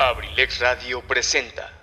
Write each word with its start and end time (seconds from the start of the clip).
Abrilex 0.00 0.60
Radio 0.60 1.02
presenta. 1.02 1.79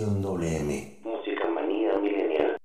Estación 0.00 0.22
WM. 0.22 0.98
Música 1.04 1.46
manía 1.54 1.92
milenial. 1.98 2.56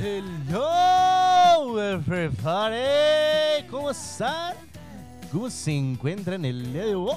Hello, 0.00 1.78
everybody. 1.78 2.78
¿Cómo 3.70 3.90
están? 3.90 4.56
¿Cómo 5.30 5.50
se 5.50 5.72
encuentran 5.76 6.46
el 6.46 6.72
día 6.72 6.86
de 6.86 6.94
hoy? 6.94 7.14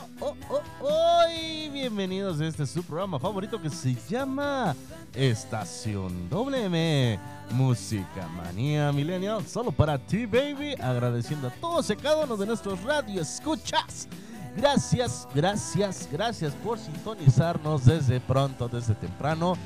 Bienvenidos 1.82 2.40
a 2.40 2.46
este 2.46 2.68
su 2.68 2.84
programa 2.84 3.18
favorito 3.18 3.60
que 3.60 3.68
se 3.68 3.96
llama 4.08 4.76
Estación 5.16 6.30
WM 6.30 7.20
Música 7.54 8.28
Manía 8.28 8.92
Millennial. 8.92 9.44
Solo 9.48 9.72
para 9.72 9.98
ti, 9.98 10.28
baby. 10.28 10.76
Agradeciendo 10.80 11.48
a 11.48 11.50
todos 11.50 11.90
y 11.90 11.96
cada 11.96 12.26
uno 12.26 12.38
de 12.38 12.46
nuestros 12.46 12.84
radio 12.84 13.24
escuchas. 13.24 14.08
Gracias, 14.56 15.28
gracias, 15.34 16.08
gracias 16.12 16.54
por 16.54 16.78
sintonizarnos 16.78 17.84
desde 17.84 18.20
pronto, 18.20 18.68
desde 18.68 18.94
temprano. 18.94 19.58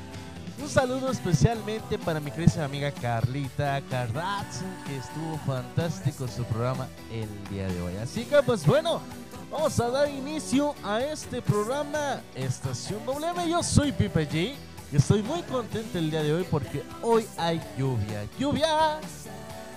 Un 0.58 0.70
saludo 0.70 1.10
especialmente 1.10 1.98
para 1.98 2.18
mi 2.18 2.30
querida 2.30 2.64
amiga 2.64 2.90
Carlita 2.92 3.82
Cardazzo, 3.90 4.64
que 4.86 4.96
estuvo 4.96 5.36
fantástico 5.46 6.26
su 6.26 6.44
programa 6.44 6.88
el 7.12 7.28
día 7.50 7.68
de 7.68 7.82
hoy. 7.82 7.96
Así 7.96 8.24
que 8.24 8.42
pues 8.42 8.64
bueno, 8.64 9.02
vamos 9.50 9.78
a 9.80 9.90
dar 9.90 10.08
inicio 10.08 10.74
a 10.82 11.00
este 11.00 11.40
programa 11.42 12.20
Estación 12.34 13.04
WM. 13.04 13.48
Yo 13.48 13.62
soy 13.62 13.92
Pipe 13.92 14.28
G 14.28 14.54
y 14.92 14.96
estoy 14.96 15.22
muy 15.22 15.42
contento 15.42 15.98
el 15.98 16.10
día 16.10 16.22
de 16.22 16.32
hoy 16.32 16.46
porque 16.50 16.82
hoy 17.02 17.26
hay 17.36 17.60
lluvia, 17.78 18.26
lluvia, 18.38 19.00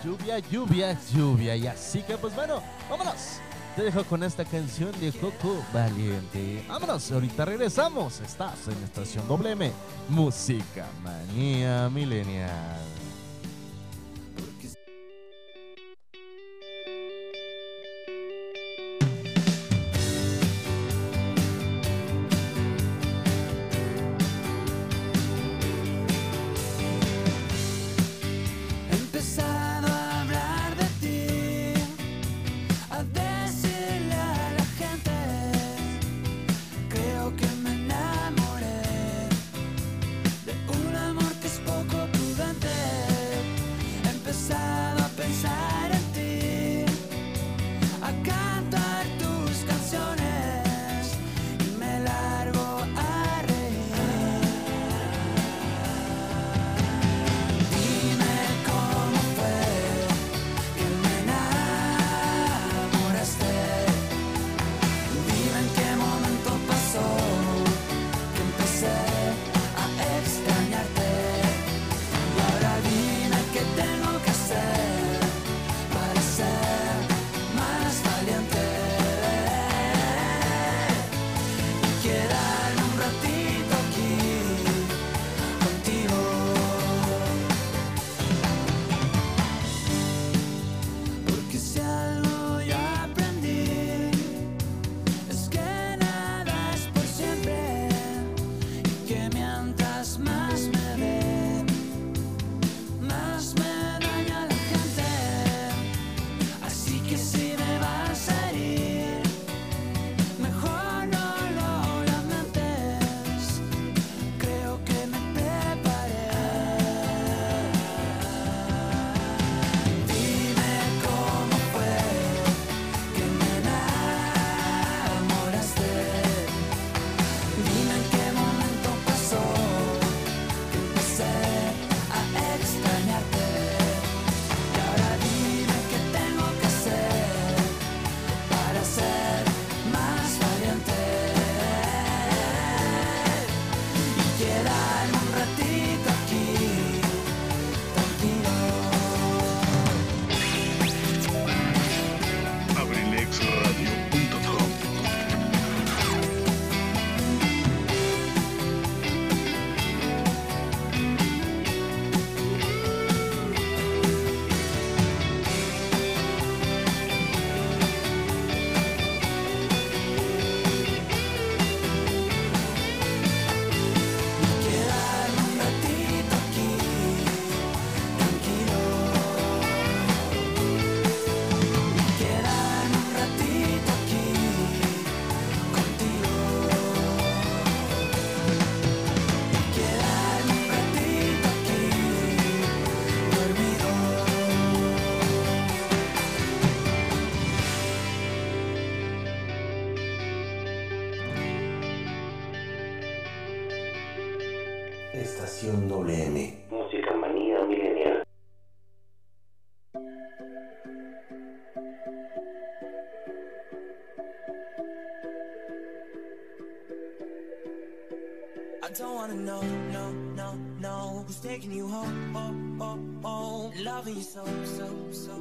lluvia, 0.04 0.40
lluvia, 0.40 1.00
lluvia. 1.14 1.56
Y 1.56 1.68
así 1.68 2.02
que 2.04 2.18
pues 2.18 2.36
bueno, 2.36 2.62
vámonos. 2.90 3.40
Te 3.76 3.84
dejo 3.84 4.04
con 4.04 4.24
esta 4.24 4.44
canción 4.44 4.92
de 5.00 5.12
Coco 5.14 5.64
Valiente. 5.74 6.66
Vámonos, 6.68 7.12
ahorita 7.12 7.46
regresamos. 7.46 8.20
Estás 8.20 8.68
en 8.68 8.84
Estación 8.84 9.28
WM, 9.28 9.72
Música 10.10 10.88
Manía 11.04 11.90
Millennial. 11.90 12.99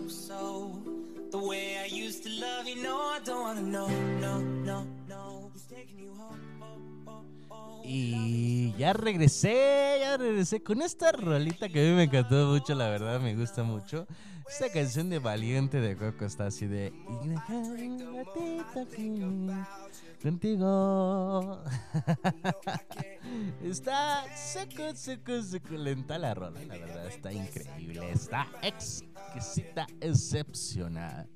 So, 0.08 0.72
so 0.84 0.98
The 1.30 1.38
way 1.38 1.76
I 1.76 1.86
used 1.86 2.22
to 2.24 2.30
love 2.30 2.66
you, 2.66 2.82
no 2.82 2.96
I 2.96 3.20
don't 3.22 3.42
wanna 3.42 3.60
know, 3.60 3.88
no, 4.18 4.40
no, 4.40 4.86
no. 5.06 5.50
Who's 5.52 5.64
taking 5.64 5.98
you 5.98 6.14
home, 6.14 6.40
Y 7.84 8.74
ya 8.78 8.92
regresé, 8.92 9.98
ya 10.00 10.16
regresé 10.16 10.62
con 10.62 10.82
esta 10.82 11.12
rolita 11.12 11.68
que 11.68 11.80
a 11.80 11.90
mí 11.90 11.96
me 11.96 12.04
encantó 12.04 12.46
mucho, 12.46 12.74
la 12.74 12.88
verdad 12.88 13.20
me 13.20 13.34
gusta 13.34 13.62
mucho. 13.62 14.06
Esta 14.48 14.70
canción 14.70 15.10
de 15.10 15.18
Valiente 15.18 15.80
de 15.80 15.96
Coco 15.96 16.24
está 16.24 16.46
así 16.46 16.66
de... 16.66 16.92
"Y 20.20 20.24
dejar 20.24 20.32
un 20.32 20.40
ratito 20.40 20.58
aquí 20.58 20.58
contigo. 20.58 21.62
está 23.62 24.24
seco, 24.36 24.94
seco, 24.94 25.42
suculenta 25.42 26.18
la 26.18 26.34
rola, 26.34 26.60
la 26.64 26.76
verdad 26.76 27.06
está 27.06 27.32
increíble, 27.32 28.10
está 28.10 28.46
exquisita, 28.62 29.86
excepcional. 30.00 31.28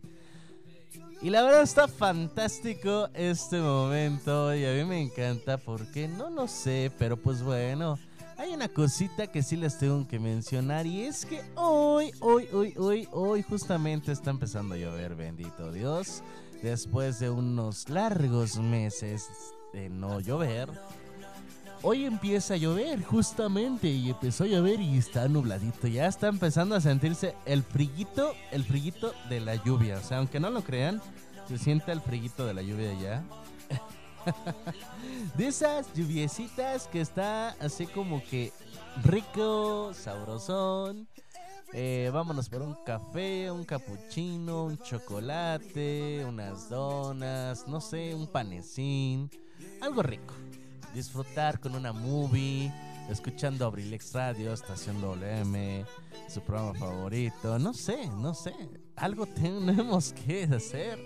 Y 1.22 1.30
la 1.30 1.42
verdad 1.42 1.62
está 1.62 1.86
fantástico 1.86 3.08
este 3.14 3.60
momento 3.60 4.54
y 4.54 4.64
a 4.64 4.72
mí 4.72 4.84
me 4.84 5.00
encanta 5.00 5.56
porque 5.56 6.08
no 6.08 6.30
lo 6.30 6.48
sé, 6.48 6.90
pero 6.98 7.16
pues 7.16 7.42
bueno, 7.42 7.98
hay 8.36 8.52
una 8.52 8.68
cosita 8.68 9.28
que 9.28 9.42
sí 9.42 9.56
les 9.56 9.78
tengo 9.78 10.06
que 10.08 10.18
mencionar 10.18 10.84
y 10.84 11.02
es 11.02 11.24
que 11.24 11.40
hoy, 11.54 12.10
hoy, 12.18 12.48
hoy, 12.52 12.74
hoy, 12.76 13.08
hoy 13.12 13.42
justamente 13.42 14.10
está 14.10 14.30
empezando 14.30 14.74
a 14.74 14.78
llover, 14.78 15.14
bendito 15.14 15.70
Dios, 15.70 16.24
después 16.62 17.18
de 17.18 17.30
unos 17.30 17.88
largos 17.88 18.56
meses 18.58 19.28
de 19.72 19.90
no 19.90 20.20
llover. 20.20 20.70
Hoy 21.82 22.04
empieza 22.04 22.54
a 22.54 22.58
llover 22.58 23.02
justamente 23.02 23.88
y 23.88 24.10
empezó 24.10 24.44
a 24.44 24.46
llover 24.46 24.80
y 24.80 24.98
está 24.98 25.26
nubladito. 25.26 25.88
Ya 25.88 26.06
está 26.06 26.28
empezando 26.28 26.76
a 26.76 26.80
sentirse 26.80 27.34
el 27.44 27.64
friguito, 27.64 28.34
el 28.52 28.62
friguito 28.62 29.12
de 29.28 29.40
la 29.40 29.56
lluvia. 29.56 29.98
O 29.98 30.02
sea, 30.02 30.18
aunque 30.18 30.38
no 30.38 30.50
lo 30.50 30.62
crean, 30.62 31.02
se 31.48 31.58
siente 31.58 31.90
el 31.90 32.00
friguito 32.00 32.46
de 32.46 32.54
la 32.54 32.62
lluvia 32.62 32.94
ya. 33.00 33.24
de 35.36 35.48
esas 35.48 35.92
lluviecitas 35.94 36.86
que 36.86 37.00
está 37.00 37.56
así 37.60 37.86
como 37.86 38.22
que 38.22 38.52
rico, 39.02 39.92
sabrosón. 39.92 41.08
Eh, 41.74 42.10
vámonos 42.12 42.50
por 42.50 42.60
un 42.60 42.74
café, 42.84 43.50
un 43.50 43.64
cappuccino, 43.64 44.64
un 44.64 44.76
chocolate, 44.76 46.22
unas 46.28 46.68
donas, 46.68 47.66
no 47.66 47.80
sé, 47.80 48.14
un 48.14 48.26
panecín, 48.26 49.30
algo 49.80 50.02
rico. 50.02 50.34
Disfrutar 50.94 51.60
con 51.60 51.74
una 51.74 51.94
movie, 51.94 52.70
escuchando 53.08 53.64
Abrilex 53.64 54.12
Radio, 54.12 54.52
Estación 54.52 55.00
WM, 55.00 55.86
su 56.28 56.42
programa 56.42 56.74
favorito, 56.74 57.58
no 57.58 57.72
sé, 57.72 58.06
no 58.18 58.34
sé. 58.34 58.52
Algo 58.94 59.24
tenemos 59.34 60.12
que 60.12 60.44
hacer, 60.44 60.98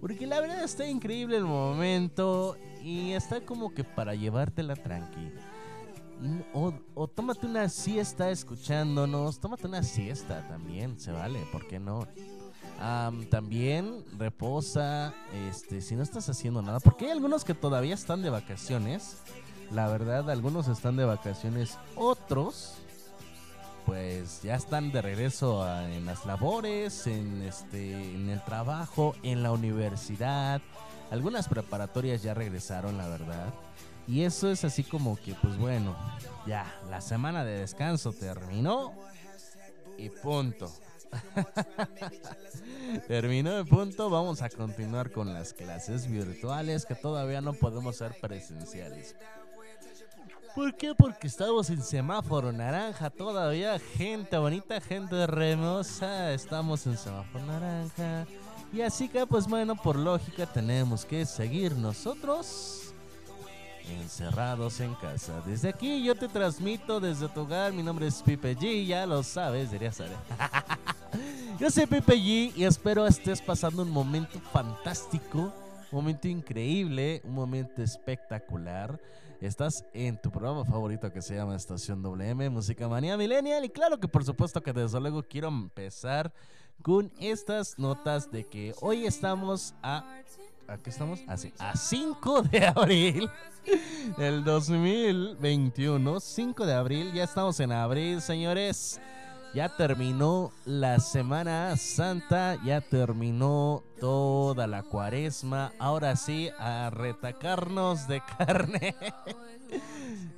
porque 0.00 0.28
la 0.28 0.40
verdad 0.40 0.62
está 0.62 0.86
increíble 0.86 1.36
el 1.36 1.44
momento 1.44 2.56
y 2.80 3.10
está 3.10 3.40
como 3.40 3.74
que 3.74 3.82
para 3.82 4.14
llevártela 4.14 4.76
tranqui. 4.76 5.32
O, 6.52 6.72
o 6.94 7.08
tómate 7.08 7.46
una 7.46 7.68
siesta 7.68 8.30
escuchándonos, 8.30 9.40
tómate 9.40 9.66
una 9.66 9.82
siesta 9.82 10.46
también, 10.48 11.00
se 11.00 11.10
vale, 11.10 11.40
¿por 11.50 11.66
qué 11.66 11.80
no? 11.80 12.06
Am, 12.78 13.26
también 13.26 14.04
reposa, 14.18 15.14
este, 15.48 15.80
si 15.80 15.94
no 15.96 16.02
estás 16.02 16.28
haciendo 16.28 16.62
nada, 16.62 16.80
porque 16.80 17.06
hay 17.06 17.10
algunos 17.12 17.44
que 17.44 17.54
todavía 17.54 17.94
están 17.94 18.22
de 18.22 18.30
vacaciones, 18.30 19.18
la 19.70 19.88
verdad, 19.88 20.30
algunos 20.30 20.68
están 20.68 20.96
de 20.96 21.04
vacaciones, 21.04 21.78
otros, 21.96 22.74
pues 23.86 24.42
ya 24.42 24.54
están 24.54 24.92
de 24.92 25.02
regreso 25.02 25.66
en 25.86 26.04
las 26.06 26.24
labores, 26.26 27.06
en 27.06 27.42
este, 27.42 28.14
en 28.14 28.28
el 28.28 28.42
trabajo, 28.44 29.14
en 29.22 29.42
la 29.42 29.52
universidad, 29.52 30.60
algunas 31.10 31.46
preparatorias 31.48 32.22
ya 32.22 32.32
regresaron, 32.32 32.96
la 32.96 33.06
verdad. 33.08 33.52
Y 34.06 34.22
eso 34.22 34.50
es 34.50 34.64
así 34.64 34.82
como 34.82 35.16
que, 35.16 35.34
pues 35.34 35.56
bueno, 35.58 35.96
ya, 36.46 36.66
la 36.90 37.00
semana 37.00 37.44
de 37.44 37.60
descanso 37.60 38.12
terminó 38.12 38.92
y 39.96 40.08
punto. 40.10 40.72
Terminó 43.06 43.52
de 43.52 43.64
punto, 43.64 44.08
vamos 44.08 44.40
a 44.40 44.48
continuar 44.48 45.10
con 45.10 45.32
las 45.32 45.52
clases 45.52 46.10
virtuales 46.10 46.86
que 46.86 46.94
todavía 46.94 47.40
no 47.40 47.52
podemos 47.52 47.96
ser 47.96 48.18
presenciales. 48.20 49.14
¿Por 50.54 50.74
qué? 50.74 50.94
Porque 50.94 51.26
estamos 51.28 51.70
en 51.70 51.82
semáforo 51.82 52.52
naranja 52.52 53.08
todavía, 53.10 53.78
gente 53.78 54.36
bonita, 54.36 54.80
gente 54.80 55.16
hermosa, 55.16 56.32
estamos 56.32 56.86
en 56.86 56.98
semáforo 56.98 57.44
naranja. 57.46 58.26
Y 58.72 58.80
así 58.80 59.08
que, 59.08 59.26
pues 59.26 59.46
bueno, 59.46 59.76
por 59.76 59.96
lógica 59.96 60.46
tenemos 60.46 61.04
que 61.04 61.24
seguir 61.24 61.76
nosotros 61.76 62.81
encerrados 63.88 64.80
en 64.80 64.94
casa. 64.94 65.42
Desde 65.46 65.68
aquí 65.68 66.02
yo 66.04 66.14
te 66.14 66.28
transmito 66.28 67.00
desde 67.00 67.28
tu 67.28 67.40
hogar. 67.40 67.72
Mi 67.72 67.82
nombre 67.82 68.06
es 68.06 68.22
Pipe 68.22 68.56
G, 68.56 68.86
ya 68.86 69.06
lo 69.06 69.22
sabes, 69.22 69.70
deberías 69.70 69.96
saber. 69.96 70.16
yo 71.60 71.70
soy 71.70 71.86
Pipe 71.86 72.14
G 72.14 72.52
y 72.56 72.64
espero 72.64 73.06
estés 73.06 73.40
pasando 73.40 73.82
un 73.82 73.90
momento 73.90 74.40
fantástico, 74.52 75.52
un 75.90 75.98
momento 75.98 76.28
increíble, 76.28 77.20
un 77.24 77.34
momento 77.34 77.82
espectacular. 77.82 79.00
Estás 79.40 79.84
en 79.92 80.20
tu 80.20 80.30
programa 80.30 80.64
favorito 80.64 81.12
que 81.12 81.20
se 81.20 81.34
llama 81.34 81.56
Estación 81.56 82.00
WM, 82.00 82.48
Música 82.48 82.86
Manía 82.88 83.16
Millennial. 83.16 83.64
Y 83.64 83.70
claro 83.70 83.98
que 83.98 84.06
por 84.06 84.24
supuesto 84.24 84.62
que 84.62 84.72
desde 84.72 85.00
luego 85.00 85.22
quiero 85.24 85.48
empezar 85.48 86.32
con 86.82 87.12
estas 87.18 87.78
notas 87.78 88.30
de 88.30 88.44
que 88.44 88.74
hoy 88.80 89.06
estamos 89.06 89.74
a... 89.82 90.22
¿A 90.68 90.78
qué 90.78 90.90
estamos? 90.90 91.20
Así, 91.26 91.52
a 91.58 91.76
5 91.76 92.42
de 92.42 92.66
abril 92.74 93.30
del 94.16 94.44
2021. 94.44 96.20
5 96.20 96.66
de 96.66 96.74
abril, 96.74 97.12
ya 97.12 97.24
estamos 97.24 97.60
en 97.60 97.72
abril, 97.72 98.20
señores. 98.20 99.00
Ya 99.54 99.68
terminó 99.76 100.50
la 100.64 100.98
Semana 100.98 101.76
Santa, 101.76 102.56
ya 102.64 102.80
terminó 102.80 103.82
toda 104.00 104.66
la 104.66 104.82
cuaresma. 104.82 105.72
Ahora 105.78 106.16
sí, 106.16 106.48
a 106.58 106.88
retacarnos 106.88 108.08
de 108.08 108.22
carne. 108.38 108.96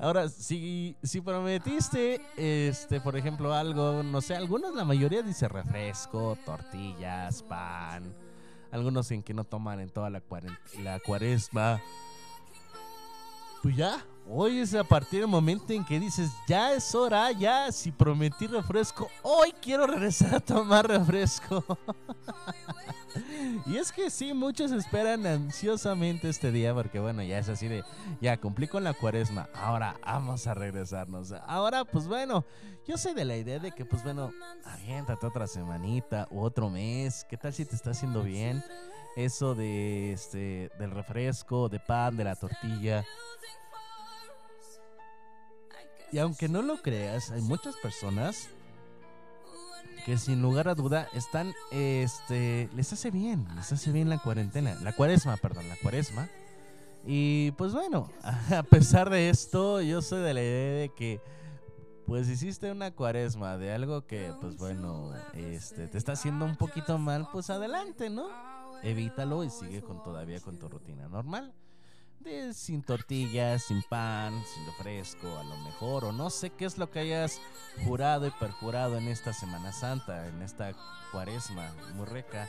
Ahora, 0.00 0.28
si, 0.28 0.96
si 1.04 1.20
prometiste, 1.20 2.20
este, 2.36 3.00
por 3.00 3.16
ejemplo, 3.16 3.54
algo, 3.54 4.02
no 4.02 4.20
sé, 4.20 4.34
algunos, 4.34 4.74
la 4.74 4.84
mayoría 4.84 5.22
dice 5.22 5.46
refresco, 5.46 6.36
tortillas, 6.44 7.44
pan. 7.44 8.23
Algunos 8.74 9.08
en 9.12 9.22
que 9.22 9.32
no 9.34 9.44
toman 9.44 9.78
en 9.78 9.88
toda 9.88 10.10
la, 10.10 10.20
cuaren- 10.20 10.58
la 10.82 10.98
cuaresma. 10.98 11.80
Pues 13.62 13.76
ya, 13.76 14.04
hoy 14.28 14.58
es 14.58 14.74
a 14.74 14.84
partir 14.84 15.20
del 15.20 15.28
momento 15.28 15.72
en 15.72 15.84
que 15.84 16.00
dices, 16.00 16.30
ya 16.46 16.72
es 16.72 16.94
hora, 16.94 17.30
ya, 17.32 17.70
si 17.72 17.90
prometí 17.92 18.46
refresco, 18.46 19.08
hoy 19.22 19.52
quiero 19.60 19.86
regresar 19.86 20.34
a 20.34 20.40
tomar 20.40 20.86
refresco. 20.86 21.64
y 23.66 23.76
es 23.76 23.92
que 23.92 24.10
sí, 24.10 24.32
muchos 24.32 24.72
esperan 24.72 25.26
ansiosamente 25.26 26.28
este 26.28 26.50
día 26.50 26.74
porque 26.74 27.00
bueno, 27.00 27.22
ya 27.22 27.38
es 27.38 27.48
así 27.48 27.68
de, 27.68 27.84
ya 28.20 28.36
cumplí 28.36 28.68
con 28.68 28.84
la 28.84 28.94
cuaresma, 28.94 29.48
ahora 29.54 29.96
vamos 30.04 30.46
a 30.46 30.54
regresarnos. 30.54 31.32
Ahora, 31.46 31.84
pues 31.84 32.06
bueno, 32.08 32.44
yo 32.86 32.98
soy 32.98 33.14
de 33.14 33.24
la 33.24 33.36
idea 33.36 33.58
de 33.58 33.72
que, 33.72 33.84
pues 33.84 34.02
bueno, 34.02 34.32
aviéntate 34.64 35.26
otra 35.26 35.46
semanita 35.46 36.26
u 36.30 36.40
otro 36.40 36.70
mes, 36.70 37.24
¿qué 37.28 37.36
tal 37.36 37.52
si 37.52 37.64
te 37.64 37.74
está 37.74 37.90
haciendo 37.90 38.22
bien? 38.22 38.62
Eso 39.16 39.54
de 39.54 40.12
este 40.12 40.70
del 40.78 40.90
refresco, 40.90 41.68
de 41.68 41.78
pan, 41.78 42.16
de 42.16 42.24
la 42.24 42.34
tortilla. 42.34 43.04
Y 46.14 46.20
aunque 46.20 46.48
no 46.48 46.62
lo 46.62 46.80
creas, 46.80 47.32
hay 47.32 47.40
muchas 47.40 47.74
personas 47.74 48.48
que 50.06 50.16
sin 50.16 50.40
lugar 50.42 50.68
a 50.68 50.76
duda 50.76 51.08
están, 51.12 51.52
este, 51.72 52.68
les 52.76 52.92
hace 52.92 53.10
bien, 53.10 53.48
les 53.56 53.72
hace 53.72 53.90
bien 53.90 54.08
la 54.08 54.18
cuarentena, 54.18 54.76
la 54.76 54.92
cuaresma, 54.92 55.36
perdón, 55.38 55.68
la 55.68 55.74
cuaresma. 55.82 56.28
Y 57.04 57.50
pues 57.58 57.72
bueno, 57.72 58.12
a 58.22 58.62
pesar 58.62 59.10
de 59.10 59.28
esto, 59.28 59.80
yo 59.80 60.02
soy 60.02 60.22
de 60.22 60.34
la 60.34 60.40
idea 60.40 60.80
de 60.82 60.92
que, 60.96 61.20
pues 62.06 62.28
hiciste 62.28 62.70
una 62.70 62.92
cuaresma 62.92 63.58
de 63.58 63.72
algo 63.72 64.06
que, 64.06 64.32
pues 64.40 64.56
bueno, 64.56 65.10
este, 65.32 65.88
te 65.88 65.98
está 65.98 66.12
haciendo 66.12 66.44
un 66.44 66.54
poquito 66.54 66.96
mal, 66.96 67.26
pues 67.32 67.50
adelante, 67.50 68.08
¿no? 68.08 68.28
Evítalo 68.84 69.42
y 69.42 69.50
sigue 69.50 69.82
con 69.82 70.00
todavía 70.04 70.38
con 70.38 70.60
tu 70.60 70.68
rutina 70.68 71.08
normal. 71.08 71.52
Sin 72.52 72.82
tortillas, 72.82 73.64
sin 73.64 73.82
pan, 73.82 74.42
sin 74.52 74.66
refresco, 74.66 75.38
a 75.38 75.44
lo 75.44 75.56
mejor, 75.58 76.04
o 76.04 76.12
no 76.12 76.30
sé 76.30 76.50
qué 76.50 76.64
es 76.64 76.78
lo 76.78 76.90
que 76.90 77.00
hayas 77.00 77.40
jurado 77.84 78.26
y 78.26 78.30
perjurado 78.30 78.96
en 78.96 79.08
esta 79.08 79.32
Semana 79.32 79.72
Santa, 79.72 80.26
en 80.28 80.40
esta 80.42 80.72
cuaresma 81.12 81.72
muy 81.94 82.06
rica 82.06 82.48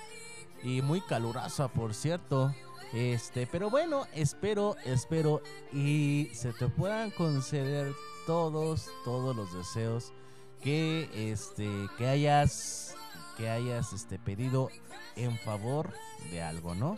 y 0.63 0.82
muy 0.82 1.01
calurosa, 1.01 1.67
por 1.67 1.94
cierto. 1.94 2.53
Este, 2.94 3.48
pero 3.48 3.70
bueno, 3.70 4.05
espero, 4.13 4.77
espero 4.86 5.41
y 5.74 6.29
se 6.34 6.53
te 6.53 6.70
puedan 6.70 7.12
conceder 7.12 7.94
todos, 8.25 8.89
todos 9.03 9.36
los 9.36 9.53
deseos 9.53 10.13
que 10.62 11.10
este, 11.32 11.70
que 11.98 12.08
hayas, 12.08 12.96
que 13.38 13.50
hayas 13.50 13.91
este 13.91 14.20
pedido 14.20 14.70
en 15.15 15.38
favor 15.39 15.91
de 16.32 16.41
algo, 16.41 16.75
¿no? 16.75 16.98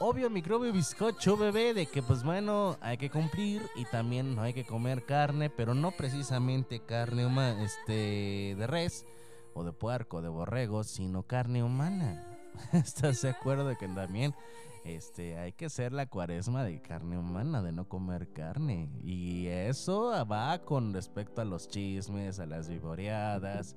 Obvio, 0.00 0.28
microbio 0.28 0.72
bizcocho, 0.72 1.36
bebé, 1.36 1.72
de 1.72 1.86
que 1.86 2.02
pues 2.02 2.24
bueno, 2.24 2.76
hay 2.80 2.96
que 2.96 3.10
cumplir 3.10 3.62
y 3.76 3.84
también 3.84 4.34
no 4.34 4.42
hay 4.42 4.52
que 4.52 4.64
comer 4.64 5.04
carne, 5.04 5.50
pero 5.50 5.72
no 5.72 5.92
precisamente 5.92 6.80
carne 6.80 7.24
humana, 7.24 7.62
este, 7.62 8.56
de 8.58 8.66
res 8.66 9.06
o 9.54 9.62
de 9.62 9.72
puerco, 9.72 10.20
de 10.20 10.28
borrego, 10.28 10.82
sino 10.82 11.22
carne 11.22 11.62
humana. 11.62 12.26
¿Estás 12.72 13.22
de 13.22 13.30
acuerdo 13.30 13.68
de 13.68 13.76
que 13.76 13.86
también 13.86 14.34
este, 14.84 15.38
hay 15.38 15.52
que 15.52 15.66
hacer 15.66 15.92
la 15.92 16.06
cuaresma 16.06 16.64
de 16.64 16.82
carne 16.82 17.16
humana, 17.16 17.62
de 17.62 17.70
no 17.70 17.88
comer 17.88 18.32
carne? 18.32 18.90
Y 19.00 19.46
eso 19.46 20.10
va 20.26 20.58
con 20.64 20.92
respecto 20.92 21.40
a 21.40 21.44
los 21.44 21.68
chismes, 21.68 22.40
a 22.40 22.46
las 22.46 22.68
vivoreadas 22.68 23.76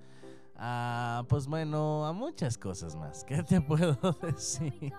Ah, 0.60 1.24
pues 1.30 1.46
bueno, 1.46 2.04
a 2.06 2.14
muchas 2.14 2.58
cosas 2.58 2.96
más. 2.96 3.24
¿Qué 3.24 3.44
te 3.44 3.62
puedo 3.68 3.96
decir? 4.22 4.92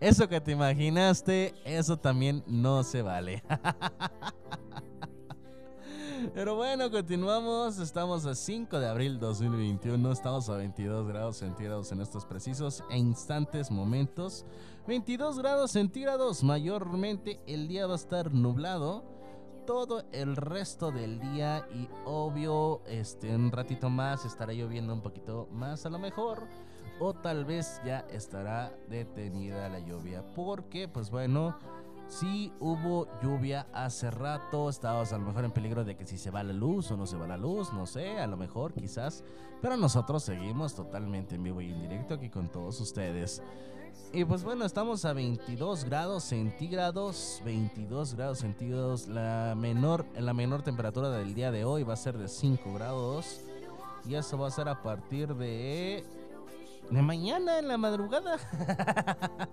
Eso 0.00 0.26
que 0.28 0.40
te 0.40 0.52
imaginaste, 0.52 1.54
eso 1.64 1.98
también 1.98 2.42
no 2.46 2.82
se 2.82 3.02
vale. 3.02 3.42
Pero 6.32 6.56
bueno, 6.56 6.90
continuamos. 6.90 7.78
Estamos 7.78 8.24
a 8.24 8.34
5 8.34 8.80
de 8.80 8.88
abril 8.88 9.18
2021. 9.18 10.10
Estamos 10.10 10.48
a 10.48 10.56
22 10.56 11.06
grados 11.08 11.36
centígrados 11.36 11.92
en 11.92 12.00
estos 12.00 12.24
precisos 12.24 12.82
e 12.90 12.96
instantes 12.96 13.70
momentos. 13.70 14.46
22 14.86 15.38
grados 15.38 15.72
centígrados. 15.72 16.42
Mayormente 16.42 17.40
el 17.46 17.68
día 17.68 17.86
va 17.86 17.92
a 17.92 17.96
estar 17.96 18.32
nublado 18.32 19.04
todo 19.66 20.04
el 20.12 20.36
resto 20.36 20.90
del 20.90 21.20
día 21.20 21.66
y 21.72 21.88
obvio 22.04 22.82
este 22.86 23.34
un 23.34 23.50
ratito 23.50 23.90
más 23.90 24.24
estará 24.24 24.52
lloviendo 24.52 24.92
un 24.92 25.00
poquito 25.00 25.48
más 25.52 25.86
a 25.86 25.90
lo 25.90 25.98
mejor 25.98 26.46
o 27.00 27.14
tal 27.14 27.44
vez 27.44 27.80
ya 27.84 28.00
estará 28.10 28.76
detenida 28.88 29.68
la 29.68 29.80
lluvia 29.80 30.24
porque 30.34 30.88
pues 30.88 31.10
bueno 31.10 31.56
si 32.06 32.52
hubo 32.60 33.08
lluvia 33.22 33.66
hace 33.72 34.10
rato, 34.10 34.68
estábamos 34.68 35.12
a 35.12 35.18
lo 35.18 35.24
mejor 35.24 35.44
en 35.46 35.52
peligro 35.52 35.84
de 35.84 35.96
que 35.96 36.06
si 36.06 36.18
se 36.18 36.30
va 36.30 36.42
la 36.42 36.52
luz 36.52 36.90
o 36.90 36.96
no 36.96 37.06
se 37.06 37.16
va 37.16 37.26
la 37.26 37.38
luz, 37.38 37.72
no 37.72 37.86
sé, 37.86 38.20
a 38.20 38.26
lo 38.26 38.36
mejor 38.36 38.74
quizás, 38.74 39.24
pero 39.62 39.76
nosotros 39.76 40.22
seguimos 40.22 40.74
totalmente 40.74 41.36
en 41.36 41.42
vivo 41.42 41.62
y 41.62 41.72
en 41.72 41.80
directo 41.80 42.14
aquí 42.14 42.28
con 42.28 42.50
todos 42.52 42.78
ustedes. 42.80 43.42
Y 44.12 44.24
pues 44.24 44.44
bueno, 44.44 44.64
estamos 44.64 45.04
a 45.04 45.12
22 45.12 45.84
grados 45.84 46.24
centígrados, 46.24 47.42
22 47.44 48.14
grados 48.14 48.38
centígrados. 48.38 49.08
La 49.08 49.54
menor, 49.56 50.06
la 50.16 50.32
menor 50.32 50.62
temperatura 50.62 51.10
del 51.10 51.34
día 51.34 51.50
de 51.50 51.64
hoy 51.64 51.82
va 51.82 51.94
a 51.94 51.96
ser 51.96 52.16
de 52.16 52.28
5 52.28 52.74
grados. 52.74 53.40
Y 54.08 54.14
eso 54.14 54.38
va 54.38 54.48
a 54.48 54.50
ser 54.50 54.68
a 54.68 54.82
partir 54.82 55.34
de 55.34 56.04
de 56.90 57.02
mañana 57.02 57.58
en 57.58 57.68
la 57.68 57.78
madrugada. 57.78 58.38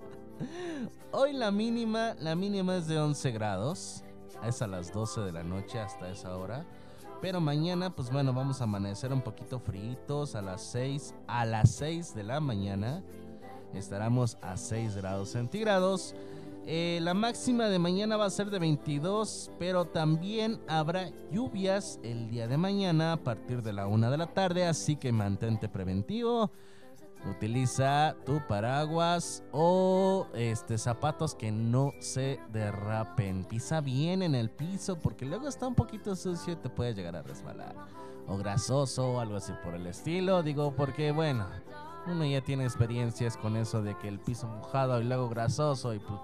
Hoy 1.12 1.34
la 1.34 1.52
mínima, 1.52 2.16
la 2.20 2.36
mínima 2.36 2.76
es 2.78 2.88
de 2.88 3.00
11 3.00 3.32
grados. 3.32 4.04
Es 4.44 4.62
a 4.62 4.68
las 4.68 4.92
12 4.92 5.22
de 5.22 5.32
la 5.32 5.44
noche 5.44 5.80
hasta 5.80 6.10
esa 6.10 6.36
hora. 6.36 6.66
Pero 7.22 7.40
mañana, 7.40 7.96
pues 7.96 8.12
bueno, 8.12 8.34
vamos 8.34 8.62
a 8.62 8.64
amanecer 8.64 9.14
un 9.14 9.22
poquito 9.22 9.60
fritos 9.60 10.36
a 10.36 10.42
las 10.42 10.62
6, 10.64 11.14
a 11.28 11.46
las 11.46 11.70
6 11.72 12.16
de 12.16 12.24
la 12.24 12.40
mañana 12.40 13.04
estaremos 13.80 14.38
a 14.42 14.58
6 14.58 14.96
grados 14.96 15.30
centígrados. 15.30 16.16
Eh, 16.66 17.00
la 17.02 17.14
máxima 17.14 17.70
de 17.70 17.80
mañana 17.80 18.18
va 18.18 18.26
a 18.26 18.30
ser 18.30 18.52
de 18.52 18.60
22, 18.60 19.52
pero 19.58 19.86
también 19.86 20.60
habrá 20.68 21.10
lluvias 21.32 22.00
el 22.04 22.30
día 22.30 22.48
de 22.48 22.58
mañana 22.58 23.14
a 23.14 23.18
partir 23.18 23.64
de 23.64 23.74
la 23.74 23.88
1 23.88 24.12
de 24.12 24.18
la 24.18 24.28
tarde, 24.28 24.66
así 24.68 24.96
que 24.96 25.12
mantente 25.12 25.68
preventivo. 25.70 26.52
Utiliza 27.30 28.16
tu 28.26 28.42
paraguas 28.48 29.44
o 29.52 30.28
este 30.34 30.78
zapatos 30.80 31.36
que 31.36 31.52
no 31.52 31.94
se 32.00 32.40
derrapen. 32.52 33.44
Pisa 33.44 33.80
bien 33.80 34.24
en 34.24 34.34
el 34.34 34.50
piso 34.50 34.98
porque 34.98 35.26
luego 35.26 35.48
está 35.48 35.68
un 35.68 35.76
poquito 35.76 36.16
sucio 36.16 36.54
y 36.54 36.56
te 36.56 36.70
puede 36.70 36.96
llegar 36.96 37.16
a 37.16 37.22
resbalar. 37.22 37.76
O 38.28 38.38
grasoso 38.38 39.14
o 39.14 39.20
algo 39.20 39.36
así 39.36 39.54
por 39.64 39.76
el 39.76 39.86
estilo. 39.86 40.42
Digo 40.42 40.76
porque 40.76 41.12
bueno, 41.12 41.46
uno 42.08 42.26
ya 42.26 42.42
tiene 42.42 42.64
experiencias 42.64 43.38
con 43.38 43.56
eso 43.56 43.82
de 43.82 43.98
que 43.98 44.08
el 44.08 44.20
piso 44.20 44.48
mojado 44.48 45.00
y 45.02 45.04
luego 45.04 45.30
grasoso 45.30 45.94
y 45.94 46.00
pues 46.00 46.20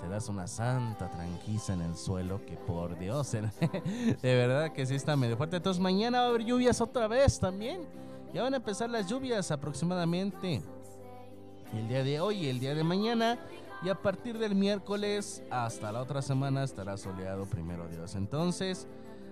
te 0.00 0.08
das 0.08 0.28
una 0.28 0.46
santa 0.46 1.10
tranquila 1.10 1.62
en 1.68 1.82
el 1.82 1.96
suelo 1.96 2.44
que 2.46 2.56
por 2.56 2.98
Dios, 2.98 3.32
de 3.32 4.18
verdad 4.22 4.72
que 4.72 4.86
sí 4.86 4.94
está 4.94 5.16
medio 5.16 5.36
fuerte. 5.36 5.56
Entonces 5.56 5.82
mañana 5.82 6.20
va 6.20 6.26
a 6.26 6.28
haber 6.28 6.44
lluvias 6.44 6.80
otra 6.80 7.08
vez 7.08 7.38
también. 7.38 7.82
Ya 8.32 8.42
van 8.42 8.54
a 8.54 8.58
empezar 8.58 8.90
las 8.90 9.08
lluvias 9.08 9.50
aproximadamente 9.50 10.62
el 11.74 11.88
día 11.88 12.04
de 12.04 12.20
hoy 12.20 12.44
y 12.44 12.48
el 12.48 12.60
día 12.60 12.74
de 12.74 12.84
mañana. 12.84 13.38
Y 13.82 13.88
a 13.88 13.94
partir 13.94 14.38
del 14.38 14.54
miércoles 14.54 15.42
hasta 15.50 15.92
la 15.92 16.00
otra 16.00 16.20
semana 16.20 16.64
estará 16.64 16.96
soleado 16.96 17.46
primero 17.46 17.86
Dios. 17.88 18.14
Entonces 18.16 18.88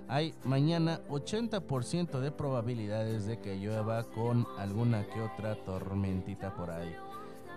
hay 0.09 0.35
mañana 0.45 1.01
80% 1.09 2.21
de 2.21 2.31
probabilidades 2.31 3.27
de 3.27 3.41
que 3.41 3.57
llueva 3.57 4.05
con 4.05 4.47
alguna 4.59 5.07
que 5.07 5.21
otra 5.21 5.57
tormentita 5.65 6.55
por 6.55 6.71
ahí. 6.71 6.95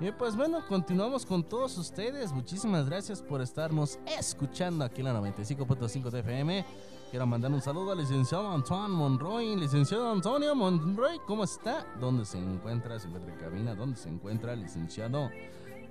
Y 0.01 0.12
pues 0.12 0.36
bueno, 0.36 0.60
continuamos 0.68 1.25
con 1.25 1.44
todos 1.44 1.77
ustedes. 1.77 2.32
Muchísimas 2.32 2.86
gracias 2.86 3.22
por 3.22 3.41
estarnos 3.41 4.00
escuchando 4.18 4.86
aquí 4.86 5.01
en 5.01 5.08
la 5.08 5.20
95.5 5.20 6.10
de 6.10 6.20
FM. 6.20 6.65
Quiero 7.10 7.25
mandar 7.25 7.51
un 7.51 7.62
saludo 7.62 7.91
al 7.91 7.98
licenciado 7.98 8.50
Antoine 8.50 8.94
Monroy. 8.94 9.56
Licenciado 9.58 10.10
Antonio 10.10 10.56
Monroy, 10.56 11.20
¿cómo 11.27 11.44
está? 11.44 11.86
¿Dónde 12.00 12.24
se 12.24 12.38
encuentra? 12.38 12.98
¿Se 12.98 13.08
encuentra 13.08 13.34
en 13.34 13.39
cabina? 13.39 13.75
¿Dónde 13.75 13.98
se 13.98 14.08
encuentra, 14.08 14.56
licenciado? 14.56 15.29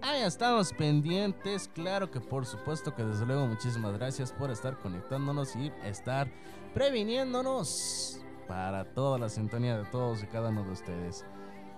Ahí 0.01 0.23
estamos 0.23 0.73
pendientes. 0.73 1.69
Claro 1.75 2.11
que 2.11 2.21
por 2.21 2.47
supuesto 2.47 2.95
que 2.95 3.05
desde 3.05 3.27
luego 3.27 3.47
muchísimas 3.47 3.93
gracias 3.95 4.33
por 4.33 4.51
estar 4.51 4.79
conectándonos 4.79 5.57
y 5.57 5.73
estar 5.85 6.31
previniéndonos 6.73 8.21
para 8.47 8.85
toda 8.85 9.19
la 9.19 9.29
sintonía 9.29 9.77
de 9.77 9.85
todos 9.87 10.23
y 10.23 10.27
cada 10.27 10.51
uno 10.51 10.63
de 10.63 10.71
ustedes. 10.71 11.25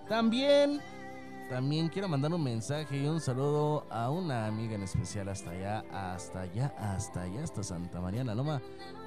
También, 0.06 0.80
también 1.48 1.88
quiero 1.88 2.08
mandar 2.08 2.32
un 2.34 2.44
mensaje 2.44 2.98
y 2.98 3.06
un 3.06 3.20
saludo 3.20 3.86
a 3.90 4.10
una 4.10 4.46
amiga 4.46 4.74
en 4.74 4.82
especial 4.82 5.30
hasta 5.30 5.50
allá, 5.50 5.84
hasta 5.90 6.42
allá, 6.42 6.74
hasta 6.78 7.22
allá, 7.22 7.42
hasta 7.42 7.62
Santa 7.62 8.00
María 8.02 8.22
la 8.22 8.34
Loma. 8.34 8.60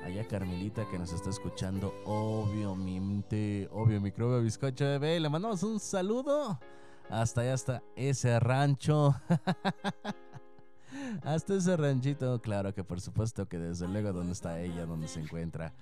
Allá 0.03 0.27
Carmelita 0.27 0.89
que 0.89 0.97
nos 0.97 1.13
está 1.13 1.29
escuchando, 1.29 1.93
obviamente, 2.05 3.69
obvio 3.71 4.01
microbio 4.01 4.41
bizcocho 4.41 4.85
bebé. 4.85 5.19
Le 5.19 5.29
mandamos 5.29 5.61
un 5.61 5.79
saludo 5.79 6.59
hasta 7.09 7.41
allá, 7.41 7.53
hasta 7.53 7.83
ese 7.95 8.39
rancho. 8.39 9.15
hasta 11.23 11.55
ese 11.55 11.77
ranchito, 11.77 12.41
claro 12.41 12.73
que 12.73 12.83
por 12.83 13.01
supuesto 13.01 13.47
que 13.47 13.57
desde 13.57 13.87
luego 13.87 14.13
donde 14.13 14.33
está 14.33 14.59
ella, 14.59 14.85
donde 14.85 15.07
se 15.07 15.19
encuentra. 15.19 15.73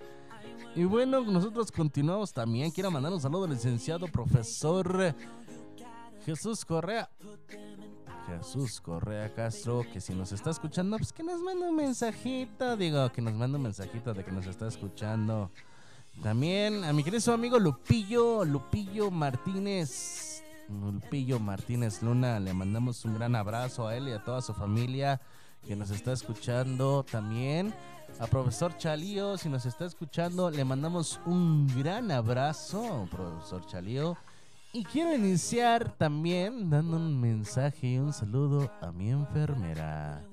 Y 0.75 0.85
bueno, 0.85 1.21
nosotros 1.21 1.71
continuamos 1.71 2.31
también. 2.31 2.71
Quiero 2.71 2.91
mandar 2.91 3.11
un 3.11 3.19
saludo 3.19 3.43
al 3.45 3.51
licenciado 3.51 4.07
profesor 4.07 5.13
Jesús 6.25 6.63
Correa. 6.65 7.09
Jesús 8.27 8.79
Correa 8.79 9.33
Castro, 9.33 9.83
que 9.91 9.99
si 9.99 10.13
nos 10.13 10.31
está 10.31 10.51
escuchando, 10.51 10.97
pues 10.97 11.11
que 11.11 11.23
nos 11.23 11.41
mande 11.41 11.67
un 11.67 11.75
mensajito. 11.75 12.77
Digo, 12.77 13.11
que 13.11 13.21
nos 13.21 13.33
mande 13.33 13.57
un 13.57 13.63
mensajito 13.63 14.13
de 14.13 14.23
que 14.23 14.31
nos 14.31 14.45
está 14.45 14.67
escuchando. 14.67 15.51
También 16.23 16.83
a 16.83 16.93
mi 16.93 17.03
querido 17.03 17.33
amigo 17.33 17.59
Lupillo, 17.59 18.45
Lupillo 18.45 19.11
Martínez 19.11 20.30
Lupillo 20.71 21.39
Martínez 21.39 22.01
Luna. 22.01 22.39
Le 22.39 22.53
mandamos 22.53 23.03
un 23.05 23.15
gran 23.15 23.35
abrazo 23.35 23.87
a 23.87 23.95
él 23.95 24.07
y 24.07 24.11
a 24.11 24.23
toda 24.23 24.41
su 24.41 24.53
familia 24.53 25.19
que 25.65 25.75
nos 25.75 25.91
está 25.91 26.13
escuchando 26.13 27.03
también. 27.03 27.73
A 28.19 28.27
profesor 28.27 28.77
Chalío, 28.77 29.37
si 29.37 29.49
nos 29.49 29.65
está 29.65 29.85
escuchando, 29.85 30.49
le 30.49 30.65
mandamos 30.65 31.19
un 31.25 31.67
gran 31.77 32.11
abrazo, 32.11 33.07
profesor 33.09 33.65
Chalío. 33.65 34.17
Y 34.73 34.83
quiero 34.85 35.13
iniciar 35.13 35.91
también 35.97 36.69
dando 36.69 36.97
un 36.97 37.19
mensaje 37.19 37.87
y 37.87 37.97
un 37.97 38.13
saludo 38.13 38.71
a 38.81 38.91
mi 38.91 39.09
enfermera. 39.09 40.23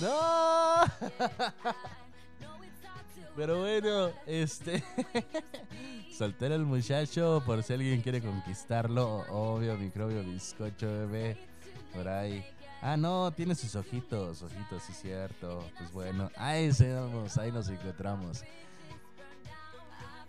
no. 0.02 0.84
Pero 3.36 3.62
bueno, 3.62 4.12
este. 4.26 4.84
Soltero 6.18 6.56
el 6.56 6.66
muchacho, 6.66 7.42
por 7.46 7.64
si 7.64 7.74
alguien 7.74 8.02
quiere 8.02 8.22
conquistarlo. 8.22 9.26
Obvio, 9.30 9.78
microbio, 9.78 10.24
bizcocho, 10.24 10.88
bebé. 10.88 11.38
Por 11.94 12.08
ahí. 12.08 12.44
Ah, 12.82 12.98
no, 12.98 13.32
tiene 13.32 13.56
sus 13.56 13.76
ojitos, 13.76 14.42
ojitos, 14.42 14.84
sí, 14.84 14.94
cierto. 14.94 15.64
Pues 15.78 15.92
bueno, 15.94 16.32
ahí, 16.36 16.72
vamos, 16.80 17.38
ahí 17.38 17.52
nos 17.52 17.70
encontramos. 17.70 18.44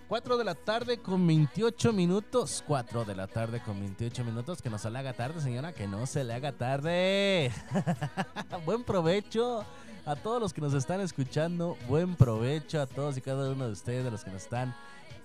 4 0.09 0.37
de 0.37 0.45
la 0.45 0.55
tarde 0.55 0.99
con 0.99 1.27
28 1.27 1.93
minutos. 1.93 2.63
4 2.67 3.05
de 3.05 3.15
la 3.15 3.27
tarde 3.27 3.63
con 3.63 3.79
28 3.81 4.25
minutos. 4.25 4.61
Que 4.61 4.71
no 4.71 4.79
se 4.79 4.91
le 4.91 4.99
haga 4.99 5.13
tarde, 5.13 5.41
señora. 5.41 5.73
Que 5.73 5.87
no 5.87 6.07
se 6.07 6.25
le 6.25 6.35
haga 6.35 6.53
tarde. 6.53 7.51
Buen 8.67 8.85
provecho 8.85 9.65
a 10.05 10.17
todos 10.17 10.41
los 10.41 10.53
que 10.53 10.61
nos 10.61 10.75
están 10.75 11.01
escuchando. 11.01 11.77
Buen 11.89 12.17
provecho 12.17 12.81
a 12.81 12.87
todos 12.87 13.17
y 13.17 13.21
cada 13.21 13.51
uno 13.51 13.67
de 13.67 13.73
ustedes, 13.73 14.05
de 14.05 14.11
los 14.11 14.25
que 14.25 14.31
nos 14.31 14.43
están 14.43 14.75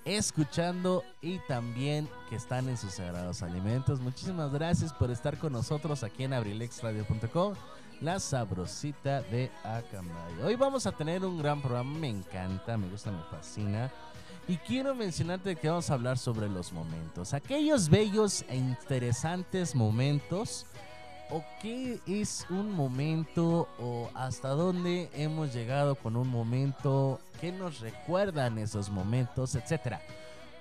escuchando 0.07 1.03
y 1.21 1.39
también 1.39 2.07
que 2.29 2.37
están 2.37 2.69
en 2.69 2.77
sus 2.77 2.93
sagrados 2.93 3.43
alimentos. 3.43 3.99
Muchísimas 3.99 4.51
gracias 4.53 4.93
por 4.93 5.11
estar 5.11 5.37
con 5.37 5.51
nosotros 5.51 6.03
aquí 6.03 6.23
en 6.23 6.33
abrilexradio.com, 6.33 7.55
la 7.99 8.19
sabrosita 8.19 9.21
de 9.23 9.51
Acambay. 9.63 10.41
Hoy 10.43 10.55
vamos 10.55 10.87
a 10.87 10.93
tener 10.93 11.25
un 11.25 11.37
gran 11.37 11.61
programa, 11.61 11.97
me 11.97 12.09
encanta, 12.09 12.77
me 12.77 12.87
gusta, 12.87 13.11
me 13.11 13.21
fascina. 13.23 13.91
Y 14.49 14.55
quiero 14.55 14.95
mencionarte 14.95 15.57
que 15.57 15.67
vamos 15.67 15.89
a 15.89 15.95
hablar 15.95 16.17
sobre 16.17 16.47
los 16.47 16.71
momentos, 16.71 17.33
aquellos 17.33 17.89
bellos 17.89 18.45
e 18.47 18.55
interesantes 18.55 19.75
momentos 19.75 20.65
o 21.29 21.43
qué 21.61 21.99
es 22.07 22.45
un 22.49 22.71
momento 22.71 23.67
o 23.77 24.09
hasta 24.13 24.49
dónde 24.49 25.09
hemos 25.13 25.53
llegado 25.53 25.95
con 25.95 26.15
un 26.15 26.29
momento, 26.29 27.19
qué 27.41 27.51
nos 27.51 27.81
recuerdan 27.81 28.57
esos 28.57 28.89
momentos, 28.89 29.53
etcétera. 29.55 30.01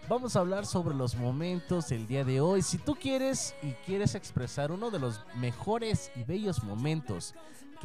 Vamos 0.08 0.34
a 0.34 0.40
hablar 0.40 0.66
sobre 0.66 0.94
los 0.96 1.14
momentos 1.14 1.92
el 1.92 2.08
día 2.08 2.24
de 2.24 2.40
hoy. 2.40 2.62
Si 2.62 2.78
tú 2.78 2.96
quieres 2.96 3.54
y 3.62 3.70
quieres 3.86 4.16
expresar 4.16 4.72
uno 4.72 4.90
de 4.90 4.98
los 4.98 5.20
mejores 5.36 6.10
y 6.16 6.24
bellos 6.24 6.64
momentos 6.64 7.34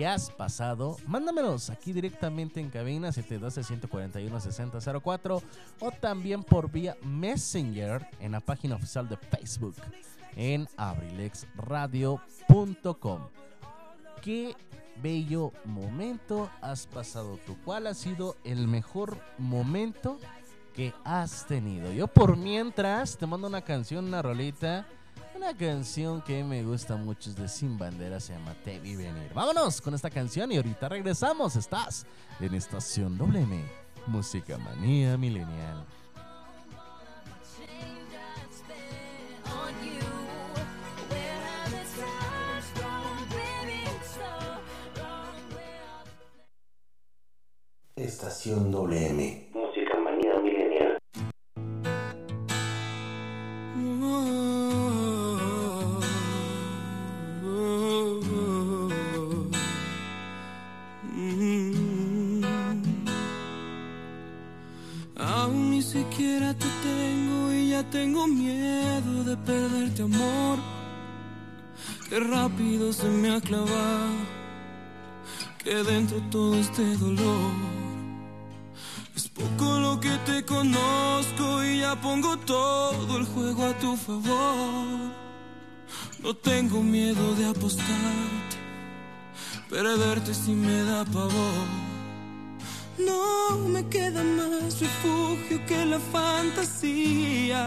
has 0.06 0.30
pasado, 0.30 0.98
mándamelos 1.08 1.70
aquí 1.70 1.94
directamente 1.94 2.60
en 2.60 2.70
cabina 2.70 3.10
712-141-6004 3.10 5.42
o 5.80 5.92
también 5.92 6.44
por 6.44 6.70
vía 6.72 6.98
Messenger 7.04 8.08
en 8.20 8.34
la 8.34 8.40
página 8.40 8.76
oficial 8.76 9.10
de 9.10 9.18
Facebook 9.18 9.76
en 10.36 10.68
abrilexradio.com. 10.78 13.22
Qué 14.22 14.56
bello 15.02 15.52
momento 15.66 16.52
has 16.62 16.86
pasado 16.88 17.40
tú. 17.46 17.58
¿Cuál 17.66 17.88
ha 17.88 17.94
sido 17.94 18.38
el 18.44 18.68
mejor 18.68 19.18
momento 19.38 20.20
que 20.74 20.94
has 21.04 21.46
tenido? 21.48 21.92
Yo 21.92 22.08
por 22.08 22.38
mientras 22.38 23.18
te 23.18 23.26
mando 23.26 23.48
una 23.48 23.62
canción, 23.62 24.06
una 24.06 24.22
rolita. 24.22 24.86
Una 25.42 25.58
canción 25.58 26.22
que 26.22 26.44
me 26.44 26.62
gusta 26.62 26.96
mucho 26.96 27.32
es 27.32 27.36
de 27.36 27.48
Sin 27.48 27.76
Bandera, 27.76 28.20
se 28.20 28.32
llama 28.32 28.54
Te 28.64 28.78
vi 28.78 28.96
venir. 28.96 29.34
Vámonos 29.34 29.82
con 29.82 29.96
esta 29.96 30.12
canción 30.12 30.52
y 30.52 30.58
ahorita 30.58 30.88
regresamos. 30.88 31.56
Estás 31.56 32.06
en 32.40 32.54
Estación 32.54 33.18
WM, 33.18 33.64
Música 34.06 34.60
Manía 34.60 35.18
Milenial. 35.18 35.84
Estación 47.96 48.72
WM. 48.72 49.61
Tengo 67.92 68.26
miedo 68.26 69.24
de 69.26 69.36
perderte 69.38 70.04
amor. 70.04 70.58
Qué 72.10 72.20
rápido 72.20 72.94
se 72.94 73.08
me 73.10 73.36
ha 73.36 73.42
clavado 73.42 74.16
que 75.64 75.76
dentro 75.84 76.18
todo 76.32 76.56
este 76.56 76.96
dolor. 76.98 77.52
Es 79.16 79.28
poco 79.28 79.80
lo 79.80 80.00
que 80.00 80.16
te 80.26 80.44
conozco 80.46 81.64
y 81.66 81.80
ya 81.80 82.00
pongo 82.02 82.38
todo 82.38 83.18
el 83.18 83.26
juego 83.26 83.66
a 83.66 83.78
tu 83.78 83.96
favor. 83.98 85.12
No 86.24 86.34
tengo 86.36 86.82
miedo 86.82 87.36
de 87.36 87.46
apostarte, 87.46 88.58
perderte 89.70 90.34
si 90.34 90.52
me 90.52 90.84
da 90.84 91.04
pavor. 91.06 91.91
No 92.98 93.58
me 93.70 93.88
queda 93.88 94.24
más 94.24 94.80
refugio 94.80 95.66
que 95.66 95.86
la 95.86 96.00
fantasía. 96.00 97.64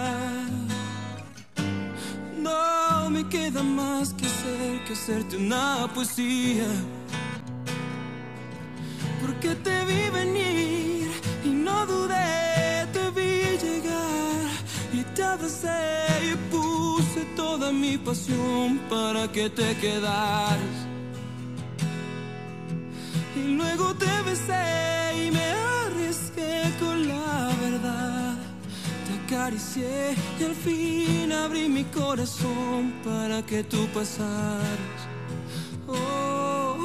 No 2.39 3.11
me 3.11 3.27
queda 3.29 3.63
más 3.63 4.13
que 4.13 4.27
hacer 4.27 4.85
que 4.85 4.93
hacerte 4.93 5.37
una 5.37 5.89
poesía. 5.95 6.67
Porque 9.21 9.55
te 9.55 9.85
vi 9.87 10.11
venir 10.11 11.11
y 11.45 11.49
no 11.49 11.87
dudé, 11.87 12.87
te 12.93 13.11
vi 13.17 13.57
llegar 13.65 14.51
y 14.93 15.03
te 15.15 15.23
abracé 15.23 15.81
y 16.33 16.37
puse 16.51 17.25
toda 17.35 17.73
mi 17.73 17.97
pasión 17.97 18.79
para 18.91 19.31
que 19.33 19.49
te 19.49 19.75
quedaras. 19.77 20.94
Luego 23.49 23.95
te 23.95 24.23
besé 24.27 25.27
y 25.27 25.31
me 25.31 25.45
arriesgué 25.85 26.63
con 26.79 27.09
la 27.09 27.51
verdad. 27.61 28.37
Te 29.07 29.35
acaricié 29.35 30.15
y 30.41 30.45
al 30.45 30.55
fin 30.55 31.33
abrí 31.33 31.69
mi 31.69 31.85
corazón 31.85 32.95
para 33.05 33.43
que 33.45 33.65
tú 33.65 33.87
pasaras. 33.93 35.01
Oh, 35.87 36.77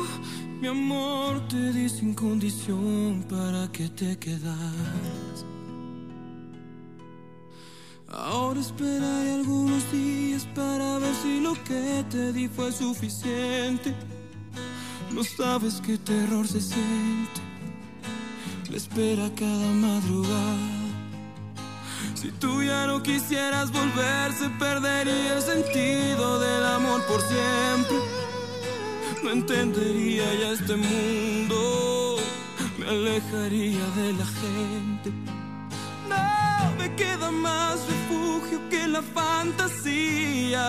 mi 0.62 0.68
amor, 0.68 1.48
te 1.48 1.72
di 1.72 1.88
sin 1.90 2.14
condición 2.14 3.26
para 3.30 3.72
que 3.72 3.90
te 3.90 4.18
quedaras. 4.18 5.46
Ahora 8.12 8.60
esperaré 8.60 9.34
algunos 9.34 9.92
días 9.92 10.48
para 10.56 10.98
ver 10.98 11.14
si 11.22 11.40
lo 11.42 11.54
que 11.64 12.04
te 12.10 12.34
di 12.34 12.48
fue 12.48 12.72
suficiente. 12.72 13.96
No 15.12 15.24
sabes 15.24 15.82
qué 15.86 15.98
terror 15.98 16.48
se 16.48 16.62
siente. 16.62 17.42
La 18.70 18.78
espera 18.78 19.30
cada 19.36 19.72
madrugada. 19.74 20.80
Si 22.14 22.32
tú 22.32 22.62
ya 22.62 22.86
no 22.86 23.02
quisieras 23.02 23.72
volver, 23.72 24.32
se 24.34 24.50
perdería 24.60 25.36
el 25.38 25.42
sentido 25.42 26.40
del 26.40 26.66
amor 26.66 27.02
por 27.06 27.22
siempre. 27.22 27.98
No 29.24 29.32
entendería 29.32 30.26
ya 30.36 30.52
este 30.52 30.76
mundo, 30.76 32.18
me 32.78 32.88
alejaría 32.88 33.86
de 33.98 34.14
la 34.14 34.26
gente. 34.26 35.12
No 36.08 36.76
me 36.78 36.96
queda 36.96 37.32
más 37.32 37.80
refugio 37.88 38.60
que 38.70 38.88
la 38.88 39.02
fantasía. 39.02 40.60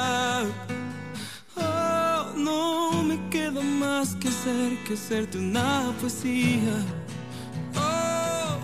Queda 3.50 3.62
más 3.62 4.14
que 4.14 4.30
ser 4.30 4.78
que 4.86 4.96
serte 4.96 5.36
una 5.36 5.92
poesía. 6.00 6.76
Oh, 7.74 8.60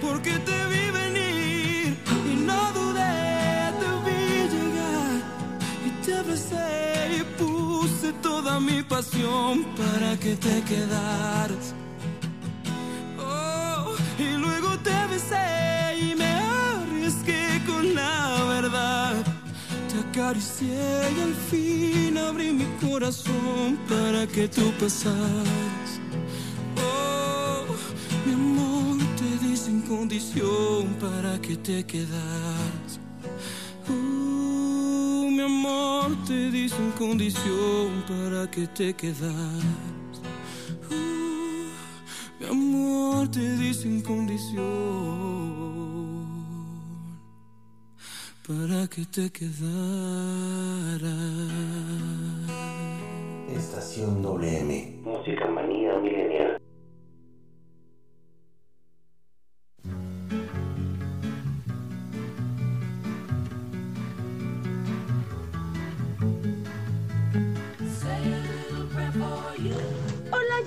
porque 0.00 0.32
te 0.32 0.58
vi 0.66 0.90
venir 0.90 1.96
y 2.32 2.34
no 2.48 2.72
dudé, 2.72 3.72
te 3.80 3.90
vi 4.04 4.48
llegar 4.54 5.16
y 5.86 5.90
te 6.04 6.14
abracé 6.14 7.20
y 7.20 7.40
puse 7.40 8.12
toda 8.14 8.58
mi 8.58 8.82
pasión 8.82 9.64
para 9.76 10.16
que 10.18 10.34
te 10.34 10.60
quedaras. 10.62 11.72
Oh, 13.20 13.94
y 14.18 14.38
luego 14.38 14.76
te 14.78 15.06
besé 15.08 15.85
acaricié 20.16 20.66
y 21.16 21.20
al 21.20 21.34
fin 21.50 22.16
abrí 22.16 22.50
mi 22.50 22.64
corazón 22.80 23.78
para 23.86 24.26
que 24.26 24.48
tú 24.48 24.72
pasaras. 24.80 26.00
Oh, 26.76 27.66
mi 28.24 28.32
amor, 28.32 28.96
te 29.18 29.46
di 29.46 29.56
sin 29.56 29.82
condición 29.82 30.96
para 30.98 31.38
que 31.40 31.56
te 31.56 31.84
quedaras. 31.84 32.98
Uh, 33.88 35.30
mi 35.30 35.42
amor, 35.42 36.16
te 36.26 36.50
di 36.50 36.68
sin 36.68 36.92
condición 36.92 38.02
para 38.08 38.50
que 38.50 38.66
te 38.68 38.94
quedaras. 38.94 40.16
Uh, 40.90 42.40
mi 42.40 42.46
amor, 42.48 43.28
te 43.28 43.56
di 43.58 43.74
sin 43.74 44.00
condición 44.00 45.85
para 48.46 48.86
que 48.86 49.04
te 49.06 49.28
quedaras. 49.32 49.56
Estación 53.50 54.22
WM. 54.22 55.00
Música 55.02 55.46
manía 55.48 55.98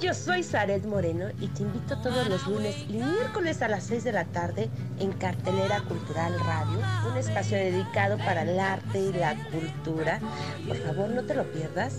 yo 0.10 0.15
soy 0.15 0.41
Zaret 0.41 0.84
Moreno 0.88 1.28
y 1.39 1.48
te 1.50 1.62
invito 1.62 1.95
todos 2.02 2.28
los 2.28 2.48
lunes 2.48 2.76
y 2.89 2.93
miércoles 2.93 3.62
a 3.62 3.67
las 3.67 3.84
6 3.84 4.06
de 4.06 4.12
la 4.12 4.26
tarde 4.26 4.67
en 5.00 5.12
Cartelera 5.12 5.82
Cultural 5.82 6.34
Radio, 6.39 6.80
un 7.12 7.15
espacio 7.15 7.56
dedicado 7.56 8.17
para 8.17 8.41
el 8.41 8.60
arte 8.60 9.00
y 9.00 9.13
la 9.13 9.36
cultura. 9.52 10.19
Por 10.67 10.78
favor, 10.78 11.10
no 11.10 11.24
te 11.26 11.36
lo 11.36 11.43
pierdas. 11.52 11.98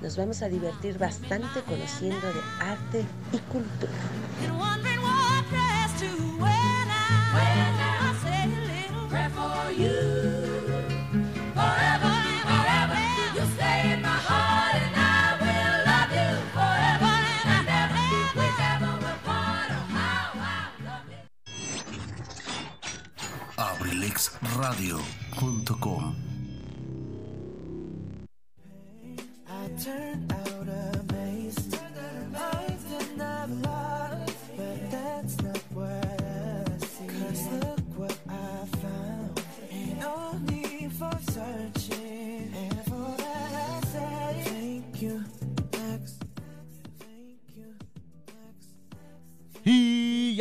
Nos 0.00 0.16
vamos 0.16 0.40
a 0.40 0.48
divertir 0.48 0.96
bastante 0.96 1.60
conociendo 1.68 2.26
de 2.26 2.40
arte 2.64 3.04
y 3.34 3.38
cultura. 3.52 3.92
You. 24.80 25.00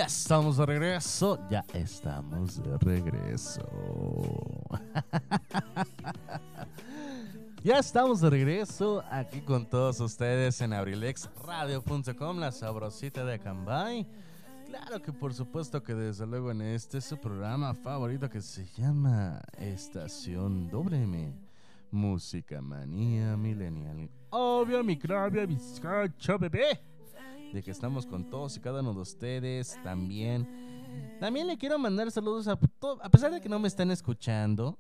Ya 0.01 0.07
estamos 0.07 0.57
de 0.57 0.65
regreso, 0.65 1.39
ya 1.47 1.63
estamos 1.73 2.63
de 2.63 2.75
regreso. 2.79 3.61
ya 7.63 7.77
estamos 7.77 8.19
de 8.19 8.31
regreso 8.31 9.03
aquí 9.11 9.41
con 9.41 9.69
todos 9.69 9.99
ustedes 9.99 10.59
en 10.61 10.73
abrilexradio.com, 10.73 12.39
la 12.39 12.51
sabrosita 12.51 13.23
de 13.23 13.37
Cambay. 13.37 14.07
Claro 14.65 15.03
que 15.03 15.13
por 15.13 15.35
supuesto 15.35 15.83
que 15.83 15.93
desde 15.93 16.25
luego 16.25 16.49
en 16.49 16.63
este 16.63 16.99
su 16.99 17.19
programa 17.19 17.75
favorito 17.75 18.27
que 18.27 18.41
se 18.41 18.65
llama 18.75 19.39
Estación 19.55 20.67
WM. 20.71 21.31
Música 21.91 22.59
manía 22.59 23.37
millennial. 23.37 24.09
Obvio, 24.31 24.83
microbio, 24.83 25.45
bizcocho, 25.45 26.39
bebé 26.39 26.90
de 27.53 27.61
que 27.63 27.71
estamos 27.71 28.05
con 28.05 28.29
todos 28.29 28.55
y 28.57 28.59
cada 28.59 28.81
uno 28.81 28.93
de 28.93 29.01
ustedes 29.01 29.77
también. 29.83 30.47
También 31.19 31.47
le 31.47 31.57
quiero 31.57 31.77
mandar 31.79 32.11
saludos 32.11 32.47
a 32.47 32.55
to- 32.55 32.99
a 33.01 33.09
pesar 33.09 33.31
de 33.31 33.41
que 33.41 33.49
no 33.49 33.59
me 33.59 33.67
estén 33.67 33.91
escuchando, 33.91 34.77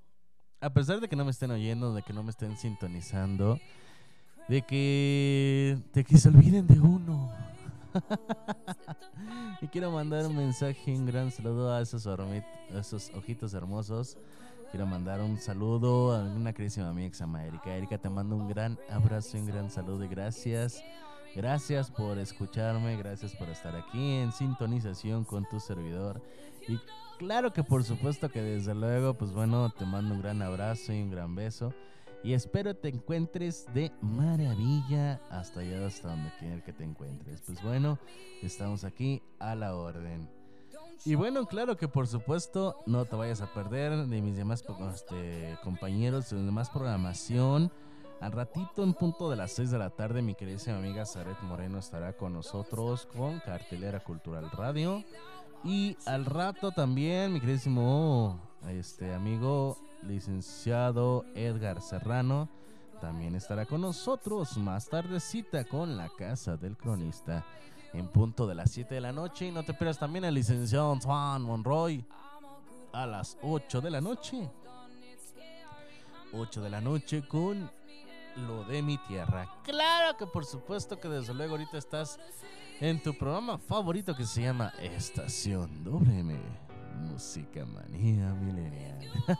a 0.59 0.71
pesar 0.73 0.99
de 0.99 1.07
que 1.07 1.15
no 1.15 1.25
me 1.25 1.31
estén 1.31 1.51
oyendo, 1.51 1.93
de 1.93 2.01
que 2.03 2.13
no 2.13 2.23
me 2.23 2.31
estén 2.31 2.57
sintonizando, 2.57 3.59
de 4.47 4.61
que 4.63 5.77
de 5.93 6.03
que 6.03 6.17
se 6.17 6.29
olviden 6.29 6.67
de 6.67 6.79
uno. 6.79 7.31
y 9.61 9.67
quiero 9.67 9.91
mandar 9.91 10.25
un 10.25 10.35
mensaje, 10.35 10.93
un 10.95 11.05
gran 11.05 11.31
saludo 11.31 11.73
a 11.73 11.81
esos, 11.81 12.07
a 12.07 12.17
esos 12.79 13.11
ojitos 13.15 13.53
hermosos. 13.53 14.17
Quiero 14.71 14.85
mandar 14.85 15.19
un 15.19 15.37
saludo 15.37 16.13
a 16.15 16.21
una 16.23 16.53
queridísima 16.53 16.87
amiga 16.89 17.09
que 17.09 17.15
se 17.15 17.23
llama 17.25 17.43
Erika. 17.45 17.75
Erika, 17.75 17.97
te 17.97 18.09
mando 18.09 18.37
un 18.37 18.47
gran 18.47 18.79
abrazo 18.89 19.35
y 19.35 19.41
un 19.41 19.47
gran 19.47 19.69
saludo 19.69 20.05
y 20.05 20.07
gracias. 20.07 20.81
Gracias 21.35 21.89
por 21.89 22.19
escucharme, 22.19 22.97
gracias 22.97 23.33
por 23.35 23.49
estar 23.49 23.75
aquí 23.75 24.15
en 24.15 24.31
sintonización 24.33 25.23
con 25.23 25.47
tu 25.47 25.59
servidor. 25.61 26.21
Y 26.67 26.77
claro 27.17 27.53
que 27.53 27.63
por 27.63 27.85
supuesto 27.85 28.29
que 28.29 28.41
desde 28.41 28.75
luego, 28.75 29.13
pues 29.13 29.31
bueno, 29.31 29.69
te 29.69 29.85
mando 29.85 30.15
un 30.15 30.21
gran 30.21 30.41
abrazo 30.41 30.91
y 30.91 31.01
un 31.01 31.09
gran 31.09 31.33
beso. 31.33 31.73
Y 32.23 32.33
espero 32.33 32.75
te 32.75 32.89
encuentres 32.89 33.65
de 33.73 33.91
maravilla 34.01 35.21
hasta 35.29 35.61
allá, 35.61 35.87
hasta 35.87 36.09
donde 36.09 36.31
quiera 36.37 36.63
que 36.63 36.73
te 36.73 36.83
encuentres. 36.83 37.41
Pues 37.41 37.63
bueno, 37.63 37.97
estamos 38.43 38.83
aquí 38.83 39.23
a 39.39 39.55
la 39.55 39.75
orden. 39.75 40.29
Y 41.03 41.15
bueno, 41.15 41.45
claro 41.47 41.77
que 41.77 41.87
por 41.87 42.07
supuesto 42.07 42.83
no 42.85 43.05
te 43.05 43.15
vayas 43.15 43.41
a 43.41 43.51
perder 43.51 44.05
de 44.05 44.21
mis 44.21 44.35
demás 44.35 44.63
este, 44.93 45.57
compañeros, 45.63 46.29
de 46.29 46.43
demás 46.43 46.69
programación. 46.69 47.71
Al 48.21 48.31
ratito, 48.31 48.83
en 48.83 48.93
punto 48.93 49.31
de 49.31 49.35
las 49.35 49.51
6 49.53 49.71
de 49.71 49.79
la 49.79 49.89
tarde, 49.89 50.21
mi 50.21 50.35
queridísima 50.35 50.77
amiga 50.77 51.07
Zaret 51.07 51.41
Moreno 51.41 51.79
estará 51.79 52.13
con 52.13 52.33
nosotros 52.33 53.07
con 53.07 53.39
Cartelera 53.39 53.99
Cultural 53.99 54.51
Radio. 54.51 55.03
Y 55.63 55.97
al 56.05 56.25
rato 56.25 56.71
también, 56.71 57.33
mi 57.33 57.39
queridísimo 57.39 58.39
este, 58.67 59.11
amigo 59.13 59.77
licenciado 60.03 61.25
Edgar 61.33 61.81
Serrano 61.81 62.47
también 63.01 63.33
estará 63.33 63.65
con 63.65 63.81
nosotros 63.81 64.55
más 64.57 64.87
tardecita 64.87 65.65
con 65.65 65.97
la 65.97 66.09
Casa 66.09 66.55
del 66.55 66.77
Cronista. 66.77 67.43
en 67.93 68.07
punto 68.07 68.47
de 68.47 68.55
las 68.55 68.71
7 68.71 68.93
de 68.95 69.01
la 69.01 69.11
noche. 69.11 69.47
Y 69.47 69.51
no 69.51 69.63
te 69.63 69.73
pierdas 69.73 69.97
también 69.97 70.23
el 70.23 70.35
licenciado 70.35 70.95
Juan 71.03 71.41
Monroy 71.41 72.05
a 72.93 73.07
las 73.07 73.37
8 73.41 73.81
de 73.81 73.89
la 73.89 73.99
noche. 73.99 74.47
8 76.31 76.61
de 76.61 76.69
la 76.69 76.79
noche 76.79 77.27
con 77.27 77.69
lo 78.35 78.63
de 78.63 78.81
mi 78.81 78.97
tierra. 78.97 79.47
Claro 79.63 80.17
que 80.17 80.25
por 80.25 80.45
supuesto 80.45 80.99
que 80.99 81.07
desde 81.07 81.33
luego 81.33 81.53
ahorita 81.53 81.77
estás 81.77 82.19
en 82.79 83.01
tu 83.01 83.17
programa 83.17 83.57
favorito 83.57 84.15
que 84.15 84.25
se 84.25 84.41
llama 84.41 84.73
Estación 84.79 85.83
WM. 85.83 86.37
Música 86.99 87.65
manía 87.65 88.33
milenial. 88.33 88.99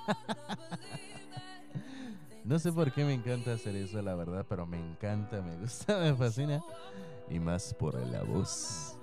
no 2.43 2.59
sé 2.59 2.71
por 2.71 2.91
qué 2.91 3.03
me 3.03 3.13
encanta 3.13 3.53
hacer 3.53 3.75
eso, 3.75 4.01
la 4.01 4.15
verdad, 4.15 4.45
pero 4.47 4.65
me 4.65 4.79
encanta, 4.79 5.41
me 5.41 5.57
gusta, 5.57 5.99
me 5.99 6.15
fascina. 6.15 6.63
Y 7.29 7.39
más 7.39 7.73
por 7.73 7.95
la 7.95 8.23
voz. 8.23 8.97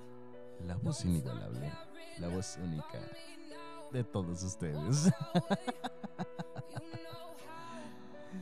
La 0.67 0.77
voz 0.77 1.05
inigualable. 1.05 1.73
La 2.19 2.29
voz 2.29 2.59
única 2.63 2.99
de 3.93 4.05
todos 4.05 4.43
ustedes. 4.43 5.11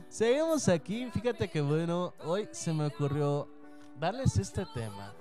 Seguimos 0.09 0.67
aquí. 0.67 1.09
Fíjate 1.11 1.49
que 1.49 1.61
bueno, 1.61 2.13
hoy 2.23 2.47
se 2.51 2.73
me 2.73 2.85
ocurrió 2.85 3.47
darles 3.99 4.37
este 4.37 4.65
tema. 4.73 5.13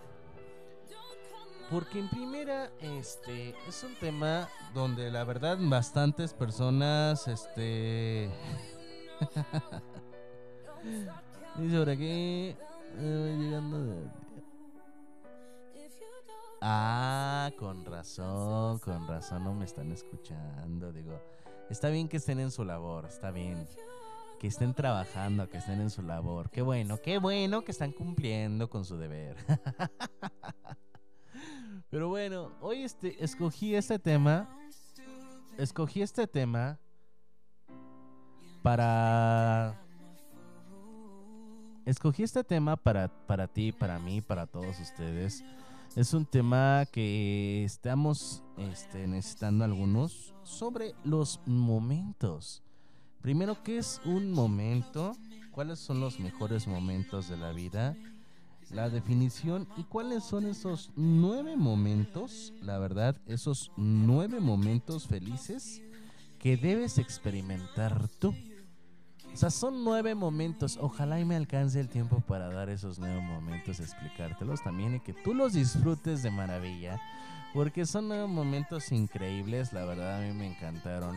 Porque 1.70 1.98
en 1.98 2.08
primera, 2.08 2.70
este, 2.80 3.54
es 3.66 3.82
un 3.82 3.94
tema 3.96 4.48
donde 4.72 5.10
la 5.10 5.24
verdad 5.24 5.58
bastantes 5.60 6.32
personas, 6.32 7.26
este... 7.26 8.30
Dice 11.56 11.78
por 11.78 11.90
aquí, 11.90 12.54
eh, 12.98 13.36
llegando 13.38 13.84
de... 13.84 14.08
Ah, 16.60 17.50
con 17.58 17.84
razón, 17.84 18.78
con 18.78 19.06
razón 19.08 19.44
no 19.44 19.52
me 19.52 19.64
están 19.64 19.90
escuchando. 19.90 20.92
Digo, 20.92 21.20
está 21.68 21.88
bien 21.88 22.08
que 22.08 22.18
estén 22.18 22.40
en 22.40 22.50
su 22.50 22.64
labor, 22.64 23.06
está 23.06 23.30
bien. 23.30 23.66
Que 24.38 24.48
estén 24.48 24.74
trabajando, 24.74 25.48
que 25.48 25.58
estén 25.58 25.80
en 25.80 25.90
su 25.90 26.02
labor. 26.02 26.50
Qué 26.50 26.62
bueno, 26.62 26.98
qué 27.02 27.18
bueno 27.18 27.64
que 27.64 27.72
están 27.72 27.92
cumpliendo 27.92 28.68
con 28.68 28.84
su 28.84 28.98
deber. 28.98 29.36
Pero 31.90 32.08
bueno, 32.08 32.52
hoy 32.60 32.82
este, 32.82 33.22
escogí 33.24 33.74
este 33.74 33.98
tema. 33.98 34.48
Escogí 35.56 36.02
este 36.02 36.26
tema 36.26 36.78
para... 38.62 39.80
Escogí 41.86 42.24
este 42.24 42.42
tema 42.42 42.76
para, 42.76 43.08
para 43.26 43.46
ti, 43.46 43.72
para 43.72 43.98
mí, 43.98 44.20
para 44.20 44.46
todos 44.46 44.78
ustedes. 44.80 45.42
Es 45.94 46.12
un 46.12 46.26
tema 46.26 46.84
que 46.92 47.64
estamos 47.64 48.42
este, 48.58 49.06
necesitando 49.06 49.64
algunos 49.64 50.34
sobre 50.42 50.94
los 51.04 51.40
momentos. 51.46 52.65
Primero, 53.26 53.60
¿qué 53.64 53.78
es 53.78 54.00
un 54.04 54.30
momento? 54.30 55.16
¿Cuáles 55.50 55.80
son 55.80 55.98
los 55.98 56.20
mejores 56.20 56.68
momentos 56.68 57.28
de 57.28 57.36
la 57.36 57.50
vida? 57.50 57.96
La 58.70 58.88
definición 58.88 59.66
y 59.76 59.82
cuáles 59.82 60.22
son 60.22 60.46
esos 60.46 60.92
nueve 60.94 61.56
momentos, 61.56 62.52
la 62.62 62.78
verdad, 62.78 63.16
esos 63.26 63.72
nueve 63.76 64.38
momentos 64.38 65.08
felices 65.08 65.82
que 66.38 66.56
debes 66.56 66.98
experimentar 66.98 68.06
tú. 68.20 68.32
O 69.34 69.36
sea, 69.36 69.50
son 69.50 69.82
nueve 69.82 70.14
momentos. 70.14 70.78
Ojalá 70.80 71.18
y 71.18 71.24
me 71.24 71.34
alcance 71.34 71.80
el 71.80 71.88
tiempo 71.88 72.20
para 72.20 72.48
dar 72.48 72.70
esos 72.70 73.00
nueve 73.00 73.20
momentos, 73.22 73.80
explicártelos 73.80 74.62
también 74.62 74.94
y 74.94 75.00
que 75.00 75.14
tú 75.14 75.34
los 75.34 75.54
disfrutes 75.54 76.22
de 76.22 76.30
maravilla. 76.30 77.00
Porque 77.52 77.86
son 77.86 78.06
nueve 78.06 78.28
momentos 78.28 78.92
increíbles, 78.92 79.72
la 79.72 79.84
verdad 79.84 80.18
a 80.18 80.24
mí 80.24 80.32
me 80.32 80.46
encantaron. 80.46 81.16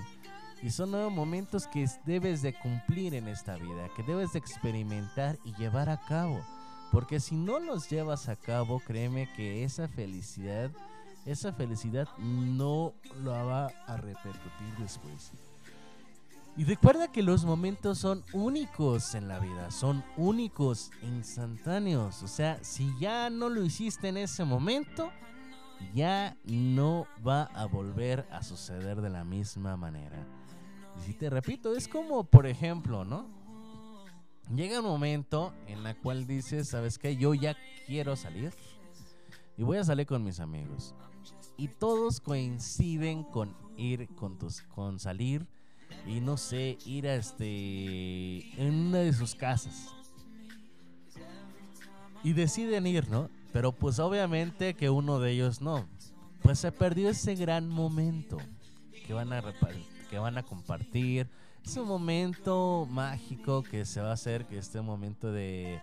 Y 0.61 0.71
son 0.71 0.91
nueve 0.91 1.09
momentos 1.09 1.67
que 1.67 1.85
debes 2.05 2.41
de 2.41 2.53
cumplir 2.53 3.13
en 3.13 3.27
esta 3.27 3.55
vida, 3.55 3.89
que 3.95 4.03
debes 4.03 4.33
de 4.33 4.39
experimentar 4.39 5.37
y 5.45 5.53
llevar 5.55 5.89
a 5.89 6.01
cabo. 6.01 6.41
Porque 6.91 7.19
si 7.19 7.35
no 7.35 7.59
los 7.59 7.89
llevas 7.89 8.27
a 8.27 8.35
cabo, 8.35 8.79
créeme 8.79 9.31
que 9.35 9.63
esa 9.63 9.87
felicidad, 9.87 10.71
esa 11.25 11.53
felicidad 11.53 12.07
no 12.17 12.93
lo 13.23 13.31
va 13.31 13.67
a 13.87 13.97
repercutir 13.97 14.75
después. 14.79 15.31
Y 16.57 16.65
recuerda 16.65 17.09
que 17.09 17.23
los 17.23 17.45
momentos 17.45 17.99
son 17.99 18.23
únicos 18.33 19.15
en 19.15 19.29
la 19.29 19.39
vida, 19.39 19.71
son 19.71 20.03
únicos, 20.17 20.91
instantáneos. 21.03 22.21
O 22.21 22.27
sea, 22.27 22.61
si 22.63 22.91
ya 22.99 23.29
no 23.29 23.47
lo 23.47 23.63
hiciste 23.63 24.09
en 24.09 24.17
ese 24.17 24.43
momento, 24.43 25.09
ya 25.93 26.35
no 26.43 27.07
va 27.25 27.43
a 27.43 27.65
volver 27.65 28.27
a 28.31 28.43
suceder 28.43 28.99
de 28.99 29.09
la 29.09 29.23
misma 29.23 29.77
manera. 29.77 30.25
Y 31.07 31.13
te 31.13 31.29
repito, 31.29 31.75
es 31.75 31.87
como, 31.87 32.23
por 32.23 32.45
ejemplo, 32.47 33.05
¿no? 33.05 33.27
Llega 34.53 34.79
un 34.79 34.85
momento 34.85 35.53
en 35.67 35.83
la 35.83 35.93
cual 35.95 36.25
dices, 36.25 36.69
¿sabes 36.69 36.97
qué? 36.97 37.15
Yo 37.15 37.33
ya 37.33 37.55
quiero 37.85 38.15
salir 38.15 38.51
y 39.57 39.63
voy 39.63 39.77
a 39.77 39.83
salir 39.83 40.05
con 40.07 40.23
mis 40.23 40.39
amigos. 40.39 40.95
Y 41.57 41.67
todos 41.67 42.19
coinciden 42.19 43.23
con 43.23 43.55
ir 43.77 44.07
con 44.15 44.37
tus 44.39 44.61
con 44.61 44.99
salir 44.99 45.45
y 46.07 46.19
no 46.21 46.37
sé, 46.37 46.77
ir 46.85 47.07
a 47.07 47.15
este 47.15 48.39
en 48.61 48.73
una 48.87 48.99
de 48.99 49.13
sus 49.13 49.35
casas. 49.35 49.93
Y 52.23 52.33
deciden 52.33 52.87
ir, 52.87 53.09
¿no? 53.09 53.29
Pero 53.53 53.71
pues 53.71 53.99
obviamente 53.99 54.73
que 54.73 54.89
uno 54.89 55.19
de 55.19 55.31
ellos 55.31 55.61
no. 55.61 55.87
Pues 56.41 56.59
se 56.59 56.71
perdió 56.71 57.09
ese 57.09 57.35
gran 57.35 57.67
momento 57.67 58.37
que 59.05 59.13
van 59.13 59.31
a 59.33 59.41
repa- 59.41 59.73
que 60.09 60.19
van 60.19 60.37
a 60.37 60.43
compartir. 60.43 61.27
Es 61.65 61.77
un 61.77 61.87
momento 61.87 62.87
mágico 62.89 63.63
que 63.63 63.85
se 63.85 64.01
va 64.01 64.09
a 64.09 64.13
hacer, 64.13 64.45
que 64.45 64.57
este 64.57 64.81
momento 64.81 65.31
de, 65.31 65.81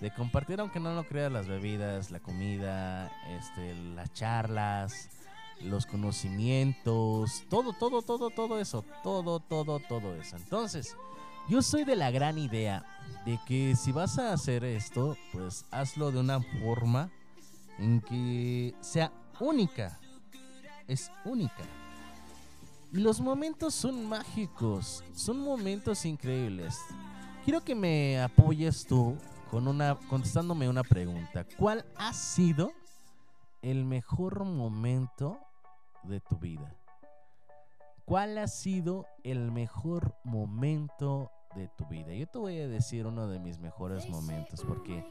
de 0.00 0.10
compartir, 0.12 0.60
aunque 0.60 0.80
no 0.80 0.94
lo 0.94 1.04
creas, 1.04 1.32
las 1.32 1.46
bebidas, 1.46 2.10
la 2.10 2.20
comida, 2.20 3.10
este, 3.28 3.74
las 3.94 4.12
charlas, 4.12 5.10
los 5.60 5.86
conocimientos, 5.86 7.44
todo, 7.48 7.72
todo, 7.72 8.02
todo, 8.02 8.30
todo 8.30 8.58
eso, 8.60 8.84
todo, 9.02 9.40
todo, 9.40 9.80
todo 9.80 10.14
eso. 10.14 10.36
Entonces, 10.36 10.96
yo 11.48 11.62
soy 11.62 11.84
de 11.84 11.96
la 11.96 12.10
gran 12.10 12.38
idea 12.38 12.84
de 13.24 13.38
que 13.46 13.74
si 13.76 13.92
vas 13.92 14.18
a 14.18 14.32
hacer 14.32 14.64
esto, 14.64 15.16
pues 15.32 15.64
hazlo 15.70 16.12
de 16.12 16.20
una 16.20 16.40
forma 16.40 17.10
en 17.78 18.00
que 18.00 18.74
sea 18.80 19.12
única. 19.40 19.98
Es 20.88 21.10
única. 21.24 21.64
Los 22.92 23.20
momentos 23.20 23.74
son 23.74 24.08
mágicos, 24.08 25.04
son 25.12 25.40
momentos 25.40 26.04
increíbles. 26.04 26.78
Quiero 27.44 27.62
que 27.62 27.74
me 27.74 28.20
apoyes 28.20 28.86
tú 28.86 29.16
con 29.50 29.68
una 29.68 29.98
contestándome 30.08 30.68
una 30.68 30.82
pregunta. 30.82 31.46
¿Cuál 31.58 31.84
ha 31.96 32.12
sido 32.12 32.72
el 33.62 33.84
mejor 33.84 34.44
momento 34.44 35.38
de 36.04 36.20
tu 36.20 36.36
vida? 36.36 36.76
¿Cuál 38.04 38.38
ha 38.38 38.46
sido 38.46 39.06
el 39.24 39.50
mejor 39.50 40.14
momento 40.24 41.32
de 41.56 41.68
tu 41.68 41.84
vida? 41.86 42.12
Yo 42.12 42.26
te 42.26 42.38
voy 42.38 42.58
a 42.60 42.68
decir 42.68 43.06
uno 43.06 43.26
de 43.28 43.38
mis 43.38 43.58
mejores 43.58 44.08
momentos 44.08 44.62
porque 44.66 45.04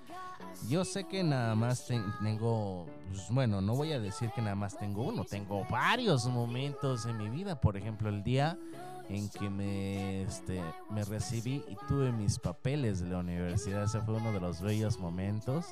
yo 0.69 0.85
sé 0.85 1.05
que 1.05 1.23
nada 1.23 1.55
más 1.55 1.85
ten- 1.87 2.05
tengo, 2.23 2.85
pues, 3.09 3.27
bueno, 3.29 3.61
no 3.61 3.75
voy 3.75 3.91
a 3.93 3.99
decir 3.99 4.29
que 4.35 4.41
nada 4.41 4.55
más 4.55 4.77
tengo 4.77 5.03
uno, 5.03 5.23
tengo 5.25 5.65
varios 5.69 6.25
momentos 6.27 7.05
en 7.05 7.17
mi 7.17 7.29
vida. 7.29 7.59
Por 7.59 7.77
ejemplo, 7.77 8.09
el 8.09 8.23
día 8.23 8.57
en 9.09 9.29
que 9.29 9.49
me, 9.49 10.23
este, 10.23 10.61
me 10.89 11.03
recibí 11.03 11.63
y 11.67 11.75
tuve 11.87 12.11
mis 12.11 12.39
papeles 12.39 12.99
de 13.01 13.09
la 13.09 13.19
universidad. 13.19 13.83
Ese 13.83 14.01
fue 14.01 14.15
uno 14.15 14.31
de 14.31 14.39
los 14.39 14.61
bellos 14.61 14.97
momentos, 14.99 15.65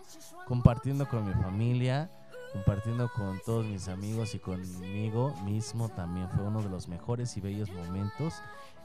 compartiendo 0.47 1.07
con 1.07 1.25
mi 1.25 1.33
familia, 1.33 2.11
compartiendo 2.53 3.09
con 3.15 3.39
todos 3.43 3.65
mis 3.65 3.87
amigos 3.87 4.35
y 4.35 4.39
conmigo 4.39 5.33
mismo 5.45 5.89
también 5.89 6.29
fue 6.29 6.43
uno 6.43 6.61
de 6.61 6.69
los 6.69 6.87
mejores 6.87 7.35
y 7.35 7.41
bellos 7.41 7.71
momentos 7.71 8.35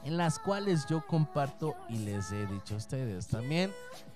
en 0.03 0.17
las 0.17 0.39
cuales 0.39 0.85
yo 0.87 1.05
comparto 1.05 1.75
y 1.89 1.97
les 1.99 2.31
he 2.31 2.45
dicho 2.47 2.75
a 2.75 2.77
ustedes 2.77 3.27
también. 3.27 3.71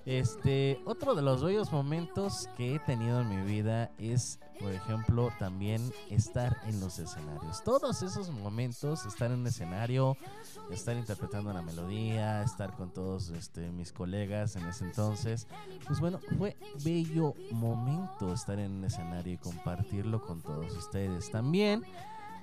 Este, 0.06 0.80
otro 0.84 1.14
de 1.14 1.22
los 1.22 1.42
bellos 1.42 1.72
momentos 1.72 2.48
que 2.58 2.74
he 2.74 2.78
tenido 2.78 3.22
en 3.22 3.28
mi 3.28 3.42
vida 3.50 3.90
es, 3.98 4.38
por 4.60 4.70
ejemplo, 4.70 5.30
también 5.38 5.92
estar 6.10 6.58
en 6.66 6.78
los 6.80 6.98
escenarios. 6.98 7.62
Todos 7.64 8.02
esos 8.02 8.28
momentos, 8.28 9.06
estar 9.06 9.30
en 9.30 9.40
un 9.40 9.46
escenario, 9.46 10.18
estar 10.70 10.94
interpretando 10.96 11.52
la 11.54 11.62
melodía, 11.62 12.42
estar 12.42 12.74
con 12.76 12.92
todos 12.92 13.30
este, 13.30 13.70
mis 13.70 13.92
colegas 13.92 14.56
en 14.56 14.66
ese 14.66 14.84
entonces, 14.84 15.46
pues 15.86 16.00
bueno, 16.00 16.20
fue 16.36 16.56
bello 16.84 17.34
momento 17.52 18.32
estar 18.32 18.58
en 18.58 18.72
un 18.72 18.84
escenario 18.84 19.32
y 19.32 19.38
compartirlo 19.38 20.20
con 20.20 20.42
todos 20.42 20.70
ustedes. 20.76 21.30
También 21.30 21.82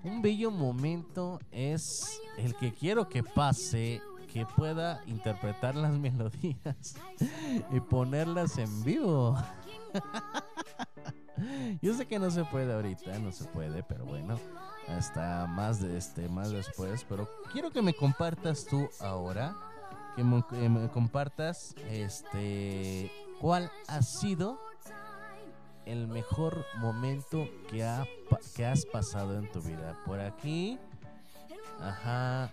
un 0.04 0.22
bello 0.22 0.52
momento 0.52 1.40
es 1.52 2.20
el 2.38 2.56
que 2.56 2.74
quiero 2.74 3.08
que 3.08 3.24
pase, 3.24 4.02
que 4.32 4.46
pueda 4.46 5.02
interpretar 5.06 5.76
las 5.76 5.94
melodías 5.94 6.96
y 7.72 7.80
ponerlas 7.80 8.58
en 8.58 8.84
vivo. 8.84 9.38
Yo 11.82 11.94
sé 11.94 12.06
que 12.06 12.20
no 12.20 12.30
se 12.30 12.46
puede 12.46 12.74
ahorita, 12.74 13.18
no 13.20 13.32
se 13.32 13.46
puede, 13.46 13.84
pero 13.84 14.06
bueno, 14.06 14.40
hasta 14.88 15.48
más 15.48 15.82
de 15.82 15.98
este, 15.98 16.30
más 16.30 16.52
después. 16.52 17.06
Pero 17.08 17.28
quiero 17.52 17.72
que 17.72 17.82
me 17.82 17.94
compartas 17.94 18.66
tú 18.66 18.90
ahora, 19.00 19.56
que 20.16 20.24
me, 20.24 20.90
compartas, 20.90 21.76
este, 21.90 23.12
cuál 23.40 23.72
ha 23.88 24.02
sido 24.02 24.60
el 25.86 26.08
mejor 26.08 26.66
momento 26.78 27.48
que, 27.70 27.84
ha, 27.84 28.06
que 28.56 28.66
has 28.66 28.86
pasado 28.86 29.38
en 29.38 29.52
tu 29.52 29.62
vida. 29.62 29.98
Por 30.06 30.20
aquí, 30.20 30.78
ajá. 31.80 32.52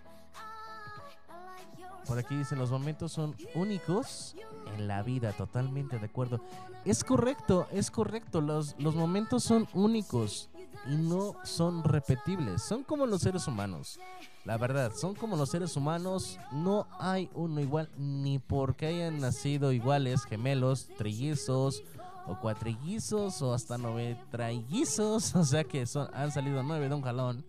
Por 2.06 2.18
aquí 2.18 2.36
dice, 2.36 2.56
los 2.56 2.70
momentos 2.70 3.12
son 3.12 3.36
únicos 3.54 4.34
en 4.74 4.88
la 4.88 5.02
vida, 5.02 5.32
totalmente 5.32 5.98
de 5.98 6.06
acuerdo. 6.06 6.40
Es 6.84 7.04
correcto, 7.04 7.66
es 7.70 7.90
correcto, 7.90 8.40
los, 8.40 8.74
los 8.78 8.94
momentos 8.94 9.44
son 9.44 9.68
únicos 9.74 10.48
y 10.86 10.96
no 10.96 11.34
son 11.44 11.84
repetibles, 11.84 12.62
son 12.62 12.82
como 12.82 13.06
los 13.06 13.20
seres 13.20 13.46
humanos. 13.46 14.00
La 14.46 14.56
verdad, 14.56 14.92
son 14.94 15.14
como 15.14 15.36
los 15.36 15.50
seres 15.50 15.76
humanos, 15.76 16.38
no 16.50 16.86
hay 16.98 17.28
uno 17.34 17.60
igual, 17.60 17.90
ni 17.98 18.38
porque 18.38 18.86
hayan 18.86 19.20
nacido 19.20 19.72
iguales, 19.72 20.24
gemelos, 20.24 20.88
trillizos 20.96 21.82
o 22.28 22.38
cuatrillizos 22.40 23.42
o 23.42 23.54
hasta 23.54 23.78
nueve 23.78 24.18
trillizos, 24.30 25.34
o 25.34 25.44
sea 25.44 25.64
que 25.64 25.86
son, 25.86 26.08
han 26.14 26.30
salido 26.30 26.62
nueve 26.62 26.88
de 26.88 26.94
un 26.94 27.02
jalón 27.02 27.44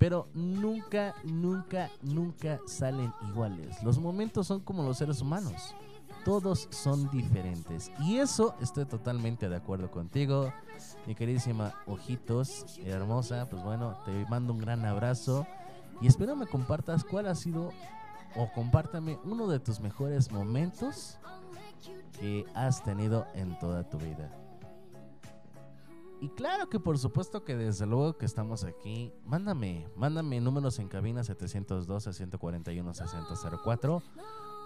pero 0.00 0.28
nunca, 0.32 1.14
nunca, 1.24 1.90
nunca 2.00 2.58
salen 2.66 3.12
iguales. 3.28 3.82
Los 3.82 3.98
momentos 3.98 4.46
son 4.46 4.60
como 4.60 4.82
los 4.82 4.96
seres 4.96 5.20
humanos. 5.20 5.74
Todos 6.24 6.68
son 6.70 7.10
diferentes. 7.10 7.92
Y 8.00 8.16
eso 8.16 8.54
estoy 8.62 8.86
totalmente 8.86 9.50
de 9.50 9.56
acuerdo 9.56 9.90
contigo. 9.90 10.54
Mi 11.06 11.14
queridísima 11.14 11.74
Ojitos, 11.86 12.64
hermosa, 12.82 13.46
pues 13.50 13.62
bueno, 13.62 13.94
te 14.06 14.24
mando 14.30 14.54
un 14.54 14.60
gran 14.60 14.86
abrazo. 14.86 15.46
Y 16.00 16.06
espero 16.06 16.34
me 16.34 16.46
compartas 16.46 17.04
cuál 17.04 17.26
ha 17.26 17.34
sido, 17.34 17.70
o 18.36 18.50
compártame 18.54 19.18
uno 19.24 19.48
de 19.48 19.60
tus 19.60 19.80
mejores 19.80 20.32
momentos 20.32 21.18
que 22.20 22.44
has 22.54 22.84
tenido 22.84 23.26
en 23.34 23.58
toda 23.58 23.88
tu 23.88 23.98
vida. 23.98 24.30
Y 26.20 26.28
claro 26.28 26.68
que 26.68 26.78
por 26.78 26.96
supuesto 26.98 27.42
que 27.44 27.56
desde 27.56 27.86
luego 27.86 28.18
que 28.18 28.26
estamos 28.26 28.64
aquí. 28.64 29.10
Mándame, 29.24 29.88
mándame 29.96 30.38
números 30.40 30.78
en 30.78 30.88
cabina 30.88 31.22
712-141-6004 31.22 34.02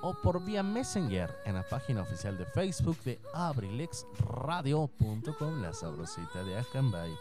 o 0.03 0.15
por 0.21 0.45
vía 0.45 0.65
Messenger 0.65 1.31
en 1.45 1.55
la 1.55 1.63
página 1.63 2.03
oficial 2.03 2.37
de 2.37 2.45
Facebook 2.45 2.99
de 3.05 3.21
abrilexradio.com, 3.33 5.63
la 5.63 5.73
sabrosita 5.73 6.43
de 6.43 6.59
Acambay. 6.59 7.17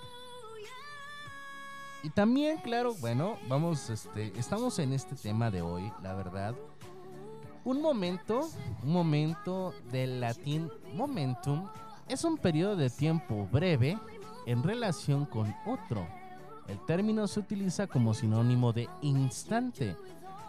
Y 2.02 2.10
también, 2.10 2.58
claro, 2.58 2.96
bueno, 2.96 3.38
vamos, 3.48 3.90
este, 3.90 4.38
estamos 4.38 4.78
en 4.80 4.92
este 4.92 5.16
tema 5.16 5.50
de 5.50 5.62
hoy, 5.62 5.90
la 6.02 6.14
verdad. 6.16 6.54
Un 7.66 7.82
momento, 7.82 8.50
un 8.84 8.92
momento 8.92 9.74
del 9.90 10.20
latín 10.20 10.70
momentum 10.94 11.70
es 12.10 12.26
un 12.26 12.38
periodo 12.38 12.76
de 12.76 12.90
tiempo 12.90 13.48
breve 13.50 13.98
en 14.46 14.64
relación 14.64 15.26
con 15.26 15.56
otro. 15.66 16.06
El 16.68 16.78
término 16.86 17.26
se 17.26 17.40
utiliza 17.40 17.88
como 17.88 18.14
sinónimo 18.14 18.74
de 18.74 18.90
instante. 19.02 19.96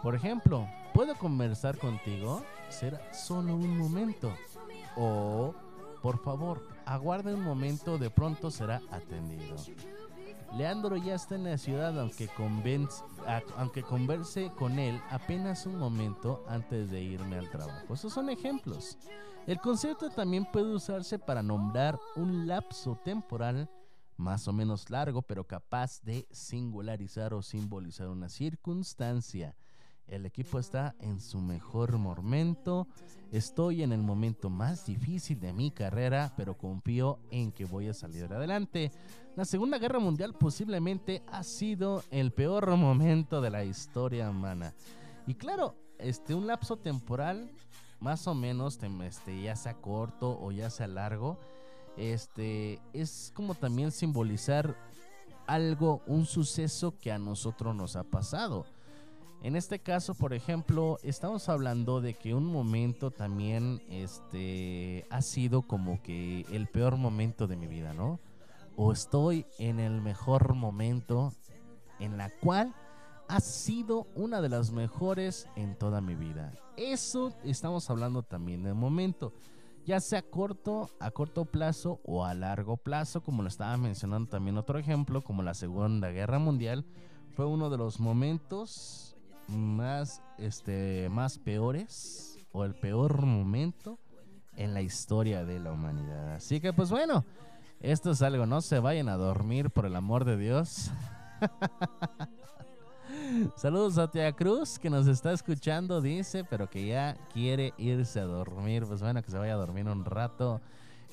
Por 0.03 0.15
ejemplo, 0.15 0.67
puedo 0.93 1.15
conversar 1.15 1.77
contigo, 1.77 2.43
será 2.69 3.01
solo 3.13 3.55
un 3.55 3.77
momento. 3.77 4.33
O, 4.97 5.53
por 6.01 6.21
favor, 6.21 6.67
aguarde 6.85 7.33
un 7.33 7.43
momento, 7.43 7.97
de 7.97 8.09
pronto 8.09 8.51
será 8.51 8.81
atendido. 8.91 9.55
Leandro 10.55 10.95
ya 10.95 11.15
está 11.15 11.35
en 11.35 11.43
la 11.43 11.57
ciudad, 11.57 11.99
aunque, 11.99 12.29
aunque 13.57 13.83
converse 13.83 14.51
con 14.57 14.79
él 14.79 15.01
apenas 15.09 15.65
un 15.65 15.77
momento 15.77 16.45
antes 16.47 16.89
de 16.89 17.01
irme 17.01 17.37
al 17.37 17.49
trabajo. 17.49 17.93
Esos 17.93 18.13
son 18.13 18.29
ejemplos. 18.29 18.97
El 19.47 19.59
concepto 19.59 20.09
también 20.09 20.45
puede 20.45 20.73
usarse 20.73 21.19
para 21.19 21.43
nombrar 21.43 21.99
un 22.15 22.47
lapso 22.47 22.97
temporal 23.03 23.69
más 24.15 24.47
o 24.47 24.53
menos 24.53 24.89
largo, 24.89 25.21
pero 25.21 25.45
capaz 25.45 26.01
de 26.01 26.25
singularizar 26.31 27.33
o 27.33 27.41
simbolizar 27.41 28.07
una 28.07 28.29
circunstancia. 28.29 29.55
El 30.07 30.25
equipo 30.25 30.59
está 30.59 30.95
en 30.99 31.19
su 31.19 31.39
mejor 31.39 31.97
momento. 31.97 32.87
Estoy 33.31 33.83
en 33.83 33.91
el 33.91 34.01
momento 34.01 34.49
más 34.49 34.85
difícil 34.85 35.39
de 35.39 35.51
mi 35.51 35.71
carrera, 35.71 36.33
pero 36.37 36.57
confío 36.57 37.19
en 37.31 37.51
que 37.51 37.65
voy 37.65 37.87
a 37.87 37.93
salir 37.93 38.31
adelante. 38.31 38.91
La 39.35 39.45
Segunda 39.45 39.79
Guerra 39.79 39.99
Mundial 39.99 40.33
posiblemente 40.33 41.23
ha 41.27 41.43
sido 41.43 42.03
el 42.11 42.31
peor 42.31 42.75
momento 42.77 43.41
de 43.41 43.49
la 43.49 43.65
historia 43.65 44.29
humana. 44.29 44.73
Y 45.27 45.35
claro, 45.35 45.75
este 45.97 46.35
un 46.35 46.47
lapso 46.47 46.77
temporal 46.77 47.51
más 47.99 48.27
o 48.27 48.35
menos 48.35 48.79
este, 49.03 49.41
ya 49.41 49.55
sea 49.55 49.73
corto 49.75 50.37
o 50.39 50.51
ya 50.51 50.69
sea 50.69 50.87
largo, 50.87 51.39
este 51.97 52.79
es 52.93 53.31
como 53.33 53.55
también 53.55 53.91
simbolizar 53.91 54.75
algo, 55.47 56.01
un 56.05 56.25
suceso 56.25 56.97
que 56.97 57.11
a 57.11 57.17
nosotros 57.17 57.75
nos 57.75 57.95
ha 57.95 58.03
pasado. 58.03 58.65
En 59.41 59.55
este 59.55 59.79
caso, 59.79 60.15
por 60.15 60.33
ejemplo, 60.33 60.97
estamos 61.03 61.49
hablando 61.49 62.01
de 62.01 62.15
que 62.15 62.33
un 62.33 62.45
momento 62.45 63.11
también 63.11 63.81
este 63.89 65.05
ha 65.11 65.21
sido 65.21 65.61
como 65.61 66.01
que 66.01 66.45
el 66.51 66.67
peor 66.67 66.97
momento 66.97 67.45
de 67.47 67.55
mi 67.55 67.67
vida, 67.67 67.93
¿no? 67.93 68.19
O 68.75 68.91
estoy 68.91 69.45
en 69.59 69.79
el 69.79 70.01
mejor 70.01 70.55
momento 70.55 71.31
en 71.99 72.17
la 72.17 72.31
cual 72.41 72.73
ha 73.27 73.39
sido 73.39 74.07
una 74.15 74.41
de 74.41 74.49
las 74.49 74.71
mejores 74.71 75.47
en 75.55 75.77
toda 75.77 76.01
mi 76.01 76.15
vida. 76.15 76.53
Eso 76.77 77.33
estamos 77.43 77.89
hablando 77.89 78.23
también 78.23 78.63
de 78.63 78.73
momento, 78.73 79.33
ya 79.85 79.99
sea 79.99 80.23
corto, 80.23 80.89
a 80.99 81.11
corto 81.11 81.45
plazo 81.45 81.99
o 82.03 82.25
a 82.25 82.33
largo 82.33 82.77
plazo, 82.77 83.21
como 83.21 83.43
lo 83.43 83.47
estaba 83.47 83.77
mencionando 83.77 84.29
también 84.29 84.57
otro 84.57 84.79
ejemplo, 84.79 85.23
como 85.23 85.43
la 85.43 85.53
Segunda 85.53 86.09
Guerra 86.09 86.39
Mundial, 86.39 86.85
fue 87.35 87.45
uno 87.45 87.69
de 87.69 87.77
los 87.77 87.99
momentos 87.99 89.14
más, 89.47 90.21
este, 90.37 91.09
más 91.09 91.37
peores 91.37 92.39
o 92.51 92.63
el 92.63 92.75
peor 92.75 93.25
momento 93.25 93.99
en 94.55 94.73
la 94.73 94.81
historia 94.81 95.43
de 95.45 95.59
la 95.59 95.71
humanidad. 95.71 96.33
Así 96.33 96.59
que 96.59 96.73
pues 96.73 96.89
bueno, 96.89 97.25
esto 97.79 98.11
es 98.11 98.21
algo, 98.21 98.45
no 98.45 98.61
se 98.61 98.79
vayan 98.79 99.09
a 99.09 99.17
dormir 99.17 99.69
por 99.69 99.85
el 99.85 99.95
amor 99.95 100.25
de 100.25 100.37
Dios. 100.37 100.91
Saludos 103.55 103.97
a 103.97 104.09
Tia 104.09 104.31
Cruz 104.33 104.79
que 104.79 104.89
nos 104.89 105.07
está 105.07 105.31
escuchando, 105.31 106.01
dice, 106.01 106.43
pero 106.43 106.69
que 106.69 106.87
ya 106.87 107.17
quiere 107.33 107.73
irse 107.77 108.19
a 108.19 108.25
dormir. 108.25 108.85
Pues 108.85 109.01
bueno, 109.01 109.21
que 109.21 109.31
se 109.31 109.37
vaya 109.37 109.53
a 109.53 109.57
dormir 109.57 109.87
un 109.87 110.03
rato. 110.05 110.61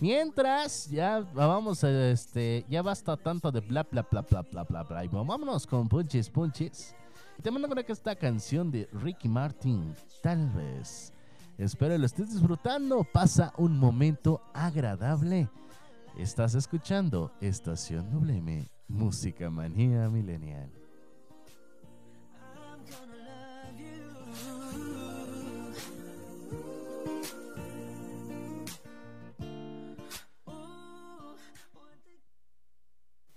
Mientras, 0.01 0.89
ya 0.91 1.21
vamos 1.21 1.85
a 1.85 2.11
este, 2.11 2.65
ya 2.69 2.83
basta 2.83 3.17
tanto 3.17 3.53
de 3.53 3.61
bla 3.61 3.87
bla 3.89 4.07
bla 4.11 4.23
bla 4.23 4.43
bla 4.43 4.65
bla 4.65 4.83
bla. 4.83 5.05
Y 5.05 5.09
vámonos 5.09 5.67
con 5.67 5.89
Punchis 5.89 6.29
Punchis. 6.29 6.95
Y 7.43 7.45
te 7.45 7.51
mando 7.51 7.67
con 7.67 7.77
esta 7.77 8.15
canción 8.15 8.71
de 8.71 8.89
Ricky 8.93 9.29
Martin, 9.29 9.97
tal 10.23 10.49
vez. 10.51 11.13
Espero 11.59 11.99
lo 11.99 12.07
estés 12.07 12.33
disfrutando. 12.33 13.03
Pasa 13.03 13.53
un 13.57 13.77
momento 13.81 14.41
agradable. 14.55 15.49
Estás 16.17 16.55
escuchando 16.55 17.33
Estación 17.41 18.13
WM, 18.13 18.69
Música 18.87 19.51
Manía 19.51 20.09
Milenial. 20.09 20.71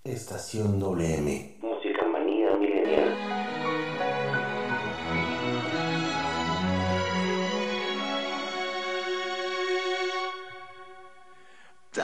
Estación 0.03 0.79
WM. 0.79 1.55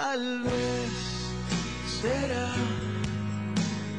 Tal 0.02 0.42
vez 0.42 0.94
será 2.02 2.48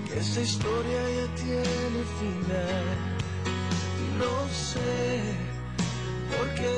que 0.05 0.19
esta 0.19 0.41
historia 0.41 1.01
ya 1.19 1.27
tiene 1.45 2.01
final. 2.21 2.87
No 4.19 4.35
sé 4.51 5.23
por 6.33 6.47
qué 6.59 6.75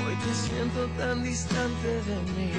hoy 0.00 0.14
te 0.24 0.32
siento 0.46 0.86
tan 0.98 1.22
distante 1.22 1.88
de 2.08 2.16
mí. 2.34 2.52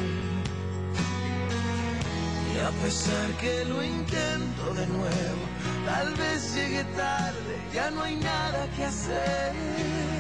Y 2.53 2.59
a 2.59 2.69
pesar 2.83 3.27
que 3.41 3.65
lo 3.65 3.83
intento 3.83 4.65
de 4.75 4.85
nuevo, 4.85 5.43
tal 5.83 6.13
vez 6.13 6.53
llegue 6.53 6.83
tarde, 6.95 7.53
ya 7.73 7.89
no 7.89 8.03
hay 8.03 8.17
nada 8.17 8.69
que 8.75 8.85
hacer. 8.85 10.10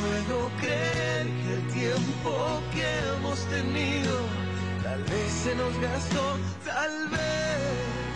Puedo 0.00 0.50
creer 0.60 1.26
que 1.42 1.54
el 1.54 1.66
tiempo 1.72 2.62
que 2.72 2.86
hemos 3.08 3.38
tenido 3.46 4.14
tal 4.82 5.02
vez 5.02 5.32
se 5.32 5.54
nos 5.56 5.76
gastó, 5.80 6.38
tal 6.64 7.08
vez 7.08 8.14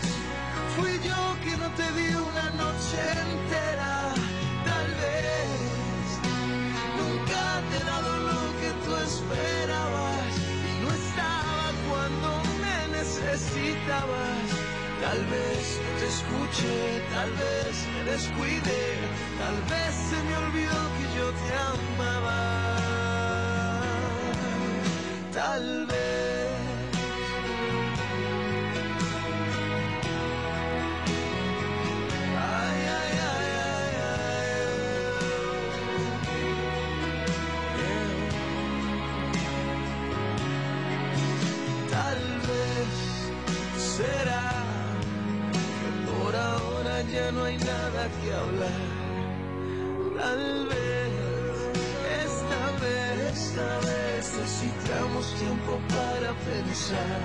fui 0.75 0.93
yo 1.09 1.21
que 1.43 1.57
no 1.57 1.69
te 1.79 1.87
di 1.97 2.15
una 2.15 2.47
noche 2.63 2.99
entera, 3.27 4.13
tal 4.63 4.87
vez 5.03 5.47
nunca 6.99 7.43
te 7.69 7.77
he 7.77 7.83
dado 7.83 8.11
lo 8.29 8.41
que 8.61 8.69
tú 8.83 8.91
esperabas 9.09 10.33
y 10.69 10.73
no 10.83 10.89
estaba 10.93 11.65
cuando 11.89 12.29
me 12.63 12.97
necesitabas. 12.97 14.47
Tal 15.01 15.19
vez 15.25 15.79
no 15.83 15.91
te 15.99 16.07
escuché, 16.07 17.03
tal 17.13 17.31
vez 17.43 17.75
me 17.93 18.11
descuidé, 18.11 18.85
tal 19.37 19.57
vez 19.69 19.91
se 20.09 20.17
me 20.23 20.35
olvidó 20.37 20.79
que 20.97 21.02
yo 21.15 21.25
te 21.31 21.53
amaba. 21.71 22.41
Tal 25.33 25.85
vez. 25.85 26.49
Ay, 32.35 32.81
ay, 32.99 33.13
ay, 33.33 33.49
ay, 33.69 33.95
ay. 34.11 34.33
Tal 41.91 42.21
vez 42.49 42.91
será 43.95 44.45
que 45.51 45.89
por 46.11 46.33
ahora 46.35 46.95
ya 47.13 47.31
no 47.31 47.43
hay 47.45 47.57
nada 47.57 48.01
que 48.21 48.33
hablar. 48.33 48.92
Tal 50.23 50.67
vez 50.67 51.11
esta 52.23 52.61
vez, 52.81 53.35
esta 53.35 53.69
vez 53.87 54.23
necesitamos 54.39 55.35
tiempo 55.35 55.71
para 55.89 56.31
pensar. 56.47 57.19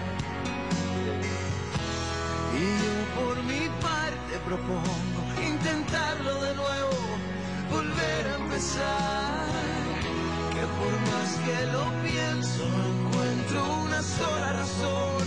Y 2.59 2.65
yo 2.83 2.95
por 3.19 3.37
mi 3.45 3.65
parte 3.87 4.33
propongo 4.45 5.21
intentarlo 5.41 6.35
de 6.43 6.53
nuevo, 6.57 6.99
volver 7.71 8.23
a 8.33 8.37
empezar. 8.43 9.47
Que 10.55 10.65
por 10.79 10.95
más 11.13 11.31
que 11.45 11.59
lo 11.75 11.85
pienso, 12.03 12.63
no 12.69 12.83
encuentro 12.95 13.59
una 13.87 14.03
sola 14.03 14.53
razón 14.55 15.23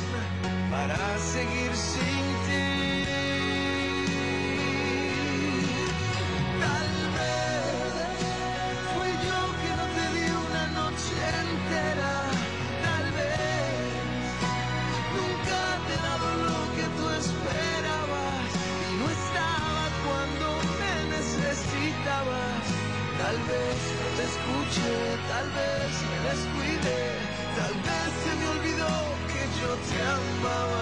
para 0.69 0.97
seguir 1.19 1.71
sin 1.73 2.20
amaba. 30.51 30.80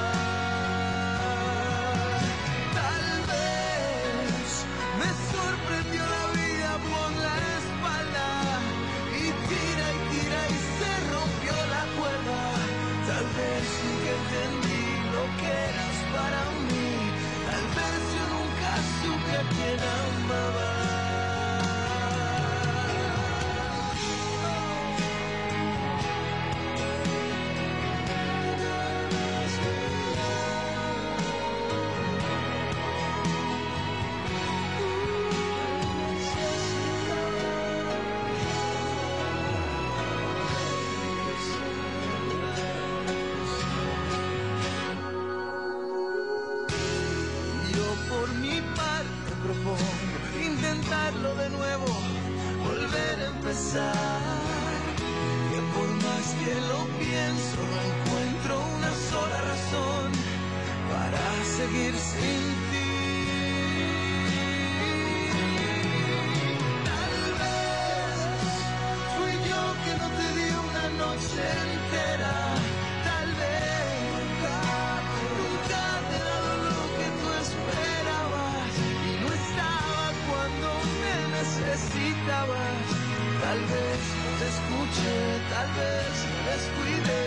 Tal 83.50 83.60
vez 83.62 84.00
no 84.24 84.32
te 84.38 84.48
escuché, 84.48 85.42
tal 85.50 85.68
vez 85.74 86.14
me 86.30 86.52
descuidé, 86.52 87.26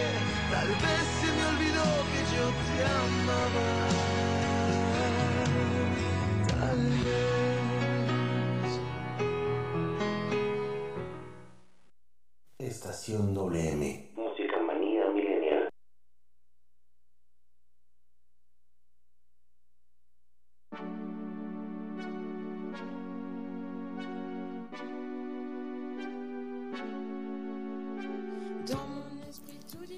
tal 0.53 0.69
vez 0.69 1.05
se 1.21 1.29
me 1.33 1.45
olvidó 1.47 1.85
que 2.13 2.21
yo 2.37 2.47
te 2.67 2.85
amaba. 2.85 4.02
Estación 13.03 13.35
WM. 13.35 14.13
Música 14.15 14.59
manía 14.65 15.07
milenial. 15.09 15.69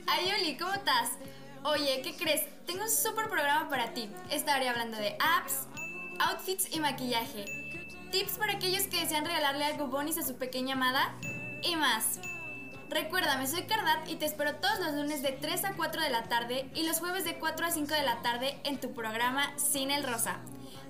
Ay, 0.06 0.32
Oli, 0.40 0.56
¿cómo 0.56 0.72
estás? 0.72 1.18
Oye, 1.64 2.00
¿qué 2.02 2.16
crees? 2.16 2.48
Tengo 2.64 2.84
un 2.84 2.88
súper 2.88 3.28
programa 3.28 3.68
para 3.68 3.92
ti. 3.92 4.08
Estaré 4.30 4.70
hablando 4.70 4.96
de 4.96 5.14
apps, 5.20 5.68
outfits 6.20 6.74
y 6.74 6.80
maquillaje. 6.80 7.44
Tips 8.10 8.38
para 8.38 8.54
aquellos 8.54 8.84
que 8.86 9.00
desean 9.00 9.26
regalarle 9.26 9.66
algo 9.66 9.88
bonis 9.88 10.16
a 10.16 10.22
su 10.22 10.38
pequeña 10.38 10.72
amada 10.74 11.14
y 11.62 11.76
más. 11.76 12.18
Recuérdame, 12.94 13.46
soy 13.48 13.64
Cardat 13.64 14.08
y 14.08 14.14
te 14.14 14.24
espero 14.24 14.54
todos 14.54 14.78
los 14.78 14.94
lunes 14.94 15.20
de 15.20 15.32
3 15.32 15.64
a 15.64 15.74
4 15.74 16.00
de 16.00 16.10
la 16.10 16.28
tarde 16.28 16.70
y 16.76 16.86
los 16.86 17.00
jueves 17.00 17.24
de 17.24 17.40
4 17.40 17.66
a 17.66 17.70
5 17.72 17.92
de 17.92 18.02
la 18.04 18.22
tarde 18.22 18.56
en 18.62 18.78
tu 18.78 18.92
programa 18.92 19.52
Sin 19.58 19.90
el 19.90 20.04
Rosa. 20.04 20.38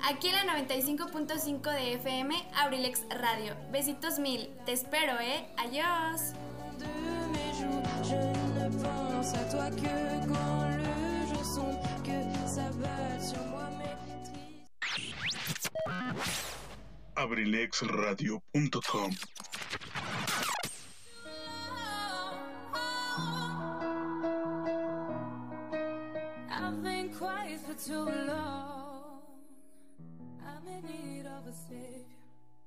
Aquí 0.02 0.28
en 0.28 0.34
la 0.34 0.54
95.5 0.54 1.62
de 1.72 1.94
FM, 1.94 2.34
Abrilex 2.56 3.04
Radio. 3.08 3.56
Besitos 3.72 4.18
mil. 4.18 4.50
Te 4.66 4.72
espero, 4.72 5.18
¿eh? 5.18 5.46
Adiós. 5.56 6.34
de 6.78 6.86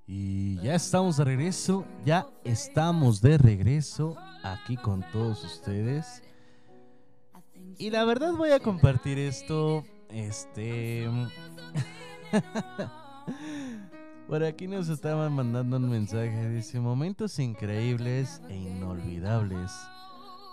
Y 0.06 0.56
ya 0.62 0.76
estamos 0.76 1.18
de 1.18 1.26
regreso, 1.26 1.86
ya 2.06 2.26
estamos 2.44 3.22
de 3.22 3.38
regreso 3.38 4.16
aquí 4.44 4.78
con 4.78 5.04
todos 5.12 5.44
ustedes. 5.44 6.24
Y 7.78 7.90
la 7.90 8.06
verdad 8.06 8.34
voy 8.34 8.52
a 8.52 8.60
compartir 8.60 9.20
esto, 9.20 9.84
este... 10.10 11.10
Por 14.28 14.44
aquí 14.44 14.68
nos 14.68 14.90
estaban 14.90 15.34
mandando 15.34 15.78
un 15.78 15.90
mensaje, 15.90 16.50
dice 16.50 16.80
momentos 16.82 17.40
increíbles 17.40 18.42
e 18.50 18.56
inolvidables 18.56 19.72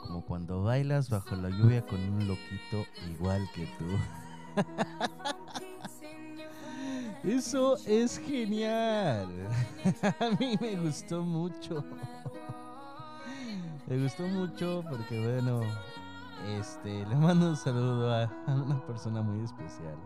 como 0.07 0.25
cuando 0.25 0.63
bailas 0.63 1.09
bajo 1.09 1.35
la 1.35 1.49
lluvia 1.51 1.85
con 1.85 2.01
un 2.01 2.29
loquito 2.29 2.87
igual 3.11 3.49
que 3.55 3.67
tú. 3.79 3.87
Eso 7.25 7.77
es 7.87 8.19
genial. 8.19 9.29
A 10.21 10.31
mí 10.39 10.57
me 10.61 10.77
gustó 10.77 11.23
mucho. 11.23 11.83
Me 13.87 14.03
gustó 14.03 14.25
mucho 14.25 14.85
porque 14.89 15.23
bueno, 15.23 15.63
este, 16.59 17.07
le 17.07 17.17
mando 17.17 17.51
un 17.51 17.57
saludo 17.57 18.15
a, 18.15 18.31
una 18.47 18.85
persona 18.87 19.23
muy 19.23 19.45
especial. 19.45 19.97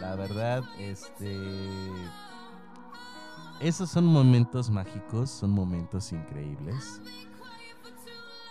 La 0.00 0.14
verdad, 0.16 0.62
este, 0.78 1.38
esos 3.60 3.90
son 3.90 4.04
momentos 4.06 4.70
mágicos, 4.70 5.30
son 5.30 5.50
momentos 5.50 6.12
increíbles. 6.12 7.00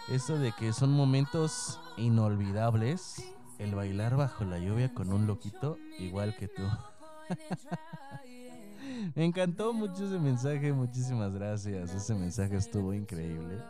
Eso 0.07 0.37
de 0.37 0.51
que 0.51 0.73
son 0.73 0.91
momentos 0.91 1.79
inolvidables, 1.97 3.23
el 3.61 3.75
bailar 3.75 4.15
bajo 4.15 4.43
la 4.43 4.57
lluvia 4.57 4.93
con 4.93 5.13
un 5.13 5.27
loquito 5.27 5.77
igual 5.99 6.35
que 6.35 6.47
tú. 6.47 6.63
Me 9.15 9.25
encantó 9.25 9.71
mucho 9.71 10.05
ese 10.05 10.19
mensaje, 10.19 10.73
muchísimas 10.73 11.33
gracias. 11.33 11.93
Ese 11.93 12.15
mensaje 12.15 12.55
estuvo 12.55 12.93
increíble. 12.93 13.61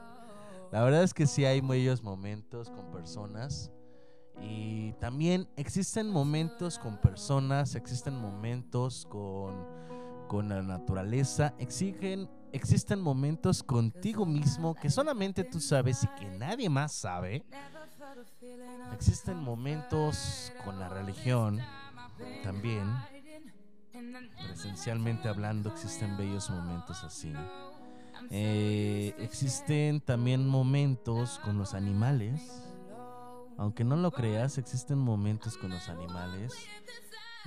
La 0.71 0.83
verdad 0.83 1.03
es 1.03 1.13
que 1.13 1.27
sí 1.27 1.43
hay 1.43 1.59
bellos 1.61 2.01
momentos 2.01 2.69
con 2.69 2.89
personas. 2.91 3.71
Y 4.41 4.93
también 4.93 5.47
existen 5.57 6.09
momentos 6.09 6.79
con 6.79 6.97
personas, 6.97 7.75
existen 7.75 8.15
momentos 8.15 9.05
con, 9.09 9.67
con 10.27 10.49
la 10.49 10.63
naturaleza, 10.63 11.53
exigen, 11.59 12.29
existen 12.51 13.01
momentos 13.01 13.63
contigo 13.63 14.25
mismo 14.25 14.75
que 14.75 14.89
solamente 14.89 15.43
tú 15.43 15.59
sabes 15.59 16.03
y 16.03 16.07
que 16.19 16.25
nadie 16.37 16.69
más 16.69 16.93
sabe. 16.93 17.43
Existen 18.93 19.37
momentos 19.37 20.51
con 20.63 20.79
la 20.79 20.89
religión 20.89 21.59
también. 22.43 22.87
Presencialmente 24.47 25.27
hablando, 25.27 25.69
existen 25.69 26.17
bellos 26.17 26.49
momentos 26.49 27.03
así. 27.03 27.33
Eh, 28.29 29.15
existen 29.19 30.01
también 30.01 30.47
momentos 30.47 31.39
con 31.39 31.57
los 31.57 31.73
animales. 31.73 32.63
Aunque 33.57 33.83
no 33.83 33.95
lo 33.95 34.11
creas, 34.11 34.57
existen 34.57 34.97
momentos 34.97 35.57
con 35.57 35.69
los 35.69 35.87
animales 35.89 36.53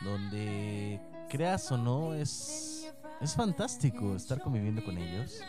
donde, 0.03 1.01
creas 1.29 1.71
o 1.73 1.79
no, 1.79 2.15
es, 2.15 2.74
es 3.21 3.35
fantástico 3.35 4.15
estar 4.15 4.41
conviviendo 4.41 4.85
con 4.85 4.99
ellos. 4.99 5.41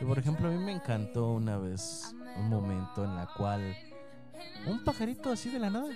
Y 0.00 0.04
por 0.04 0.18
ejemplo, 0.18 0.48
a 0.48 0.50
mí 0.50 0.58
me 0.58 0.72
encantó 0.72 1.32
una 1.32 1.58
vez 1.58 2.14
un 2.38 2.48
momento 2.48 3.04
en 3.04 3.16
la 3.16 3.26
cual 3.36 3.76
un 4.66 4.84
pajarito 4.84 5.32
así 5.32 5.50
de 5.50 5.58
la 5.58 5.70
nada, 5.70 5.88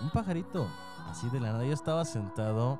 un 0.00 0.10
pajarito 0.10 0.68
así 1.08 1.28
de 1.30 1.40
la 1.40 1.52
nada, 1.52 1.64
yo 1.64 1.72
estaba 1.72 2.04
sentado 2.04 2.78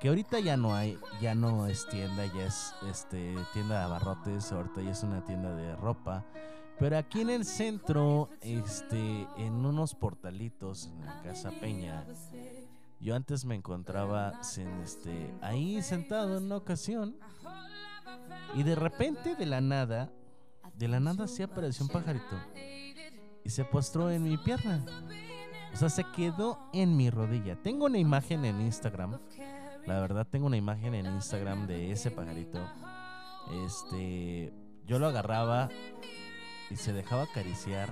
que 0.00 0.08
ahorita 0.08 0.40
ya 0.40 0.56
no 0.56 0.74
hay, 0.74 0.98
ya 1.20 1.34
no 1.34 1.66
es 1.66 1.86
tienda, 1.88 2.24
ya 2.26 2.46
es 2.46 2.74
este 2.88 3.36
tienda 3.52 3.78
de 3.78 3.84
abarrotes, 3.84 4.50
ahorita 4.50 4.80
ya 4.82 4.90
es 4.90 5.02
una 5.02 5.22
tienda 5.24 5.54
de 5.54 5.76
ropa. 5.76 6.24
Pero 6.78 6.96
aquí 6.96 7.20
en 7.20 7.28
el 7.28 7.44
centro, 7.44 8.30
este, 8.40 9.28
en 9.36 9.66
unos 9.66 9.94
portalitos 9.94 10.86
en 10.86 11.04
la 11.04 11.22
Casa 11.22 11.50
Peña, 11.50 12.06
yo 13.00 13.16
antes 13.16 13.44
me 13.44 13.54
encontraba 13.54 14.32
en 14.56 14.80
este, 14.80 15.34
ahí 15.40 15.80
sentado 15.82 16.36
en 16.36 16.44
una 16.44 16.56
ocasión 16.56 17.16
y 18.54 18.62
de 18.62 18.74
repente 18.74 19.34
de 19.34 19.46
la 19.46 19.60
nada, 19.60 20.12
de 20.74 20.88
la 20.88 21.00
nada 21.00 21.26
se 21.26 21.42
apareció 21.42 21.86
un 21.86 21.92
pajarito 21.92 22.36
y 23.42 23.50
se 23.50 23.64
postró 23.64 24.10
en 24.10 24.22
mi 24.22 24.36
pierna. 24.36 24.84
O 25.72 25.76
sea, 25.76 25.88
se 25.88 26.04
quedó 26.16 26.58
en 26.72 26.96
mi 26.96 27.10
rodilla. 27.10 27.56
Tengo 27.56 27.86
una 27.86 27.98
imagen 27.98 28.44
en 28.44 28.60
Instagram. 28.60 29.18
La 29.86 30.00
verdad 30.00 30.26
tengo 30.26 30.46
una 30.46 30.56
imagen 30.56 30.94
en 30.94 31.06
Instagram 31.06 31.66
de 31.66 31.92
ese 31.92 32.10
pajarito. 32.10 32.58
Este, 33.64 34.52
yo 34.84 34.98
lo 34.98 35.06
agarraba 35.06 35.68
y 36.70 36.76
se 36.76 36.92
dejaba 36.92 37.22
acariciar 37.22 37.88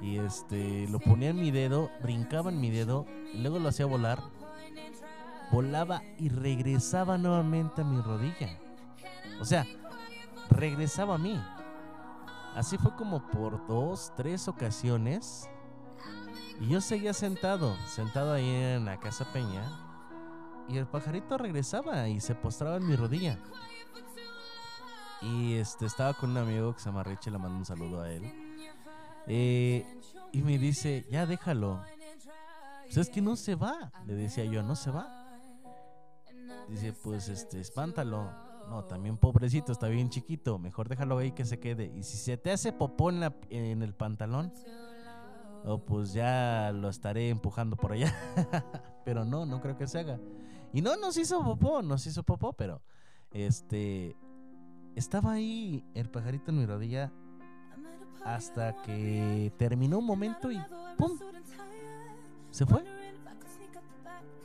y 0.00 0.18
este 0.18 0.86
lo 0.88 0.98
ponía 0.98 1.30
en 1.30 1.40
mi 1.40 1.50
dedo, 1.50 1.90
brincaba 2.02 2.50
en 2.50 2.60
mi 2.60 2.70
dedo 2.70 3.06
y 3.32 3.38
luego 3.38 3.58
lo 3.58 3.68
hacía 3.68 3.86
volar. 3.86 4.22
Volaba 5.50 6.02
y 6.18 6.28
regresaba 6.28 7.18
nuevamente 7.18 7.82
a 7.82 7.84
mi 7.84 8.00
rodilla. 8.00 8.58
O 9.40 9.44
sea, 9.44 9.64
regresaba 10.50 11.14
a 11.14 11.18
mí. 11.18 11.40
Así 12.54 12.78
fue 12.78 12.94
como 12.96 13.26
por 13.28 13.66
dos, 13.66 14.12
tres 14.16 14.48
ocasiones. 14.48 15.48
Y 16.60 16.68
yo 16.68 16.80
seguía 16.80 17.12
sentado, 17.12 17.76
sentado 17.86 18.32
ahí 18.32 18.48
en 18.48 18.86
la 18.86 18.98
casa 18.98 19.30
Peña. 19.32 19.62
Y 20.68 20.78
el 20.78 20.86
pajarito 20.86 21.38
regresaba 21.38 22.08
y 22.08 22.20
se 22.20 22.34
postraba 22.34 22.76
en 22.76 22.86
mi 22.86 22.96
rodilla. 22.96 23.38
Y 25.22 25.54
este 25.54 25.86
estaba 25.86 26.14
con 26.14 26.30
un 26.30 26.38
amigo 26.38 26.74
que 26.74 26.80
se 26.80 26.86
llama 26.86 27.02
Richie, 27.02 27.30
le 27.30 27.38
mando 27.38 27.58
un 27.58 27.64
saludo 27.64 28.02
a 28.02 28.10
él. 28.10 28.45
Eh, 29.26 29.84
y 30.32 30.42
me 30.42 30.58
dice, 30.58 31.06
ya 31.10 31.26
déjalo. 31.26 31.82
Pues 32.84 32.96
es 32.96 33.10
que 33.10 33.20
no 33.20 33.36
se 33.36 33.54
va. 33.54 33.92
Le 34.06 34.14
decía 34.14 34.44
yo, 34.44 34.62
no 34.62 34.76
se 34.76 34.90
va. 34.90 35.38
Dice, 36.68 36.92
pues 36.92 37.28
este, 37.28 37.60
espántalo. 37.60 38.30
No, 38.68 38.84
también 38.84 39.16
pobrecito, 39.16 39.72
está 39.72 39.88
bien 39.88 40.10
chiquito. 40.10 40.58
Mejor 40.58 40.88
déjalo 40.88 41.18
ahí 41.18 41.32
que 41.32 41.44
se 41.44 41.58
quede. 41.60 41.92
Y 41.94 42.02
si 42.02 42.16
se 42.16 42.36
te 42.36 42.50
hace 42.50 42.72
popó 42.72 43.10
en, 43.10 43.20
la- 43.20 43.34
en 43.50 43.82
el 43.82 43.94
pantalón, 43.94 44.52
oh, 45.64 45.78
pues 45.78 46.12
ya 46.12 46.72
lo 46.72 46.88
estaré 46.88 47.28
empujando 47.28 47.76
por 47.76 47.92
allá. 47.92 48.12
pero 49.04 49.24
no, 49.24 49.46
no 49.46 49.60
creo 49.60 49.76
que 49.76 49.86
se 49.86 50.00
haga. 50.00 50.18
Y 50.72 50.82
no 50.82 50.96
nos 50.96 51.16
hizo 51.16 51.42
popó, 51.44 51.80
nos 51.80 52.06
hizo 52.06 52.24
popó, 52.24 52.52
pero 52.52 52.82
este 53.30 54.16
estaba 54.96 55.32
ahí 55.32 55.84
el 55.94 56.10
pajarito 56.10 56.50
en 56.50 56.58
mi 56.58 56.66
rodilla 56.66 57.12
hasta 58.26 58.82
que 58.82 59.52
terminó 59.56 59.98
un 59.98 60.06
momento 60.06 60.50
y 60.50 60.60
¡pum! 60.96 61.18
Se 62.50 62.66
fue. 62.66 62.84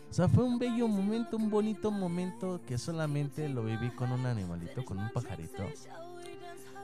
O 0.10 0.14
sea, 0.14 0.28
fue 0.28 0.44
un 0.44 0.60
bello 0.60 0.88
momento, 0.88 1.38
un 1.38 1.50
bonito 1.50 1.90
momento 1.90 2.60
que 2.68 2.78
solamente 2.78 3.48
lo 3.48 3.64
viví 3.64 3.90
con 3.92 4.12
un 4.12 4.26
animalito, 4.26 4.84
con 4.84 5.00
un 5.00 5.10
pajarito. 5.10 5.64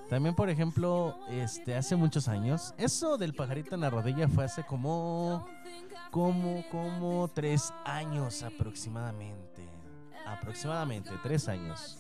También, 0.10 0.34
por 0.34 0.50
ejemplo, 0.50 1.18
este, 1.30 1.76
hace 1.76 1.98
muchos 1.98 2.30
años, 2.30 2.74
eso 2.78 3.18
del 3.18 3.34
pajarito 3.34 3.76
en 3.76 3.82
la 3.82 3.90
rodilla 3.90 4.30
fue 4.30 4.46
hace 4.46 4.64
como, 4.64 5.46
como, 6.10 6.64
como 6.72 7.28
tres 7.28 7.74
años 7.84 8.44
aproximadamente. 8.44 9.68
Aproximadamente 10.26 11.12
tres 11.22 11.50
años. 11.50 12.00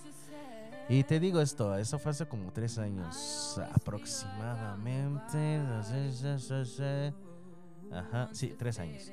Y 0.90 1.04
te 1.04 1.20
digo 1.20 1.42
esto, 1.42 1.76
eso 1.78 2.00
fue 2.00 2.12
hace 2.12 2.26
como 2.28 2.52
tres 2.54 2.78
años 2.78 3.60
aproximadamente. 3.74 5.60
Ajá, 7.92 8.30
sí, 8.32 8.56
tres 8.58 8.80
años. 8.80 9.12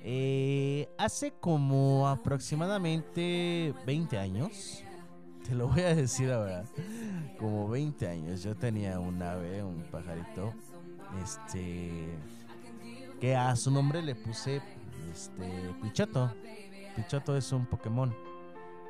Eh, 0.00 0.88
hace 0.98 1.32
como 1.32 2.08
aproximadamente 2.08 3.74
20 3.86 4.18
años, 4.18 4.82
te 5.46 5.54
lo 5.54 5.68
voy 5.68 5.82
a 5.82 5.94
decir 5.94 6.30
ahora, 6.30 6.64
como 7.38 7.68
20 7.68 8.08
años, 8.08 8.42
yo 8.42 8.54
tenía 8.54 8.98
un 8.98 9.22
ave, 9.22 9.62
un 9.62 9.82
pajarito, 9.90 10.52
este, 11.22 12.18
que 13.20 13.36
a 13.36 13.56
su 13.56 13.70
nombre 13.70 14.02
le 14.02 14.14
puse, 14.14 14.62
este, 15.12 15.74
Pichoto. 15.82 16.30
Pichoto 16.96 17.36
es 17.36 17.50
un 17.52 17.66
Pokémon, 17.66 18.14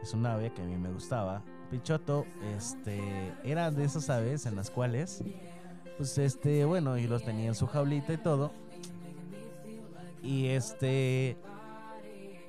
es 0.02 0.12
un 0.14 0.26
ave 0.26 0.52
que 0.52 0.62
a 0.62 0.64
mí 0.64 0.76
me 0.76 0.90
gustaba. 0.90 1.42
Pichoto, 1.70 2.26
este, 2.56 3.32
era 3.44 3.70
de 3.70 3.84
esas 3.84 4.10
aves 4.10 4.46
en 4.46 4.56
las 4.56 4.70
cuales, 4.70 5.22
pues, 5.96 6.18
este, 6.18 6.64
bueno, 6.64 6.98
y 6.98 7.06
los 7.06 7.24
tenía 7.24 7.48
en 7.48 7.54
su 7.54 7.66
jaulita 7.66 8.12
y 8.12 8.18
todo. 8.18 8.52
Y 10.22 10.46
este. 10.46 11.36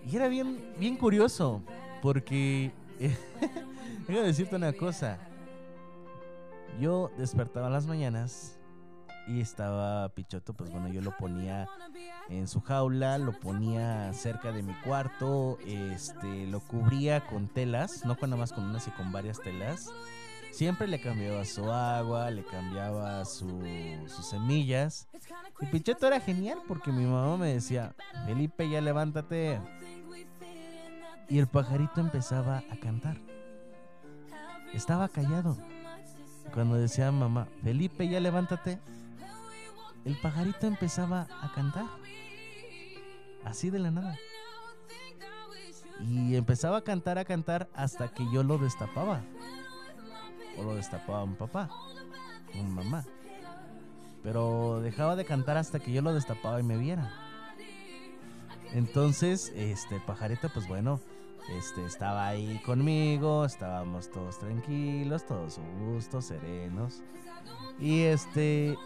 Y 0.09 0.15
era 0.15 0.27
bien, 0.27 0.73
bien 0.79 0.97
curioso. 0.97 1.61
Porque. 2.01 2.71
Déjame 4.07 4.27
decirte 4.27 4.55
una 4.55 4.71
cosa. 4.73 5.19
Yo 6.79 7.11
despertaba 7.17 7.69
las 7.69 7.85
mañanas. 7.85 8.57
Y 9.27 9.41
estaba 9.41 10.07
Pichoto, 10.09 10.53
pues 10.53 10.69
bueno, 10.69 10.87
yo 10.89 11.01
lo 11.01 11.15
ponía 11.17 11.67
en 12.29 12.47
su 12.47 12.61
jaula, 12.61 13.17
lo 13.17 13.39
ponía 13.39 14.11
cerca 14.13 14.51
de 14.51 14.63
mi 14.63 14.73
cuarto, 14.81 15.57
este, 15.65 16.47
lo 16.47 16.59
cubría 16.59 17.25
con 17.27 17.47
telas, 17.47 18.03
no 18.05 18.17
con 18.17 18.29
nada 18.31 18.39
más 18.39 18.51
con 18.51 18.63
unas 18.65 18.87
y 18.87 18.91
con 18.91 19.11
varias 19.11 19.39
telas. 19.39 19.91
Siempre 20.51 20.87
le 20.87 21.01
cambiaba 21.01 21.43
su 21.45 21.69
agua, 21.69 22.31
le 22.31 22.43
cambiaba 22.45 23.25
su- 23.25 23.61
sus 24.07 24.25
semillas. 24.25 25.07
Y 25.59 25.65
Picheto 25.65 26.07
era 26.07 26.19
genial 26.21 26.59
porque 26.67 26.91
mi 26.91 27.05
mamá 27.05 27.35
me 27.37 27.53
decía, 27.53 27.93
Felipe, 28.25 28.69
ya 28.69 28.79
levántate. 28.81 29.59
Y 31.27 31.39
el 31.39 31.47
pajarito 31.47 31.99
empezaba 31.99 32.63
a 32.71 32.79
cantar. 32.79 33.17
Estaba 34.73 35.07
callado. 35.09 35.57
cuando 36.53 36.75
decía 36.75 37.11
mamá, 37.11 37.47
Felipe, 37.63 38.07
ya 38.07 38.19
levántate, 38.21 38.79
el 40.05 40.15
pajarito 40.21 40.67
empezaba 40.67 41.27
a 41.41 41.51
cantar. 41.53 41.85
Así 43.43 43.69
de 43.69 43.79
la 43.79 43.91
nada. 43.91 44.15
Y 45.99 46.35
empezaba 46.35 46.77
a 46.77 46.83
cantar, 46.83 47.17
a 47.17 47.25
cantar 47.25 47.69
hasta 47.73 48.09
que 48.09 48.25
yo 48.31 48.43
lo 48.43 48.57
destapaba. 48.57 49.23
O 50.57 50.63
lo 50.63 50.75
destapaba 50.75 51.25
mi 51.25 51.35
papá, 51.35 51.69
mi 52.53 52.63
mamá. 52.63 53.03
Pero 54.23 54.79
dejaba 54.81 55.15
de 55.15 55.25
cantar 55.25 55.57
hasta 55.57 55.79
que 55.79 55.91
yo 55.91 56.01
lo 56.01 56.13
destapaba 56.13 56.59
y 56.59 56.63
me 56.63 56.77
viera. 56.77 57.11
Entonces, 58.73 59.51
este 59.55 59.99
pajarito, 59.99 60.49
pues 60.49 60.67
bueno, 60.67 60.99
este 61.57 61.85
estaba 61.85 62.27
ahí 62.27 62.59
conmigo, 62.65 63.45
estábamos 63.45 64.11
todos 64.11 64.39
tranquilos, 64.39 65.25
todos 65.25 65.59
a 65.59 65.61
gusto, 65.79 66.21
serenos. 66.21 67.01
Y 67.79 68.01
este 68.01 68.77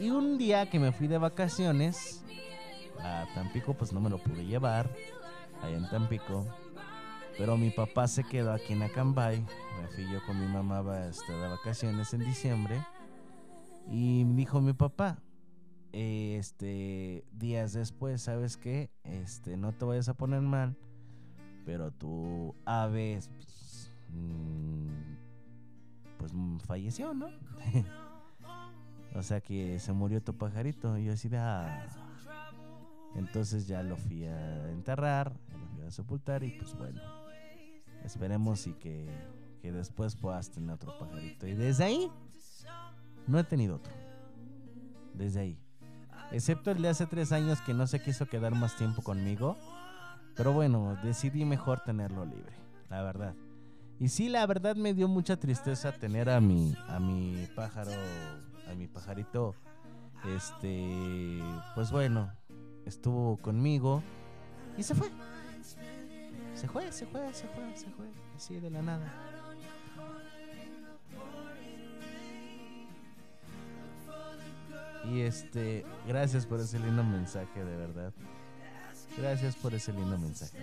y 0.00 0.10
un 0.10 0.38
día 0.38 0.68
que 0.68 0.78
me 0.78 0.92
fui 0.92 1.06
de 1.06 1.18
vacaciones 1.18 2.24
a 3.00 3.26
Tampico, 3.34 3.74
pues 3.74 3.92
no 3.92 4.00
me 4.00 4.10
lo 4.10 4.18
pude 4.18 4.44
llevar 4.44 4.90
allá 5.62 5.76
en 5.76 5.88
Tampico. 5.88 6.46
Pero 7.36 7.56
mi 7.56 7.70
papá 7.70 8.06
se 8.06 8.24
quedó 8.24 8.52
aquí 8.52 8.74
en 8.74 8.82
Acambay. 8.82 9.40
Me 9.40 9.88
fui 9.88 10.04
yo 10.12 10.24
con 10.24 10.38
mi 10.38 10.46
mamá 10.46 11.06
este, 11.06 11.32
de 11.32 11.48
vacaciones 11.48 12.14
en 12.14 12.20
diciembre. 12.20 12.84
Y 13.90 14.24
me 14.24 14.34
dijo 14.34 14.60
mi 14.60 14.72
papá, 14.72 15.18
este, 15.92 17.24
días 17.32 17.72
después, 17.72 18.22
¿sabes 18.22 18.56
qué? 18.56 18.90
Este, 19.04 19.56
no 19.56 19.72
te 19.72 19.84
vayas 19.84 20.08
a 20.08 20.14
poner 20.14 20.40
mal, 20.40 20.76
pero 21.64 21.92
tu 21.92 22.54
ave, 22.64 23.20
pues, 23.36 23.92
mm, 24.08 24.88
pues 26.18 26.32
falleció, 26.66 27.14
¿no? 27.14 27.28
o 29.14 29.22
sea 29.22 29.40
que 29.40 29.78
se 29.78 29.92
murió 29.92 30.22
tu 30.22 30.36
pajarito. 30.36 30.98
Y 30.98 31.04
yo 31.06 31.12
así 31.12 31.28
de, 31.28 31.38
"Ah". 31.38 31.86
Entonces 33.14 33.66
ya 33.68 33.82
lo 33.82 33.96
fui 33.96 34.24
a 34.26 34.70
enterrar, 34.70 35.32
lo 35.52 35.66
fui 35.76 35.86
a 35.86 35.90
sepultar 35.90 36.42
y 36.42 36.50
pues 36.58 36.76
bueno, 36.76 37.00
esperemos 38.04 38.66
y 38.66 38.72
que, 38.74 39.08
que 39.62 39.70
después 39.70 40.16
puedas 40.16 40.50
tener 40.50 40.72
otro 40.72 40.98
pajarito. 40.98 41.46
Y 41.46 41.54
desde 41.54 41.84
ahí, 41.84 42.10
no 43.28 43.38
he 43.38 43.44
tenido 43.44 43.76
otro. 43.76 43.92
Desde 45.14 45.40
ahí. 45.40 45.58
Excepto 46.32 46.72
el 46.72 46.82
de 46.82 46.88
hace 46.88 47.06
tres 47.06 47.30
años 47.30 47.60
que 47.60 47.72
no 47.72 47.86
se 47.86 48.02
quiso 48.02 48.26
quedar 48.26 48.54
más 48.54 48.76
tiempo 48.76 49.02
conmigo. 49.02 49.56
Pero 50.34 50.52
bueno, 50.52 50.96
decidí 51.04 51.44
mejor 51.44 51.80
tenerlo 51.80 52.24
libre, 52.24 52.52
la 52.90 53.02
verdad. 53.02 53.34
Y 54.00 54.08
sí, 54.08 54.28
la 54.28 54.44
verdad 54.46 54.74
me 54.74 54.92
dio 54.92 55.06
mucha 55.06 55.36
tristeza 55.36 55.92
tener 55.92 56.28
a 56.28 56.40
mi, 56.40 56.76
a 56.88 56.98
mi 56.98 57.46
pájaro, 57.54 57.92
a 58.70 58.74
mi 58.74 58.86
pajarito, 58.88 59.54
este, 60.36 61.40
pues 61.74 61.90
bueno, 61.90 62.32
estuvo 62.86 63.36
conmigo 63.38 64.02
y 64.76 64.82
se 64.82 64.94
fue. 64.94 65.10
Se 66.54 66.68
fue, 66.68 66.92
se 66.92 67.06
fue, 67.06 67.34
se 67.34 67.46
fue, 67.48 67.76
se 67.76 67.90
fue, 67.90 68.06
así 68.36 68.60
de 68.60 68.70
la 68.70 68.80
nada. 68.80 69.12
Y 75.12 75.20
este, 75.20 75.84
gracias 76.06 76.46
por 76.46 76.60
ese 76.60 76.78
lindo 76.78 77.04
mensaje, 77.04 77.64
de 77.64 77.76
verdad. 77.76 78.12
Gracias 79.18 79.54
por 79.56 79.74
ese 79.74 79.92
lindo 79.92 80.16
mensaje. 80.18 80.58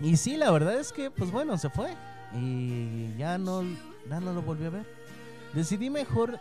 Y 0.00 0.16
sí, 0.16 0.36
la 0.36 0.50
verdad 0.50 0.78
es 0.78 0.92
que, 0.92 1.10
pues 1.10 1.30
bueno, 1.30 1.58
se 1.58 1.68
fue. 1.68 1.94
Y 2.34 3.14
ya 3.16 3.36
no, 3.38 3.62
ya 4.08 4.20
no 4.20 4.32
lo 4.32 4.42
volví 4.42 4.64
a 4.64 4.70
ver. 4.70 4.99
Decidí 5.54 5.90
mejor 5.90 6.38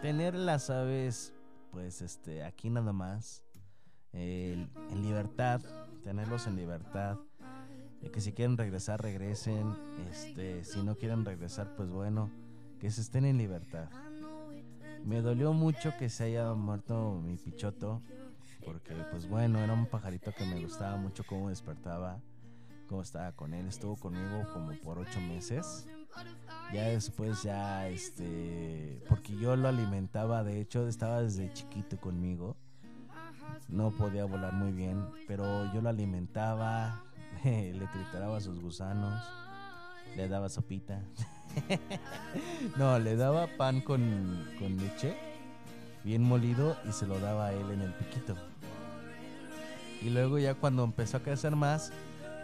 tener 0.00 0.34
las 0.34 0.68
aves, 0.68 1.32
pues 1.70 2.02
este, 2.02 2.42
aquí 2.42 2.70
nada 2.70 2.92
más. 2.92 3.44
en 4.12 4.68
libertad, 5.00 5.60
tenerlos 6.02 6.48
en 6.48 6.56
libertad. 6.56 7.18
que 8.12 8.20
si 8.20 8.32
quieren 8.32 8.56
regresar, 8.56 9.00
regresen. 9.00 9.76
Este, 10.10 10.64
si 10.64 10.82
no 10.82 10.96
quieren 10.96 11.24
regresar, 11.24 11.76
pues 11.76 11.88
bueno, 11.88 12.30
que 12.80 12.90
se 12.90 13.02
estén 13.02 13.26
en 13.26 13.38
libertad. 13.38 13.88
Me 15.04 15.20
dolió 15.20 15.52
mucho 15.52 15.96
que 15.96 16.08
se 16.08 16.24
haya 16.24 16.52
muerto 16.54 17.20
mi 17.24 17.36
pichoto, 17.36 18.02
porque 18.64 18.94
pues 19.12 19.28
bueno, 19.28 19.60
era 19.60 19.72
un 19.72 19.86
pajarito 19.86 20.32
que 20.32 20.44
me 20.44 20.60
gustaba 20.60 20.96
mucho 20.96 21.22
cómo 21.24 21.48
despertaba, 21.48 22.20
cómo 22.88 23.02
estaba 23.02 23.30
con 23.32 23.54
él. 23.54 23.68
Estuvo 23.68 23.94
conmigo 23.94 24.48
como 24.52 24.72
por 24.80 24.98
ocho 24.98 25.20
meses. 25.20 25.86
Ya 26.72 26.84
después 26.84 27.42
ya, 27.42 27.88
este, 27.88 29.02
porque 29.08 29.36
yo 29.36 29.56
lo 29.56 29.68
alimentaba, 29.68 30.42
de 30.42 30.60
hecho 30.60 30.88
estaba 30.88 31.22
desde 31.22 31.52
chiquito 31.52 31.98
conmigo. 31.98 32.56
No 33.68 33.90
podía 33.90 34.24
volar 34.24 34.54
muy 34.54 34.72
bien, 34.72 35.04
pero 35.28 35.70
yo 35.74 35.82
lo 35.82 35.90
alimentaba, 35.90 37.02
le 37.44 37.86
trituraba 37.92 38.40
sus 38.40 38.58
gusanos, 38.60 39.22
le 40.16 40.28
daba 40.28 40.48
sopita. 40.48 41.02
no, 42.78 42.98
le 42.98 43.16
daba 43.16 43.48
pan 43.58 43.82
con, 43.82 44.48
con 44.58 44.76
leche, 44.78 45.14
bien 46.04 46.22
molido, 46.22 46.76
y 46.88 46.92
se 46.92 47.06
lo 47.06 47.18
daba 47.20 47.48
a 47.48 47.52
él 47.52 47.70
en 47.70 47.82
el 47.82 47.92
piquito. 47.92 48.34
Y 50.00 50.08
luego 50.08 50.38
ya 50.38 50.54
cuando 50.54 50.84
empezó 50.84 51.18
a 51.18 51.20
crecer 51.20 51.54
más, 51.54 51.92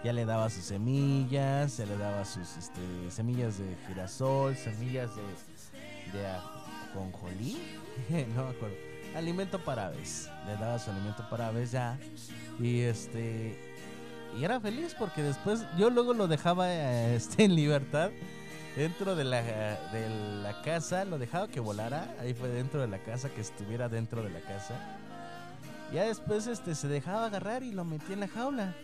ya 0.05 0.13
le 0.13 0.25
daba 0.25 0.49
sus 0.51 0.65
semillas, 0.65 1.73
se 1.73 1.87
le 1.87 1.97
daba 1.97 2.25
sus 2.25 2.57
este, 2.57 2.81
semillas 3.11 3.59
de 3.59 3.77
girasol, 3.87 4.57
semillas 4.57 5.11
de, 5.17 6.19
de 6.19 6.27
ajonjolí, 6.27 7.59
no 8.37 8.45
me 8.45 8.51
acuerdo. 8.51 8.77
Alimento 9.15 9.59
para 9.59 9.87
aves. 9.87 10.31
Le 10.47 10.57
daba 10.57 10.79
su 10.79 10.91
alimento 10.91 11.29
para 11.29 11.49
aves 11.49 11.73
ya. 11.73 11.99
Y 12.61 12.81
este. 12.81 13.59
Y 14.39 14.45
era 14.45 14.61
feliz 14.61 14.95
porque 14.99 15.23
después 15.23 15.65
yo 15.79 15.91
luego 15.91 16.13
lo 16.13 16.29
dejaba 16.29 16.73
eh, 16.73 17.15
este, 17.17 17.45
en 17.45 17.55
libertad 17.55 18.11
dentro 18.77 19.17
de 19.17 19.25
la, 19.25 19.43
de 19.43 20.09
la 20.43 20.63
casa. 20.63 21.05
Lo 21.05 21.19
dejaba 21.19 21.49
que 21.49 21.61
volara. 21.61 22.15
Ahí 22.21 22.35
fue 22.35 22.49
dentro 22.49 22.81
de 22.81 22.89
la 22.89 22.99
casa, 22.99 23.31
que 23.31 23.41
estuviera 23.41 23.89
dentro 23.89 24.23
de 24.23 24.31
la 24.31 24.41
casa. 24.41 24.75
Ya 25.93 26.05
después 26.05 26.47
este, 26.47 26.75
se 26.75 26.87
dejaba 26.87 27.27
agarrar 27.27 27.63
y 27.63 27.73
lo 27.73 27.85
metía 27.85 28.15
en 28.15 28.21
la 28.21 28.29
jaula. 28.29 28.75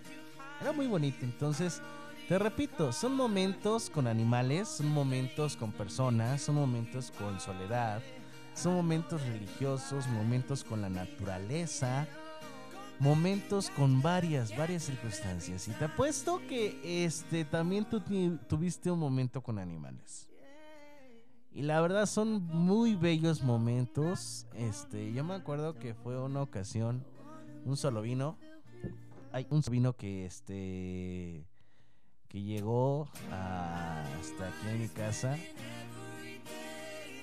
Era 0.61 0.73
muy 0.73 0.87
bonito. 0.87 1.19
Entonces, 1.23 1.81
te 2.29 2.39
repito, 2.39 2.93
son 2.93 3.15
momentos 3.15 3.91
con 3.91 4.07
animales, 4.07 4.69
son 4.69 4.89
momentos 4.89 5.57
con 5.57 5.73
personas, 5.73 6.41
son 6.41 6.55
momentos 6.55 7.13
con 7.19 7.39
soledad, 7.39 8.01
son 8.55 8.75
momentos 8.75 9.21
religiosos, 9.27 10.07
momentos 10.07 10.65
con 10.65 10.81
la 10.81 10.89
naturaleza, 10.89 12.07
momentos 12.99 13.69
con 13.71 14.01
varias, 14.01 14.57
varias 14.57 14.85
circunstancias. 14.85 15.69
Y 15.69 15.73
te 15.73 15.85
apuesto 15.85 16.41
que 16.49 17.05
este 17.05 17.45
también 17.45 17.85
tú 17.85 18.01
tuviste 18.49 18.91
un 18.91 19.01
momento 19.01 19.43
con 19.43 19.59
animales. 19.59 20.31
Y 21.53 21.63
la 21.63 21.81
verdad 21.81 22.07
son 22.07 22.43
muy 22.47 22.97
bellos 22.97 23.43
momentos. 23.43 24.47
Este, 24.55 25.13
yo 25.13 25.23
me 25.25 25.35
acuerdo 25.35 25.75
que 25.79 25.95
fue 25.95 26.21
una 26.21 26.43
ocasión, 26.43 27.05
un 27.65 27.77
solo 27.77 28.03
vino. 28.03 28.37
Hay 29.35 29.49
un 29.51 29.65
solo 29.65 29.73
vino 29.73 29.97
que 29.97 30.27
este 30.27 31.45
que 32.29 32.41
llegó 32.41 33.09
hasta 33.33 34.47
aquí 34.47 34.69
en 34.69 34.83
mi 34.83 34.87
casa 34.87 35.37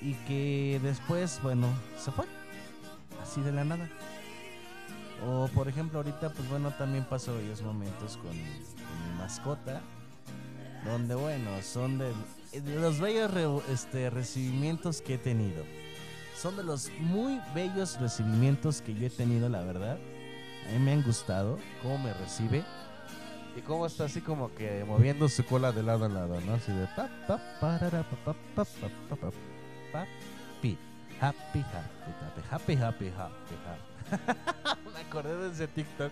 y 0.01 0.16
que 0.28 0.82
después, 0.84 1.39
bueno, 1.41 1.68
se 1.97 2.12
fue. 2.12 2.26
Así 3.22 3.39
de 3.39 3.53
la 3.53 3.64
nada. 3.64 3.89
O 5.26 5.47
por 5.55 5.70
ejemplo 5.70 5.99
ahorita, 5.99 6.34
pues 6.34 6.49
bueno, 6.49 6.72
también 6.72 7.05
paso 7.05 7.34
bellos 7.34 7.62
momentos 7.62 8.18
con, 8.18 8.36
mi 8.36 9.18
mascota. 9.18 9.82
Donde 10.84 11.16
bueno, 11.16 11.49
son 11.62 11.97
de, 11.97 12.12
los 12.76 12.99
bellos 12.99 13.32
este, 13.70 14.09
recibimientos 14.09 15.01
que 15.01 15.14
he 15.14 15.18
tenido. 15.18 15.64
Son 16.36 16.57
de 16.57 16.64
los 16.66 16.91
muy 16.99 17.39
bellos 17.55 17.97
recibimientos 18.01 18.82
que 18.82 18.93
yo 18.95 19.07
he 19.07 19.09
tenido, 19.09 19.47
la 19.47 19.62
verdad 19.62 19.97
a 20.72 20.74
mí 20.74 20.80
me 20.80 20.93
han 20.93 21.03
gustado, 21.03 21.59
cómo 21.82 21.97
me 21.97 22.13
recibe 22.13 22.63
y 23.57 23.61
cómo 23.61 23.86
está 23.86 24.05
así 24.05 24.22
como 24.22 24.53
que 24.55 24.86
moviendo 24.88 25.28
su 25.28 25.45
cola 25.45 25.74
de 25.74 25.84
lado 25.84 26.05
a 26.05 26.09
lado, 26.09 26.39
¿no? 26.41 26.53
Así 26.53 26.72
de 26.72 26.88
pa 26.95 27.09
pa 27.28 27.38
parara, 27.59 28.03
pa 28.03 28.15
pa 28.15 28.34
pa 28.55 28.63
pa 28.63 28.88
pa 29.09 29.15
pa 29.15 29.32
pa 29.91 29.99
happy 30.01 30.78
happy 31.19 31.59
happy 31.59 32.43
happy 32.49 32.76
happy 32.76 33.07
happy 33.07 33.11
happy. 33.67 34.91
me 34.93 34.99
acordé 35.01 35.36
de 35.36 35.51
ese 35.51 35.67
TikTok. 35.67 36.11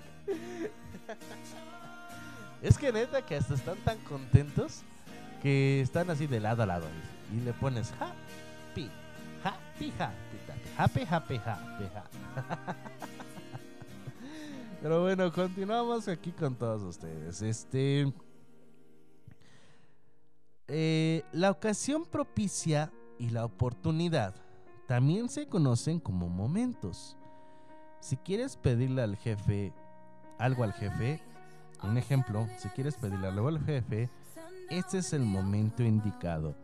es 2.62 2.78
que 2.78 2.92
neta 2.92 3.22
que 3.22 3.38
hasta 3.38 3.54
están 3.54 3.78
tan 3.78 3.98
contentos 4.00 4.82
que 5.42 5.80
están 5.80 6.10
así 6.10 6.28
de 6.28 6.42
lado 6.42 6.64
a 6.64 6.66
lado 6.66 6.88
y, 7.32 7.38
y 7.38 7.42
le 7.42 7.54
pones 7.54 7.94
happy 7.94 8.92
happy 9.42 9.94
happy 9.98 10.40
happy 10.78 11.06
happy 11.06 11.38
happy 11.38 11.38
happy. 11.46 11.86
happy. 11.96 12.99
Pero 14.82 15.02
bueno, 15.02 15.32
continuamos 15.34 16.08
aquí 16.08 16.32
con 16.32 16.56
todos 16.56 16.82
ustedes. 16.84 17.42
Este. 17.42 18.14
eh, 20.68 21.24
La 21.34 21.52
ocasión 21.52 22.06
propicia 22.06 22.92
y 23.18 23.30
la 23.30 23.44
oportunidad 23.46 24.34
también 24.88 25.30
se 25.30 25.48
conocen 25.48 26.00
como 26.00 26.30
momentos. 26.30 27.18
Si 28.00 28.16
quieres 28.16 28.56
pedirle 28.56 29.02
al 29.02 29.18
jefe 29.18 29.74
algo 30.38 30.64
al 30.64 30.72
jefe, 30.72 31.22
un 31.84 31.98
ejemplo, 31.98 32.48
si 32.58 32.70
quieres 32.70 32.96
pedirle 32.96 33.28
algo 33.28 33.50
al 33.50 33.60
jefe, 33.64 34.10
este 34.70 35.00
es 35.00 35.12
el 35.12 35.24
momento 35.24 35.84
indicado. 35.84 36.56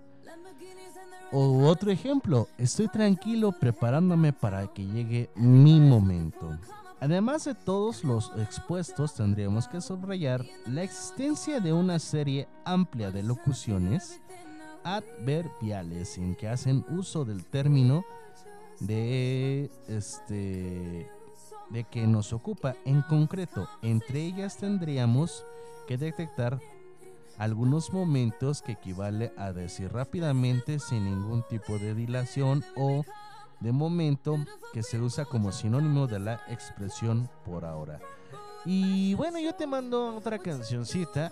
O 1.32 1.68
otro 1.68 1.91
ejemplo, 1.91 2.47
estoy 2.57 2.88
tranquilo 2.88 3.51
preparándome 3.51 4.32
para 4.32 4.68
que 4.68 4.86
llegue 4.86 5.30
mi 5.36 5.82
momento. 5.82 6.57
Además 7.00 7.46
de 7.46 7.56
todos 7.56 8.04
los 8.04 8.32
expuestos, 8.38 9.14
tendríamos 9.14 9.68
que 9.68 9.82
subrayar 9.82 10.46
la 10.66 10.84
existencia 10.84 11.60
de 11.60 11.74
una 11.74 12.00
serie 12.00 12.48
amplia 12.64 13.12
de 13.12 13.24
locuciones 13.24 14.22
adverbiales 14.84 16.18
en 16.18 16.36
que 16.36 16.48
hacen 16.48 16.86
uso 16.89 17.26
del 17.26 17.46
término 17.46 18.06
de 18.80 19.72
este 19.88 21.10
de 21.70 21.84
que 21.86 22.06
nos 22.06 22.32
ocupa 22.32 22.76
en 22.86 23.02
concreto. 23.02 23.68
Entre 23.82 24.22
ellas 24.22 24.58
tendríamos 24.58 25.43
que 25.88 25.98
detectar 25.98 26.60
algunos 27.38 27.91
momentos 27.91 28.62
que 28.62 28.74
equivale 28.74 29.34
a 29.38 29.52
decir 29.52 29.91
rápidamente 29.91 30.80
sin 30.80 31.06
ningún 31.06 31.43
tipo 31.50 31.78
de 31.78 31.93
dilación 31.93 32.64
o 32.76 33.04
de 33.66 33.72
momento 33.72 34.38
que 34.74 34.84
se 34.84 35.01
usa 35.01 35.26
como 35.26 35.51
sinónimo 35.51 36.05
de 36.05 36.20
la 36.20 36.39
expresión 36.49 37.28
por 37.43 37.66
ahora. 37.66 37.99
Y 38.63 39.16
bueno, 39.16 39.39
yo 39.39 39.55
te 39.55 39.66
mando 39.66 40.16
otra 40.16 40.38
cancioncita. 40.38 41.32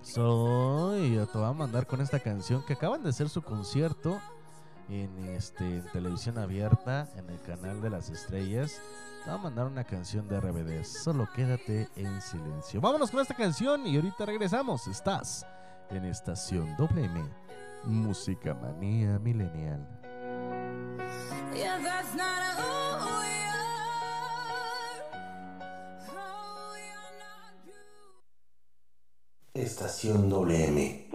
Soy, 0.00 1.18
te 1.32 1.38
voy 1.38 1.48
a 1.48 1.52
mandar 1.52 1.88
con 1.88 2.00
esta 2.00 2.20
canción 2.20 2.64
que 2.64 2.74
acaban 2.74 3.02
de 3.02 3.08
hacer 3.08 3.28
su 3.28 3.42
concierto 3.42 4.20
en 4.88 5.10
este 5.30 5.78
en 5.78 5.86
televisión 5.90 6.38
abierta 6.38 7.08
en 7.16 7.28
el 7.28 7.40
canal 7.40 7.82
de 7.82 7.90
las 7.90 8.08
estrellas. 8.08 8.80
Te 9.24 9.30
voy 9.30 9.40
a 9.40 9.42
mandar 9.42 9.66
una 9.66 9.82
canción 9.82 10.28
de 10.28 10.38
RBD. 10.38 10.84
Solo 10.84 11.28
quédate 11.34 11.88
en 11.96 12.20
silencio. 12.22 12.80
Vámonos 12.80 13.10
con 13.10 13.18
esta 13.18 13.34
canción 13.34 13.88
y 13.88 13.96
ahorita 13.96 14.24
regresamos. 14.24 14.86
Estás 14.86 15.44
en 15.90 16.04
estación 16.04 16.76
WM. 16.76 17.28
Música 17.86 18.54
manía 18.54 19.18
milenial. 19.18 19.99
Estación 29.54 30.28
WM. 30.30 31.10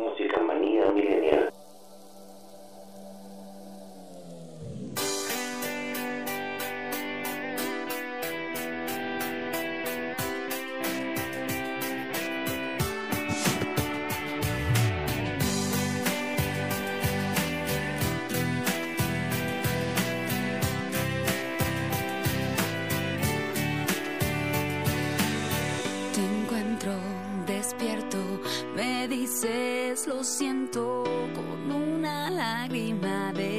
Lo 30.07 30.23
siento 30.23 31.03
con 31.33 31.71
una 31.71 32.29
lágrima 32.29 33.31
derramas. 33.33 33.54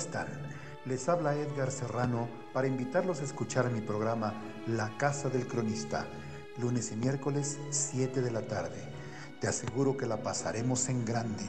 Están? 0.00 0.26
Les 0.86 1.10
habla 1.10 1.34
Edgar 1.34 1.70
Serrano 1.70 2.26
para 2.54 2.66
invitarlos 2.66 3.20
a 3.20 3.24
escuchar 3.24 3.70
mi 3.70 3.82
programa 3.82 4.32
La 4.66 4.96
Casa 4.96 5.28
del 5.28 5.46
Cronista, 5.46 6.06
lunes 6.58 6.90
y 6.90 6.96
miércoles 6.96 7.58
7 7.68 8.22
de 8.22 8.30
la 8.30 8.46
tarde. 8.46 8.90
Te 9.40 9.48
aseguro 9.48 9.98
que 9.98 10.06
la 10.06 10.22
pasaremos 10.22 10.88
en 10.88 11.04
grande, 11.04 11.44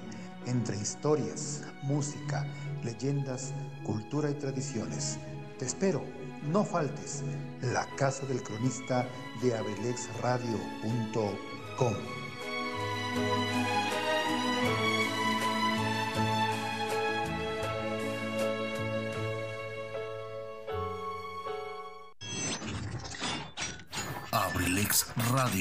entre 0.45 0.75
historias, 0.75 1.63
música, 1.83 2.45
leyendas, 2.83 3.53
cultura 3.85 4.29
y 4.29 4.33
tradiciones. 4.33 5.17
Te 5.57 5.65
espero, 5.65 6.03
no 6.51 6.65
faltes. 6.65 7.23
La 7.61 7.87
Casa 7.95 8.25
del 8.25 8.43
Cronista 8.43 9.07
de 9.41 9.55
abelexradio.com. 9.55 11.93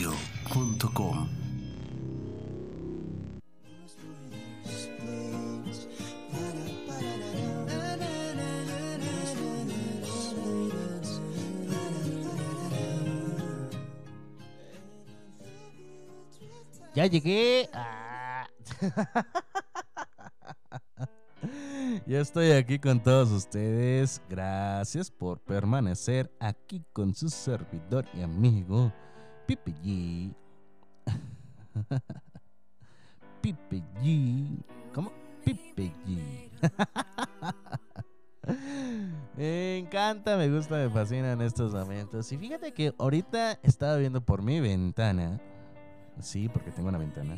abrilexradio.com 0.07 1.29
Ya 16.93 17.07
llegué. 17.07 17.71
Ah. 17.73 18.49
ya 22.07 22.21
estoy 22.21 22.51
aquí 22.51 22.81
con 22.81 23.01
todos 23.01 23.31
ustedes. 23.31 24.21
Gracias 24.29 25.09
por 25.09 25.39
permanecer 25.39 26.31
aquí 26.41 26.85
con 26.93 27.15
su 27.15 27.29
servidor 27.29 28.05
y 28.13 28.23
amigo 28.23 28.93
Pipe 29.51 29.75
G. 29.83 30.33
Pipe 33.41 33.83
G. 34.01 34.63
¿Cómo? 34.95 35.11
Pipe 35.45 35.93
G. 36.07 36.51
Me 39.37 39.79
encanta, 39.79 40.37
me 40.37 40.49
gusta, 40.49 40.77
me 40.77 40.89
fascinan 40.89 41.43
estos 41.43 41.73
momentos. 41.73 42.31
Y 42.31 42.39
fíjate 42.39 42.73
que 42.73 42.95
ahorita 42.97 43.59
estaba 43.65 43.97
viendo 43.97 44.25
por 44.25 44.43
mi 44.43 44.61
ventana. 44.61 45.41
Sí, 46.21 46.49
porque 46.49 46.71
tengo 46.71 46.89
una 46.89 46.99
ventana. 46.99 47.37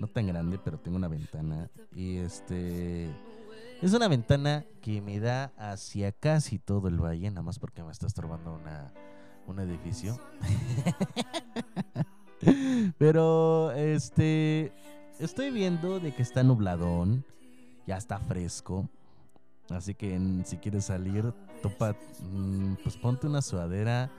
No 0.00 0.08
tan 0.08 0.26
grande, 0.26 0.58
pero 0.58 0.80
tengo 0.80 0.96
una 0.96 1.06
ventana. 1.06 1.70
Y 1.94 2.16
este. 2.16 3.08
Es 3.80 3.92
una 3.94 4.08
ventana 4.08 4.66
que 4.82 5.00
me 5.00 5.20
da 5.20 5.52
hacia 5.56 6.10
casi 6.10 6.58
todo 6.58 6.88
el 6.88 7.00
valle, 7.00 7.30
nada 7.30 7.42
más 7.42 7.60
porque 7.60 7.84
me 7.84 7.92
está 7.92 8.08
estorbando 8.08 8.54
una, 8.54 8.92
un 9.50 9.60
edificio. 9.60 10.18
pero 12.98 13.72
este. 13.72 14.72
Estoy 15.18 15.50
viendo 15.50 16.00
de 16.00 16.14
que 16.14 16.22
está 16.22 16.42
nubladón. 16.42 17.24
Ya 17.86 17.96
está 17.96 18.18
fresco. 18.18 18.88
Así 19.68 19.94
que 19.94 20.18
si 20.44 20.56
quieres 20.56 20.86
salir, 20.86 21.32
topa, 21.62 21.94
mm, 22.32 22.74
pues 22.82 22.96
ponte 22.96 23.26
una 23.26 23.42
sudadera 23.42 24.10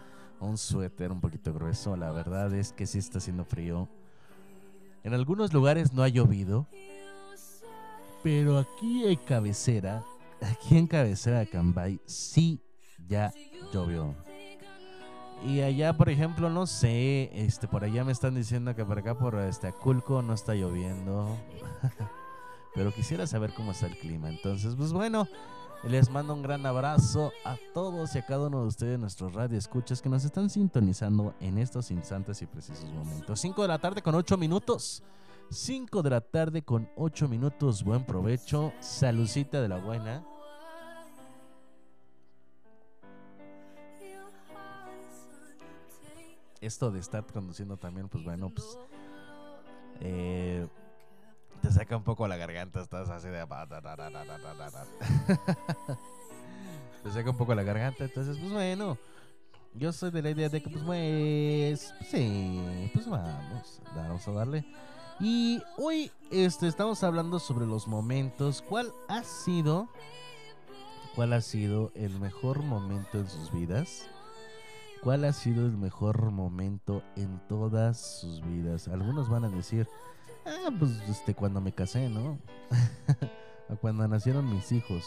un 0.41 0.57
suéter 0.57 1.11
un 1.11 1.21
poquito 1.21 1.53
grueso. 1.53 1.95
La 1.95 2.11
verdad 2.11 2.53
es 2.53 2.73
que 2.73 2.85
sí 2.85 2.97
está 2.97 3.19
haciendo 3.19 3.45
frío. 3.45 3.87
En 5.03 5.13
algunos 5.13 5.53
lugares 5.53 5.93
no 5.93 6.03
ha 6.03 6.09
llovido. 6.09 6.67
Pero 8.23 8.59
aquí 8.59 9.05
en 9.05 9.15
cabecera, 9.15 10.03
aquí 10.41 10.77
en 10.77 10.87
cabecera 10.87 11.39
de 11.39 11.47
Cambay, 11.47 11.99
sí 12.05 12.59
ya 13.07 13.33
llovió. 13.73 14.15
Y 15.43 15.61
allá, 15.61 15.93
por 15.93 16.09
ejemplo, 16.09 16.49
no 16.49 16.67
sé, 16.67 17.31
este, 17.33 17.67
por 17.67 17.83
allá 17.83 18.03
me 18.03 18.11
están 18.11 18.35
diciendo 18.35 18.75
que 18.75 18.85
por 18.85 18.99
acá 18.99 19.17
por 19.17 19.35
este 19.39 19.67
Aculco 19.67 20.21
no 20.21 20.33
está 20.33 20.53
lloviendo. 20.53 21.35
Pero 22.75 22.93
quisiera 22.93 23.25
saber 23.25 23.53
cómo 23.53 23.71
está 23.71 23.87
el 23.87 23.97
clima. 23.97 24.29
Entonces, 24.29 24.75
pues 24.75 24.93
bueno, 24.93 25.27
les 25.83 26.09
mando 26.11 26.33
un 26.33 26.43
gran 26.43 26.65
abrazo 26.65 27.33
a 27.43 27.57
todos 27.73 28.15
y 28.15 28.19
a 28.19 28.25
cada 28.25 28.47
uno 28.47 28.61
de 28.61 28.67
ustedes, 28.67 28.99
nuestros 28.99 29.33
radioescuchas 29.33 30.01
que 30.01 30.09
nos 30.09 30.23
están 30.23 30.49
sintonizando 30.49 31.33
en 31.39 31.57
estos 31.57 31.89
instantes 31.89 32.41
y 32.43 32.45
precisos 32.45 32.89
momentos. 32.91 33.39
5 33.39 33.63
de 33.63 33.67
la 33.67 33.79
tarde 33.79 34.01
con 34.03 34.13
8 34.13 34.37
minutos. 34.37 35.03
5 35.49 36.03
de 36.03 36.09
la 36.11 36.21
tarde 36.21 36.61
con 36.61 36.87
8 36.95 37.27
minutos. 37.27 37.83
Buen 37.83 38.05
provecho. 38.05 38.73
Salucita 38.79 39.59
de 39.59 39.67
la 39.67 39.77
buena. 39.77 40.23
Esto 46.61 46.91
de 46.91 46.99
estar 46.99 47.25
conduciendo 47.25 47.75
también, 47.77 48.07
pues 48.07 48.23
bueno, 48.23 48.51
pues. 48.51 48.77
eh, 49.99 50.67
te 51.61 51.71
saca 51.71 51.97
un 51.97 52.03
poco 52.03 52.27
la 52.27 52.37
garganta, 52.37 52.81
estás 52.81 53.09
así 53.09 53.27
de... 53.27 53.45
te 57.03 57.11
saca 57.11 57.29
un 57.29 57.37
poco 57.37 57.55
la 57.55 57.63
garganta, 57.63 58.03
entonces 58.03 58.37
pues 58.37 58.51
bueno, 58.51 58.97
yo 59.73 59.91
soy 59.91 60.11
de 60.11 60.21
la 60.21 60.29
idea 60.31 60.49
de 60.49 60.61
que 60.61 60.69
pues 60.69 60.83
pues, 60.83 61.93
sí, 62.09 62.89
pues 62.93 63.09
vamos, 63.09 63.81
vamos 63.95 64.27
a 64.27 64.31
darle. 64.31 64.65
Y 65.19 65.61
hoy 65.77 66.11
este, 66.31 66.67
estamos 66.67 67.03
hablando 67.03 67.39
sobre 67.39 67.65
los 67.67 67.87
momentos, 67.87 68.63
¿cuál 68.67 68.91
ha 69.07 69.23
sido, 69.23 69.87
cuál 71.15 71.33
ha 71.33 71.41
sido 71.41 71.91
el 71.93 72.19
mejor 72.19 72.63
momento 72.63 73.19
en 73.19 73.29
sus 73.29 73.51
vidas? 73.51 74.07
¿Cuál 75.03 75.25
ha 75.25 75.33
sido 75.33 75.65
el 75.65 75.77
mejor 75.77 76.31
momento 76.31 77.01
en 77.15 77.39
todas 77.47 78.19
sus 78.21 78.41
vidas? 78.45 78.87
Algunos 78.87 79.29
van 79.29 79.45
a 79.45 79.49
decir, 79.49 79.87
Ah, 80.45 80.69
pues 80.77 80.91
este, 81.07 81.35
cuando 81.35 81.61
me 81.61 81.71
casé, 81.71 82.09
¿no? 82.09 82.39
o 83.69 83.75
cuando 83.75 84.07
nacieron 84.07 84.49
mis 84.49 84.71
hijos. 84.71 85.05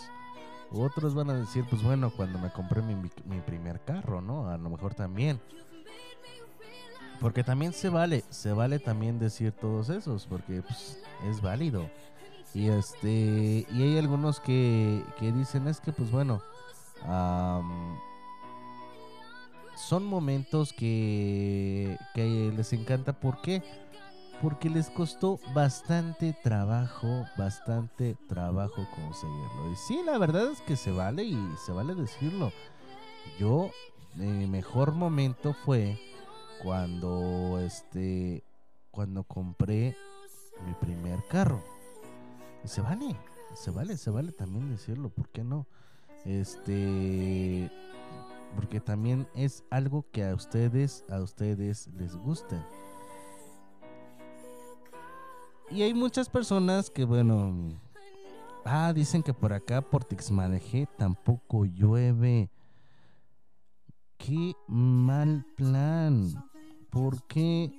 Otros 0.71 1.15
van 1.15 1.31
a 1.31 1.35
decir, 1.35 1.65
pues 1.69 1.83
bueno, 1.83 2.13
cuando 2.17 2.39
me 2.39 2.51
compré 2.53 2.83
mi, 2.83 2.95
mi- 2.95 3.41
primer 3.41 3.81
carro, 3.85 4.21
¿no? 4.21 4.49
A 4.49 4.57
lo 4.59 4.71
mejor 4.71 4.95
también. 4.95 5.41
Porque 7.21 7.43
también 7.45 7.73
se 7.73 7.89
vale, 7.89 8.25
se 8.31 8.53
vale 8.53 8.79
también 8.79 9.19
decir 9.19 9.53
todos 9.53 9.89
esos, 9.89 10.27
porque 10.27 10.63
pues, 10.63 10.99
es 11.29 11.41
válido. 11.41 11.89
Y 12.55 12.69
este, 12.69 13.67
y 13.71 13.83
hay 13.83 13.99
algunos 13.99 14.39
que, 14.41 15.05
que 15.19 15.33
dicen, 15.33 15.67
es 15.69 15.81
que 15.81 15.93
pues 15.93 16.11
bueno, 16.11 16.41
am, 17.07 17.97
son 19.77 20.05
momentos 20.05 20.73
que, 20.73 21.99
les 22.15 22.73
encanta. 22.73 23.13
¿Por 23.13 23.41
qué? 23.41 23.63
Porque 24.43 24.69
les 24.69 24.91
costó 24.91 25.39
bastante 25.55 26.35
trabajo, 26.43 27.25
bastante 27.37 28.17
trabajo 28.29 28.87
conseguirlo. 28.95 29.73
Y 29.73 29.77
sí, 29.77 30.03
la 30.05 30.19
verdad 30.19 30.51
es 30.51 30.61
que 30.63 30.77
se 30.77 30.91
vale 30.91 31.25
y 31.25 31.39
se 31.65 31.73
vale 31.73 31.95
decirlo. 31.95 32.53
Yo, 33.39 33.71
mi 34.15 34.47
mejor 34.47 34.93
momento 34.93 35.55
fue 35.65 35.99
cuando, 36.63 37.59
este, 37.61 38.43
cuando 38.91 39.25
compré 39.25 39.97
mi 40.67 40.75
primer 40.75 41.25
carro. 41.29 41.63
Y 42.65 42.69
se 42.69 42.81
vale, 42.81 43.17
se 43.55 43.71
vale, 43.71 43.97
se 43.97 44.11
vale 44.11 44.33
también 44.33 44.71
decirlo, 44.71 45.09
¿por 45.11 45.29
qué 45.29 45.45
no? 45.45 45.67
Este, 46.25 47.71
porque 48.55 48.81
también 48.81 49.29
es 49.35 49.65
algo 49.71 50.05
que 50.11 50.25
a 50.25 50.35
ustedes, 50.35 51.05
a 51.11 51.21
ustedes 51.21 51.89
les 51.89 52.17
gusta. 52.17 52.67
Y 55.71 55.83
hay 55.83 55.95
muchas 55.95 56.29
personas 56.29 56.91
que, 56.91 57.05
bueno, 57.05 57.81
ah, 58.65 58.93
dicen 58.95 59.23
que 59.23 59.33
por 59.33 59.53
acá, 59.53 59.81
por 59.81 60.05
Tixmanejé, 60.05 60.87
tampoco 60.99 61.65
llueve. 61.65 62.51
Qué 64.17 64.55
mal 64.69 65.45
plan. 65.57 66.33
¿Por 66.91 67.27
qué? 67.27 67.73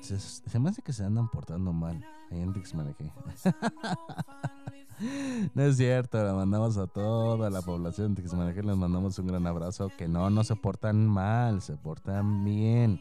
Se, 0.00 0.58
me 0.58 0.70
hace 0.70 0.82
que 0.82 0.92
se 0.92 1.04
andan 1.04 1.28
portando 1.28 1.72
mal 1.72 2.04
ahí 2.30 2.40
en 2.40 2.52
Tixmanejé. 2.52 3.10
no 5.54 5.62
es 5.62 5.76
cierto, 5.76 6.22
la 6.22 6.34
mandamos 6.34 6.76
a 6.76 6.86
toda 6.86 7.50
la 7.50 7.62
población 7.62 8.14
de 8.14 8.22
Tixmanejé, 8.22 8.62
les 8.62 8.76
mandamos 8.76 9.18
un 9.18 9.26
gran 9.26 9.44
abrazo. 9.46 9.90
Que 9.96 10.08
no, 10.08 10.28
no 10.30 10.44
se 10.44 10.56
portan 10.56 11.06
mal, 11.06 11.62
se 11.62 11.76
portan 11.76 12.44
bien. 12.44 13.00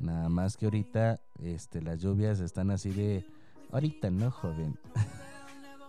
Nada 0.00 0.28
más 0.28 0.56
que 0.56 0.66
ahorita 0.66 1.20
este, 1.42 1.80
las 1.82 2.00
lluvias 2.00 2.40
están 2.40 2.70
así 2.70 2.90
de... 2.90 3.26
Ahorita 3.72 4.10
no, 4.10 4.30
joven. 4.30 4.78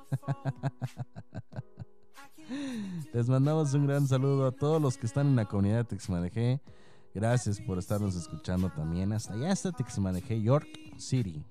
Les 3.13 3.27
mandamos 3.27 3.73
un 3.73 3.87
gran 3.87 4.07
saludo 4.07 4.47
a 4.47 4.53
todos 4.53 4.81
los 4.81 4.97
que 4.97 5.05
están 5.05 5.27
en 5.27 5.35
la 5.35 5.43
comunidad 5.45 5.79
de 5.79 5.83
Texmanejé. 5.83 6.61
Gracias 7.13 7.59
por 7.59 7.77
estarnos 7.77 8.15
escuchando 8.15 8.69
también. 8.69 9.11
Hasta 9.11 9.33
allá 9.33 9.51
hasta 9.51 9.73
Texmanejé, 9.73 10.41
York 10.41 10.65
City. 10.97 11.43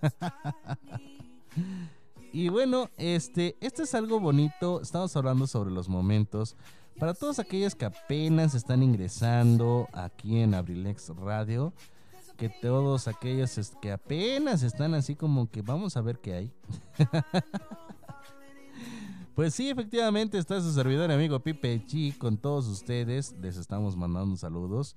Y 2.34 2.48
bueno, 2.48 2.90
este, 2.96 3.56
este 3.60 3.84
es 3.84 3.94
algo 3.94 4.18
bonito. 4.18 4.80
Estamos 4.80 5.16
hablando 5.16 5.46
sobre 5.46 5.70
los 5.70 5.88
momentos. 5.88 6.56
Para 6.98 7.14
todos 7.14 7.38
aquellos 7.38 7.76
que 7.76 7.84
apenas 7.84 8.56
están 8.56 8.82
ingresando 8.82 9.88
aquí 9.92 10.40
en 10.40 10.52
Abrilex 10.52 11.10
Radio, 11.10 11.72
que 12.36 12.48
todos 12.48 13.06
aquellos 13.06 13.72
que 13.80 13.92
apenas 13.92 14.64
están 14.64 14.94
así 14.94 15.14
como 15.14 15.48
que 15.48 15.62
vamos 15.62 15.96
a 15.96 16.00
ver 16.00 16.18
qué 16.18 16.34
hay. 16.34 16.52
pues 19.36 19.54
sí, 19.54 19.70
efectivamente 19.70 20.36
está 20.36 20.60
su 20.60 20.72
servidor 20.72 21.12
amigo 21.12 21.38
Pipe 21.38 21.86
G 21.86 22.18
con 22.18 22.36
todos 22.36 22.66
ustedes. 22.66 23.32
Les 23.40 23.56
estamos 23.56 23.96
mandando 23.96 24.36
saludos. 24.36 24.96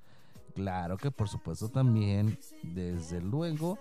Claro 0.56 0.98
que 0.98 1.12
por 1.12 1.30
supuesto 1.30 1.70
también, 1.70 2.40
desde 2.64 3.22
luego, 3.22 3.78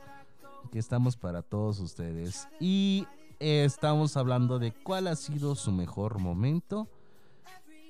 que 0.71 0.79
estamos 0.79 1.17
para 1.17 1.41
todos 1.41 1.81
ustedes. 1.81 2.47
Y 2.61 3.07
estamos 3.41 4.17
hablando 4.17 4.59
de 4.59 4.73
cuál 4.73 5.07
ha 5.09 5.17
sido 5.17 5.55
su 5.55 5.73
mejor 5.73 6.19
momento 6.21 6.89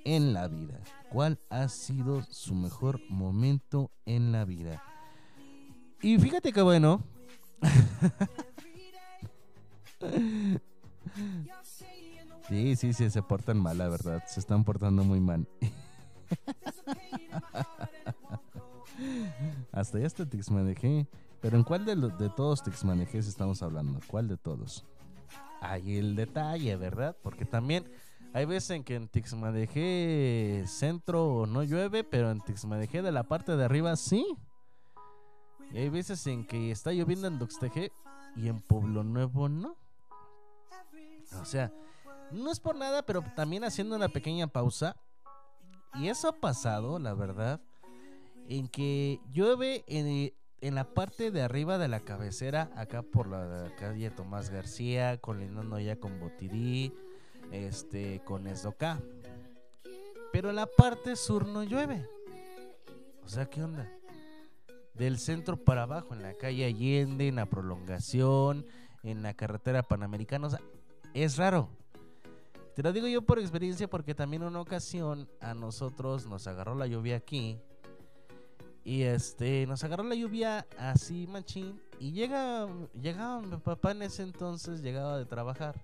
en 0.05 0.33
la 0.33 0.49
vida. 0.49 0.81
¿Cuál 1.11 1.39
ha 1.51 1.69
sido 1.69 2.23
su 2.31 2.55
mejor 2.55 3.01
momento 3.09 3.91
en 4.05 4.33
la 4.33 4.45
vida? 4.45 4.83
Y 6.03 6.19
fíjate 6.19 6.53
que 6.53 6.63
bueno. 6.63 7.03
sí, 12.49 12.77
sí, 12.77 12.93
sí, 12.93 13.11
se 13.11 13.23
portan 13.23 13.59
mal, 13.59 13.79
la 13.79 13.89
verdad. 13.89 14.23
Se 14.27 14.41
están 14.41 14.65
portando 14.65 15.05
muy 15.05 15.21
mal. 15.21 15.47
Hasta 19.73 19.99
ya 19.99 20.07
hasta 20.07 20.25
Tixmanejé. 20.27 21.07
Pero 21.41 21.57
¿en 21.59 21.65
cuál 21.65 21.85
de, 21.85 21.97
los- 21.97 22.17
de 22.19 22.31
todos 22.31 22.63
Tixmanejés 22.63 23.27
estamos 23.29 23.63
hablando? 23.63 24.01
¿Cuál 24.07 24.27
de 24.29 24.37
todos? 24.39 24.85
Hay 25.61 25.97
el 25.97 26.17
detalle, 26.17 26.77
¿verdad? 26.77 27.17
Porque 27.23 27.45
también 27.45 27.91
hay 28.33 28.45
veces 28.45 28.71
en 28.71 28.85
que 28.85 28.97
en 28.97 29.09
Tixmanejé 29.09 30.65
centro 30.67 31.47
no 31.47 31.63
llueve, 31.63 32.05
pero 32.05 32.31
en 32.31 32.41
Tixmanejé 32.41 33.03
de 33.03 33.13
la 33.13 33.23
parte 33.23 33.57
de 33.57 33.65
arriba 33.65 33.97
sí. 33.97 34.37
Y 35.73 35.79
hay 35.79 35.89
veces 35.89 36.27
en 36.27 36.47
que 36.47 36.71
está 36.71 36.93
lloviendo 36.93 37.27
en 37.27 37.39
Tuxtejé 37.39 37.91
y 38.37 38.49
en 38.49 38.61
Pueblo 38.61 39.03
Nuevo 39.03 39.49
no. 39.49 39.77
O 41.41 41.45
sea, 41.45 41.73
no 42.31 42.51
es 42.51 42.61
por 42.61 42.77
nada, 42.77 43.03
pero 43.05 43.23
también 43.35 43.65
haciendo 43.65 43.97
una 43.97 44.09
pequeña 44.09 44.47
pausa. 44.47 44.97
Y 45.95 46.09
eso 46.09 46.29
ha 46.29 46.33
pasado, 46.33 46.99
la 46.99 47.15
verdad, 47.15 47.61
en 48.49 48.69
que 48.69 49.21
llueve 49.33 49.85
en, 49.87 50.33
en 50.61 50.75
la 50.75 50.85
parte 50.95 51.31
de 51.31 51.43
arriba 51.43 51.79
de 51.79 51.89
la 51.89 52.01
cabecera, 52.01 52.71
acá 52.77 53.03
por 53.03 53.29
la 53.29 53.71
calle 53.79 54.11
Tomás 54.11 54.51
García, 54.51 55.19
colindando 55.19 55.79
ya 55.79 55.97
con 55.97 56.19
Botirí, 56.19 56.93
este, 57.53 58.21
con 58.25 58.47
Esdocá. 58.47 59.01
Pero 60.33 60.51
en 60.51 60.57
la 60.57 60.67
parte 60.67 61.17
sur 61.17 61.47
no 61.47 61.63
llueve. 61.63 62.09
O 63.25 63.29
sea, 63.29 63.47
¿qué 63.47 63.63
onda? 63.63 63.91
Del 64.95 65.19
centro 65.19 65.57
para 65.57 65.83
abajo, 65.83 66.15
en 66.15 66.23
la 66.23 66.35
calle 66.35 66.65
Allende, 66.65 67.29
en 67.29 67.37
la 67.37 67.47
prolongación, 67.47 68.67
en 69.03 69.23
la 69.23 69.35
carretera 69.35 69.83
panamericana. 69.83 70.47
O 70.47 70.51
sea, 70.51 70.61
es 71.15 71.37
raro. 71.37 71.69
Te 72.75 72.83
lo 72.83 72.93
digo 72.93 73.07
yo 73.07 73.23
por 73.23 73.39
experiencia 73.39 73.89
porque 73.89 74.15
también 74.15 74.43
en 74.43 74.49
una 74.49 74.61
ocasión 74.61 75.29
a 75.41 75.55
nosotros 75.55 76.27
nos 76.27 76.47
agarró 76.47 76.75
la 76.75 76.87
lluvia 76.87 77.17
aquí. 77.17 77.59
Y 78.87 79.03
este, 79.03 79.67
nos 79.67 79.83
agarró 79.83 80.05
la 80.05 80.15
lluvia 80.15 80.65
así 80.79 81.27
machín. 81.27 81.83
Y 81.99 82.13
llega, 82.13 82.69
llegaba 82.95 83.41
mi 83.41 83.57
papá 83.57 83.91
en 83.91 84.03
ese 84.03 84.23
entonces, 84.23 84.81
llegaba 84.81 85.19
de 85.19 85.27
trabajar 85.27 85.83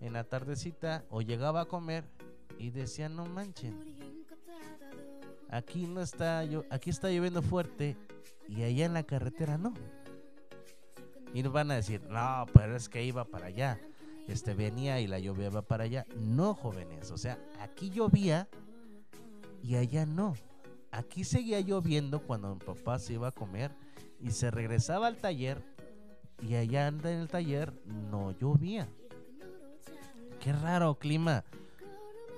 en 0.00 0.14
la 0.14 0.24
tardecita 0.24 1.04
o 1.10 1.22
llegaba 1.22 1.60
a 1.60 1.64
comer 1.66 2.02
y 2.58 2.70
decía, 2.70 3.08
no 3.08 3.24
manchen. 3.26 3.78
Aquí 5.48 5.86
no 5.86 6.00
está, 6.00 6.44
yo, 6.44 6.64
aquí 6.70 6.90
está 6.90 7.08
lloviendo 7.08 7.40
fuerte 7.40 7.96
y 8.48 8.64
allá 8.64 8.86
en 8.86 8.94
la 8.94 9.04
carretera 9.04 9.56
no. 9.56 9.72
Y 11.32 11.44
nos 11.44 11.52
van 11.52 11.70
a 11.70 11.76
decir, 11.76 12.02
no, 12.10 12.46
pero 12.52 12.74
es 12.74 12.88
que 12.88 13.04
iba 13.04 13.26
para 13.26 13.46
allá. 13.46 13.80
Este 14.26 14.54
venía 14.54 15.00
y 15.00 15.06
la 15.06 15.20
lluvia 15.20 15.50
va 15.50 15.62
para 15.62 15.84
allá. 15.84 16.04
No, 16.16 16.52
jóvenes. 16.54 17.12
O 17.12 17.16
sea, 17.16 17.38
aquí 17.60 17.90
llovía 17.90 18.48
y 19.62 19.76
allá 19.76 20.04
no. 20.04 20.34
Aquí 20.90 21.24
seguía 21.24 21.60
lloviendo 21.60 22.20
cuando 22.20 22.54
mi 22.54 22.60
papá 22.60 22.98
se 22.98 23.14
iba 23.14 23.28
a 23.28 23.32
comer 23.32 23.72
y 24.20 24.30
se 24.30 24.50
regresaba 24.50 25.06
al 25.06 25.16
taller 25.16 25.62
y 26.40 26.54
allá 26.54 26.86
anda 26.86 27.12
en 27.12 27.18
el 27.20 27.28
taller 27.28 27.72
no 27.84 28.32
llovía. 28.32 28.88
Qué 30.40 30.52
raro 30.52 30.98
clima. 30.98 31.44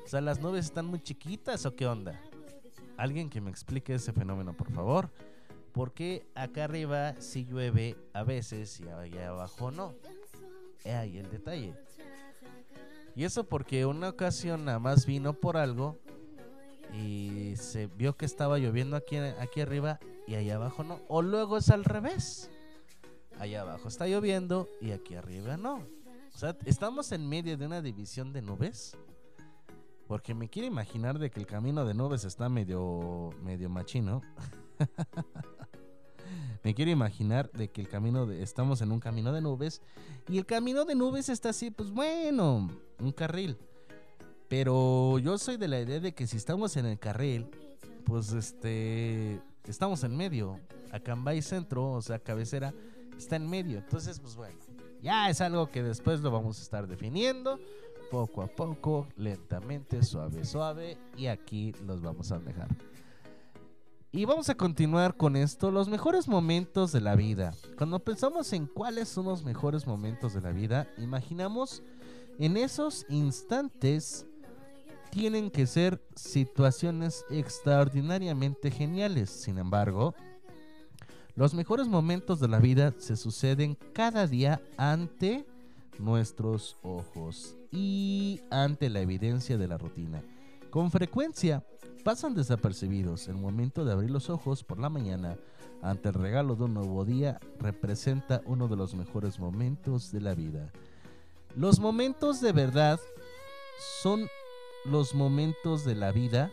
O 0.04 0.08
sea, 0.08 0.20
las 0.20 0.40
nubes 0.40 0.64
están 0.64 0.86
muy 0.86 1.00
chiquitas 1.00 1.66
o 1.66 1.76
qué 1.76 1.86
onda. 1.86 2.20
Alguien 2.96 3.30
que 3.30 3.40
me 3.40 3.50
explique 3.50 3.94
ese 3.94 4.12
fenómeno, 4.12 4.54
por 4.54 4.70
favor. 4.72 5.10
¿Por 5.72 5.92
qué 5.92 6.26
acá 6.34 6.64
arriba 6.64 7.14
sí 7.20 7.44
llueve 7.44 7.96
a 8.12 8.24
veces 8.24 8.80
y 8.80 8.88
allá 8.88 9.28
abajo 9.28 9.70
no? 9.70 9.94
He 10.84 10.92
ahí 10.92 11.18
el 11.18 11.30
detalle. 11.30 11.74
Y 13.14 13.24
eso 13.24 13.44
porque 13.44 13.86
una 13.86 14.08
ocasión 14.08 14.64
nada 14.64 14.78
más 14.78 15.06
vino 15.06 15.34
por 15.34 15.56
algo 15.56 15.98
y 16.92 17.54
se 17.56 17.86
vio 17.86 18.16
que 18.16 18.26
estaba 18.26 18.58
lloviendo 18.58 18.96
aquí, 18.96 19.16
aquí 19.16 19.60
arriba 19.60 20.00
y 20.26 20.34
allá 20.34 20.56
abajo 20.56 20.84
no. 20.84 21.00
O 21.08 21.22
luego 21.22 21.58
es 21.58 21.70
al 21.70 21.84
revés. 21.84 22.50
Allá 23.38 23.62
abajo 23.62 23.88
está 23.88 24.06
lloviendo 24.06 24.68
y 24.80 24.90
aquí 24.90 25.14
arriba 25.14 25.56
no. 25.56 25.76
O 26.34 26.38
sea, 26.38 26.56
estamos 26.64 27.12
en 27.12 27.28
medio 27.28 27.56
de 27.56 27.66
una 27.66 27.82
división 27.82 28.32
de 28.32 28.42
nubes. 28.42 28.96
Porque 30.06 30.34
me 30.34 30.48
quiero 30.48 30.66
imaginar 30.66 31.18
de 31.18 31.30
que 31.30 31.38
el 31.38 31.46
camino 31.46 31.84
de 31.84 31.94
nubes 31.94 32.24
está 32.24 32.48
medio, 32.48 33.30
medio 33.42 33.70
machino. 33.70 34.22
me 36.64 36.74
quiero 36.74 36.90
imaginar 36.90 37.50
de 37.52 37.70
que 37.70 37.80
el 37.80 37.88
camino 37.88 38.26
de, 38.26 38.42
estamos 38.42 38.82
en 38.82 38.90
un 38.90 39.00
camino 39.00 39.32
de 39.32 39.40
nubes 39.40 39.82
y 40.28 40.38
el 40.38 40.46
camino 40.46 40.84
de 40.84 40.94
nubes 40.94 41.28
está 41.28 41.50
así, 41.50 41.70
pues 41.70 41.90
bueno, 41.90 42.68
un 42.98 43.12
carril. 43.12 43.56
Pero 44.50 45.20
yo 45.20 45.38
soy 45.38 45.56
de 45.58 45.68
la 45.68 45.80
idea 45.80 46.00
de 46.00 46.12
que 46.12 46.26
si 46.26 46.36
estamos 46.36 46.76
en 46.76 46.84
el 46.84 46.98
carril, 46.98 47.46
pues 48.04 48.32
este, 48.32 49.40
estamos 49.64 50.02
en 50.02 50.16
medio. 50.16 50.58
Acambay 50.90 51.40
Centro, 51.40 51.92
o 51.92 52.02
sea, 52.02 52.18
cabecera, 52.18 52.74
está 53.16 53.36
en 53.36 53.48
medio. 53.48 53.78
Entonces, 53.78 54.18
pues 54.18 54.34
bueno, 54.34 54.58
ya 55.00 55.30
es 55.30 55.40
algo 55.40 55.70
que 55.70 55.84
después 55.84 56.20
lo 56.20 56.32
vamos 56.32 56.58
a 56.58 56.62
estar 56.62 56.88
definiendo 56.88 57.60
poco 58.10 58.42
a 58.42 58.48
poco, 58.48 59.06
lentamente, 59.16 60.02
suave, 60.02 60.44
suave. 60.44 60.98
Y 61.16 61.28
aquí 61.28 61.72
los 61.86 62.02
vamos 62.02 62.32
a 62.32 62.40
dejar. 62.40 62.66
Y 64.10 64.24
vamos 64.24 64.48
a 64.48 64.56
continuar 64.56 65.16
con 65.16 65.36
esto, 65.36 65.70
los 65.70 65.88
mejores 65.88 66.26
momentos 66.26 66.90
de 66.90 67.00
la 67.00 67.14
vida. 67.14 67.54
Cuando 67.78 68.00
pensamos 68.00 68.52
en 68.52 68.66
cuáles 68.66 69.08
son 69.10 69.26
los 69.26 69.44
mejores 69.44 69.86
momentos 69.86 70.34
de 70.34 70.40
la 70.40 70.50
vida, 70.50 70.88
imaginamos 70.98 71.84
en 72.40 72.56
esos 72.56 73.06
instantes 73.08 74.26
tienen 75.10 75.50
que 75.50 75.66
ser 75.66 76.02
situaciones 76.14 77.24
extraordinariamente 77.30 78.70
geniales. 78.70 79.30
Sin 79.30 79.58
embargo, 79.58 80.14
los 81.34 81.54
mejores 81.54 81.88
momentos 81.88 82.40
de 82.40 82.48
la 82.48 82.58
vida 82.58 82.94
se 82.98 83.16
suceden 83.16 83.76
cada 83.92 84.26
día 84.26 84.60
ante 84.76 85.46
nuestros 85.98 86.76
ojos 86.82 87.56
y 87.70 88.40
ante 88.50 88.90
la 88.90 89.00
evidencia 89.00 89.58
de 89.58 89.68
la 89.68 89.78
rutina. 89.78 90.22
Con 90.70 90.90
frecuencia 90.90 91.64
pasan 92.04 92.34
desapercibidos. 92.34 93.28
El 93.28 93.36
momento 93.36 93.84
de 93.84 93.92
abrir 93.92 94.10
los 94.10 94.30
ojos 94.30 94.64
por 94.64 94.78
la 94.78 94.88
mañana 94.88 95.36
ante 95.82 96.08
el 96.08 96.14
regalo 96.14 96.56
de 96.56 96.64
un 96.64 96.74
nuevo 96.74 97.04
día 97.04 97.38
representa 97.58 98.42
uno 98.46 98.68
de 98.68 98.76
los 98.76 98.94
mejores 98.94 99.38
momentos 99.38 100.12
de 100.12 100.20
la 100.20 100.34
vida. 100.34 100.72
Los 101.56 101.80
momentos 101.80 102.40
de 102.40 102.52
verdad 102.52 103.00
son 104.02 104.26
los 104.84 105.14
momentos 105.14 105.84
de 105.84 105.94
la 105.94 106.12
vida, 106.12 106.50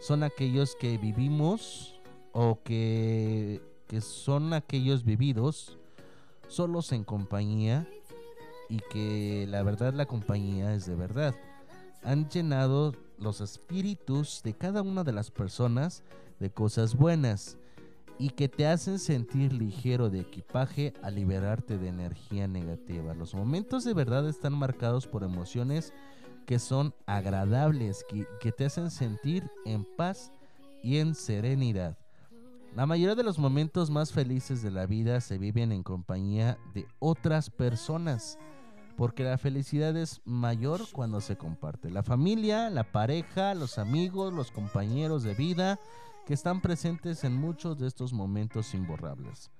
son 0.00 0.22
aquellos 0.22 0.76
que 0.76 0.98
vivimos 0.98 2.00
o 2.32 2.58
que, 2.62 3.62
que 3.86 4.00
son 4.00 4.52
aquellos 4.52 5.04
vividos 5.04 5.78
solos 6.48 6.92
en 6.92 7.04
compañía 7.04 7.88
y 8.68 8.78
que 8.90 9.46
la 9.48 9.62
verdad 9.62 9.94
la 9.94 10.06
compañía 10.06 10.74
es 10.74 10.86
de 10.86 10.94
verdad. 10.94 11.34
Han 12.02 12.28
llenado 12.28 12.92
los 13.18 13.40
espíritus 13.40 14.42
de 14.42 14.54
cada 14.54 14.82
una 14.82 15.04
de 15.04 15.12
las 15.12 15.30
personas 15.30 16.02
de 16.40 16.50
cosas 16.50 16.96
buenas 16.96 17.56
y 18.18 18.30
que 18.30 18.48
te 18.48 18.66
hacen 18.66 18.98
sentir 18.98 19.52
ligero 19.52 20.10
de 20.10 20.20
equipaje 20.20 20.92
a 21.02 21.10
liberarte 21.10 21.78
de 21.78 21.88
energía 21.88 22.46
negativa. 22.46 23.14
Los 23.14 23.34
momentos 23.34 23.84
de 23.84 23.94
verdad 23.94 24.28
están 24.28 24.52
marcados 24.52 25.06
por 25.06 25.24
emociones 25.24 25.92
que 26.44 26.58
son 26.58 26.94
agradables, 27.06 28.04
que, 28.08 28.26
que 28.40 28.52
te 28.52 28.64
hacen 28.66 28.90
sentir 28.90 29.50
en 29.64 29.84
paz 29.96 30.32
y 30.82 30.98
en 30.98 31.14
serenidad. 31.14 31.96
La 32.74 32.86
mayoría 32.86 33.14
de 33.14 33.22
los 33.22 33.38
momentos 33.38 33.88
más 33.88 34.12
felices 34.12 34.60
de 34.60 34.72
la 34.72 34.86
vida 34.86 35.20
se 35.20 35.38
viven 35.38 35.70
en 35.70 35.84
compañía 35.84 36.58
de 36.74 36.86
otras 36.98 37.48
personas. 37.50 38.38
porque 38.96 39.24
la 39.24 39.38
felicidad 39.38 39.96
es 39.96 40.20
mayor 40.24 40.82
cuando 40.92 41.20
se 41.20 41.36
comparte. 41.36 41.90
La 41.90 42.04
familia, 42.04 42.70
la 42.70 42.92
pareja, 42.92 43.52
los 43.54 43.78
amigos, 43.78 44.32
los 44.32 44.52
compañeros 44.52 45.24
de 45.24 45.34
vida 45.34 45.80
que 46.26 46.34
están 46.34 46.60
presentes 46.60 47.24
en 47.24 47.34
muchos 47.34 47.76
de 47.76 47.88
estos 47.88 48.12
momentos 48.12 48.72
imborrables. 48.72 49.50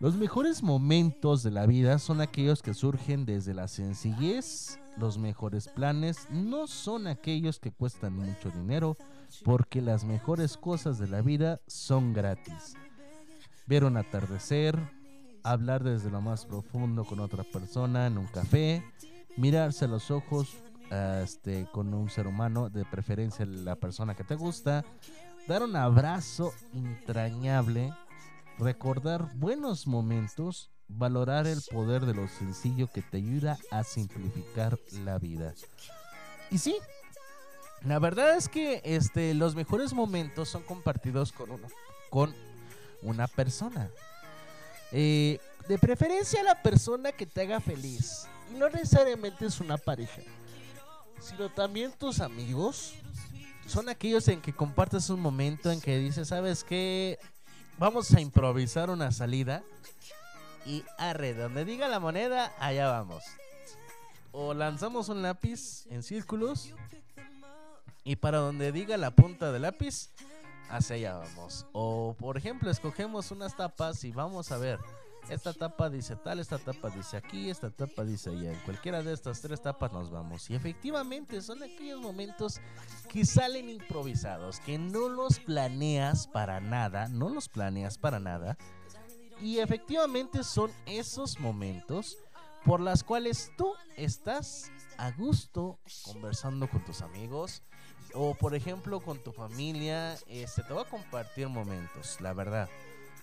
Los 0.00 0.16
mejores 0.16 0.62
momentos 0.62 1.42
de 1.42 1.50
la 1.50 1.66
vida 1.66 1.98
son 1.98 2.20
aquellos 2.20 2.62
que 2.62 2.74
surgen 2.74 3.24
desde 3.24 3.54
la 3.54 3.68
sencillez. 3.68 4.80
Los 4.96 5.18
mejores 5.18 5.68
planes 5.68 6.28
no 6.30 6.66
son 6.66 7.06
aquellos 7.06 7.58
que 7.58 7.72
cuestan 7.72 8.14
mucho 8.16 8.50
dinero, 8.50 8.96
porque 9.44 9.80
las 9.80 10.04
mejores 10.04 10.56
cosas 10.56 10.98
de 10.98 11.08
la 11.08 11.22
vida 11.22 11.60
son 11.66 12.12
gratis. 12.12 12.74
Ver 13.66 13.84
un 13.84 13.96
atardecer, 13.96 14.78
hablar 15.42 15.82
desde 15.82 16.10
lo 16.10 16.20
más 16.20 16.44
profundo 16.44 17.04
con 17.04 17.20
otra 17.20 17.44
persona 17.44 18.06
en 18.06 18.18
un 18.18 18.26
café, 18.26 18.84
mirarse 19.36 19.86
a 19.86 19.88
los 19.88 20.10
ojos 20.10 20.56
este, 21.22 21.66
con 21.72 21.94
un 21.94 22.10
ser 22.10 22.26
humano, 22.26 22.68
de 22.68 22.84
preferencia 22.84 23.46
la 23.46 23.76
persona 23.76 24.14
que 24.14 24.24
te 24.24 24.34
gusta, 24.34 24.84
dar 25.48 25.62
un 25.62 25.74
abrazo 25.74 26.52
entrañable, 26.74 27.94
recordar 28.58 29.34
buenos 29.36 29.86
momentos, 29.86 30.70
valorar 30.96 31.46
el 31.46 31.60
poder 31.62 32.06
de 32.06 32.14
lo 32.14 32.28
sencillo 32.28 32.88
que 32.88 33.02
te 33.02 33.18
ayuda 33.18 33.58
a 33.70 33.84
simplificar 33.84 34.78
la 35.04 35.18
vida. 35.18 35.54
Y 36.50 36.58
sí, 36.58 36.76
la 37.84 37.98
verdad 37.98 38.36
es 38.36 38.48
que 38.48 38.80
este, 38.84 39.34
los 39.34 39.54
mejores 39.54 39.92
momentos 39.92 40.48
son 40.48 40.62
compartidos 40.62 41.32
con 41.32 41.50
uno, 41.50 41.68
con 42.10 42.34
una 43.02 43.26
persona. 43.26 43.90
Eh, 44.92 45.40
de 45.68 45.78
preferencia 45.78 46.42
la 46.42 46.60
persona 46.62 47.12
que 47.12 47.26
te 47.26 47.42
haga 47.42 47.60
feliz. 47.60 48.26
Y 48.50 48.58
no 48.58 48.68
necesariamente 48.68 49.46
es 49.46 49.60
una 49.60 49.78
pareja, 49.78 50.22
sino 51.20 51.48
también 51.50 51.92
tus 51.92 52.20
amigos. 52.20 52.94
Son 53.66 53.88
aquellos 53.88 54.28
en 54.28 54.40
que 54.40 54.52
compartes 54.52 55.08
un 55.08 55.20
momento 55.20 55.70
en 55.70 55.80
que 55.80 55.98
dices, 55.98 56.28
¿sabes 56.28 56.62
qué? 56.64 57.18
Vamos 57.78 58.12
a 58.12 58.20
improvisar 58.20 58.90
una 58.90 59.10
salida. 59.12 59.62
Y 60.64 60.84
arre, 60.98 61.34
donde 61.34 61.64
diga 61.64 61.88
la 61.88 62.00
moneda, 62.00 62.52
allá 62.58 62.88
vamos. 62.88 63.24
O 64.30 64.54
lanzamos 64.54 65.08
un 65.08 65.22
lápiz 65.22 65.86
en 65.90 66.02
círculos. 66.02 66.74
Y 68.04 68.16
para 68.16 68.38
donde 68.38 68.72
diga 68.72 68.96
la 68.96 69.12
punta 69.12 69.52
del 69.52 69.62
lápiz, 69.62 70.10
hacia 70.68 70.96
allá 70.96 71.18
vamos. 71.18 71.66
O 71.72 72.16
por 72.18 72.36
ejemplo, 72.36 72.70
escogemos 72.70 73.30
unas 73.30 73.56
tapas 73.56 74.04
y 74.04 74.12
vamos 74.12 74.50
a 74.50 74.58
ver. 74.58 74.78
Esta 75.28 75.52
tapa 75.52 75.88
dice 75.88 76.16
tal, 76.16 76.40
esta 76.40 76.58
tapa 76.58 76.90
dice 76.90 77.16
aquí, 77.16 77.48
esta 77.48 77.70
tapa 77.70 78.04
dice 78.04 78.30
allá. 78.30 78.52
En 78.52 78.58
cualquiera 78.60 79.02
de 79.02 79.12
estas 79.12 79.40
tres 79.40 79.62
tapas 79.62 79.92
nos 79.92 80.10
vamos. 80.10 80.50
Y 80.50 80.54
efectivamente 80.54 81.40
son 81.42 81.62
aquellos 81.62 82.00
momentos 82.00 82.60
que 83.08 83.24
salen 83.24 83.70
improvisados, 83.70 84.58
que 84.60 84.78
no 84.78 85.08
los 85.08 85.38
planeas 85.38 86.26
para 86.26 86.60
nada, 86.60 87.08
no 87.08 87.28
los 87.28 87.48
planeas 87.48 87.98
para 87.98 88.18
nada. 88.18 88.58
Y 89.40 89.58
efectivamente 89.58 90.44
son 90.44 90.70
esos 90.86 91.38
momentos 91.40 92.18
por 92.64 92.80
las 92.80 93.02
cuales 93.02 93.50
tú 93.56 93.72
estás 93.96 94.70
a 94.96 95.10
gusto 95.10 95.78
conversando 96.04 96.68
con 96.68 96.84
tus 96.84 97.02
amigos 97.02 97.62
o 98.14 98.34
por 98.34 98.54
ejemplo 98.54 99.00
con 99.00 99.22
tu 99.22 99.32
familia. 99.32 100.14
Este, 100.26 100.62
te 100.62 100.72
voy 100.72 100.84
a 100.84 100.88
compartir 100.88 101.48
momentos, 101.48 102.20
la 102.20 102.32
verdad. 102.32 102.68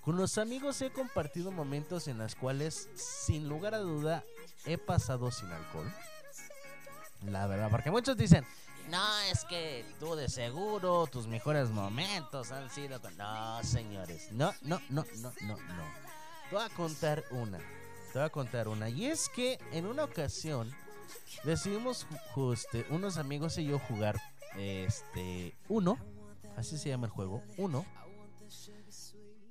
Con 0.01 0.17
los 0.17 0.37
amigos 0.37 0.81
he 0.81 0.91
compartido 0.91 1.51
momentos 1.51 2.07
en 2.07 2.17
los 2.17 2.35
cuales, 2.35 2.89
sin 2.95 3.47
lugar 3.47 3.75
a 3.75 3.79
duda, 3.79 4.23
he 4.65 4.77
pasado 4.77 5.29
sin 5.29 5.49
alcohol. 5.49 5.91
La 7.25 7.47
verdad, 7.47 7.69
porque 7.69 7.91
muchos 7.91 8.15
dicen, 8.17 8.45
no, 8.89 9.19
es 9.31 9.45
que 9.45 9.85
tú 9.99 10.15
de 10.15 10.29
seguro, 10.29 11.07
tus 11.07 11.27
mejores 11.27 11.69
momentos 11.69 12.51
han 12.51 12.69
sido 12.69 13.01
con... 13.01 13.15
No, 13.17 13.63
señores, 13.63 14.31
no, 14.31 14.53
no, 14.61 14.81
no, 14.89 15.05
no, 15.17 15.31
no, 15.41 15.55
no. 15.57 15.83
Te 16.49 16.55
voy 16.55 16.65
a 16.65 16.69
contar 16.69 17.23
una, 17.31 17.59
te 18.11 18.19
voy 18.19 18.23
a 18.23 18.29
contar 18.29 18.67
una. 18.67 18.89
Y 18.89 19.05
es 19.05 19.29
que 19.29 19.59
en 19.71 19.85
una 19.85 20.03
ocasión 20.03 20.73
decidimos 21.43 22.07
este, 22.53 22.85
unos 22.89 23.17
amigos 23.17 23.57
y 23.57 23.65
yo 23.65 23.79
jugar 23.79 24.19
este 24.57 25.55
uno, 25.67 25.97
así 26.57 26.77
se 26.77 26.89
llama 26.89 27.05
el 27.05 27.11
juego, 27.11 27.43
uno, 27.57 27.85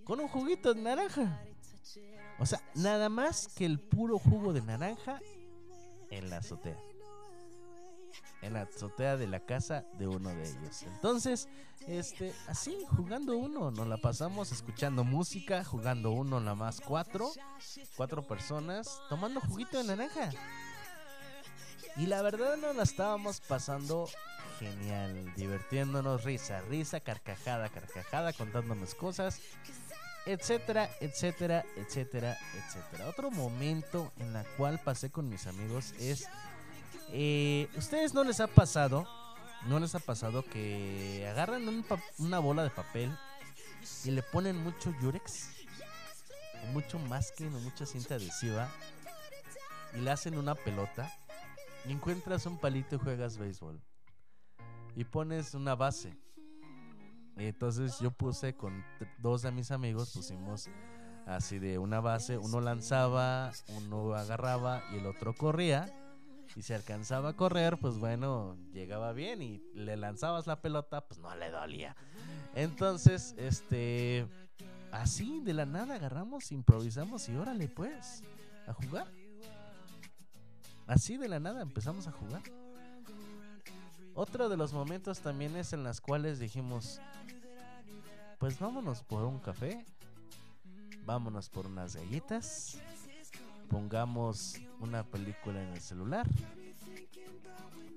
con 0.05 0.21
un 0.21 0.29
juguito 0.29 0.75
de 0.75 0.83
naranja. 0.83 1.43
O 2.41 2.47
sea, 2.47 2.61
nada 2.75 3.09
más 3.09 3.49
que 3.49 3.65
el 3.65 3.79
puro 3.79 4.19
jugo 4.19 4.53
de 4.53 4.63
naranja 4.63 5.21
en 6.11 6.31
la 6.31 6.39
azotea. 6.39 6.79
En 8.41 8.53
la 8.53 8.63
azotea 8.63 9.17
de 9.17 9.27
la 9.27 9.41
casa 9.41 9.85
de 9.99 10.07
uno 10.07 10.31
de 10.31 10.49
ellos. 10.49 10.83
Entonces, 10.83 11.49
este, 11.87 12.33
así, 12.47 12.77
jugando 12.97 13.37
uno, 13.37 13.71
nos 13.71 13.87
la 13.89 13.97
pasamos 13.97 14.53
escuchando 14.53 15.03
música, 15.05 15.65
jugando 15.65 16.13
uno 16.13 16.39
nada 16.39 16.55
más 16.55 16.81
cuatro, 16.81 17.31
cuatro 17.97 18.27
personas, 18.27 19.01
tomando 19.09 19.41
juguito 19.41 19.79
de 19.79 19.85
naranja. 19.85 20.31
Y 21.97 22.07
la 22.07 22.23
verdad 22.23 22.57
nos 22.59 22.77
la 22.77 22.85
estábamos 22.85 23.41
pasando 23.41 24.09
genial, 24.59 25.33
divirtiéndonos, 25.35 26.25
risa, 26.25 26.61
risa, 26.63 27.01
carcajada, 27.01 27.69
carcajada, 27.69 28.33
contándonos 28.33 28.95
cosas, 28.95 29.41
etcétera, 30.27 30.91
etcétera, 31.01 31.65
etcétera, 31.77 32.37
etcétera. 32.55 33.09
Otro 33.09 33.31
momento 33.31 34.13
en 34.19 34.33
la 34.33 34.45
cual 34.57 34.81
pasé 34.85 35.11
con 35.11 35.29
mis 35.29 35.47
amigos 35.47 35.93
es, 35.99 36.29
eh, 37.13 37.69
¿ustedes 37.77 38.15
no 38.15 38.25
les 38.25 38.41
ha 38.41 38.47
pasado, 38.47 39.07
no 39.67 39.79
les 39.81 39.95
ha 39.95 40.01
pasado 40.01 40.45
que 40.45 41.27
agarran 41.31 41.69
un 41.69 41.85
una 42.19 42.39
bola 42.39 42.63
de 42.63 42.71
papel 42.71 43.17
y 44.05 44.11
le 44.11 44.23
ponen 44.23 44.63
mucho 44.63 44.93
yurex, 45.01 45.51
mucho 46.73 46.99
masking 46.99 47.55
o 47.55 47.61
mucha 47.61 47.87
cinta 47.87 48.17
adhesiva 48.17 48.69
y 49.95 50.01
le 50.01 50.11
hacen 50.11 50.37
una 50.37 50.55
pelota 50.55 51.11
y 51.87 51.93
encuentras 51.93 52.47
un 52.47 52.59
palito 52.59 52.97
y 52.97 52.99
juegas 52.99 53.39
béisbol 53.39 53.81
y 54.95 55.05
pones 55.05 55.55
una 55.55 55.75
base. 55.75 56.17
Entonces 57.37 58.01
yo 58.01 58.11
puse 58.11 58.55
con 58.55 58.85
dos 59.19 59.43
de 59.43 59.53
mis 59.53 59.71
amigos, 59.71 60.11
pusimos 60.13 60.69
así 61.25 61.59
de 61.59 61.79
una 61.79 62.01
base, 62.01 62.37
uno 62.37 62.61
lanzaba, 62.61 63.53
uno 63.69 64.15
agarraba 64.15 64.83
y 64.93 64.97
el 64.97 65.07
otro 65.07 65.35
corría. 65.35 65.87
Y 66.57 66.63
si 66.63 66.73
alcanzaba 66.73 67.31
a 67.31 67.37
correr, 67.37 67.79
pues 67.79 67.99
bueno, 67.99 68.57
llegaba 68.73 69.13
bien 69.13 69.43
y 69.43 69.63
le 69.75 69.97
lanzabas 69.97 70.47
la 70.47 70.61
pelota, 70.61 71.07
pues 71.07 71.21
no 71.21 71.35
le 71.37 71.51
dolía. 71.51 71.97
Entonces, 72.55 73.35
este, 73.37 74.27
así 74.91 75.41
de 75.41 75.55
la 75.55 75.67
nada 75.67 75.97
agarramos, 75.97 76.51
improvisamos 76.51 77.29
y 77.29 77.37
órale 77.37 77.69
pues, 77.69 78.23
a 78.67 78.73
jugar. 78.73 79.07
Así 80.87 81.17
de 81.19 81.29
la 81.29 81.39
nada 81.39 81.61
empezamos 81.63 82.07
a 82.07 82.13
jugar. 82.13 82.43
Otro 84.15 84.49
de 84.49 84.57
los 84.57 84.73
momentos 84.73 85.21
también 85.21 85.55
es 85.55 85.73
en 85.73 85.85
las 85.85 86.01
cuales 86.01 86.41
dijimos, 86.41 87.01
pues 88.39 88.59
vámonos 88.59 89.03
por 89.03 89.23
un 89.25 89.39
café, 89.39 89.85
vámonos 91.05 91.49
por 91.49 91.67
unas 91.67 91.95
galletas, 91.95 92.81
pongamos 93.69 94.57
una 94.81 95.05
película 95.05 95.63
en 95.63 95.73
el 95.73 95.81
celular 95.81 96.27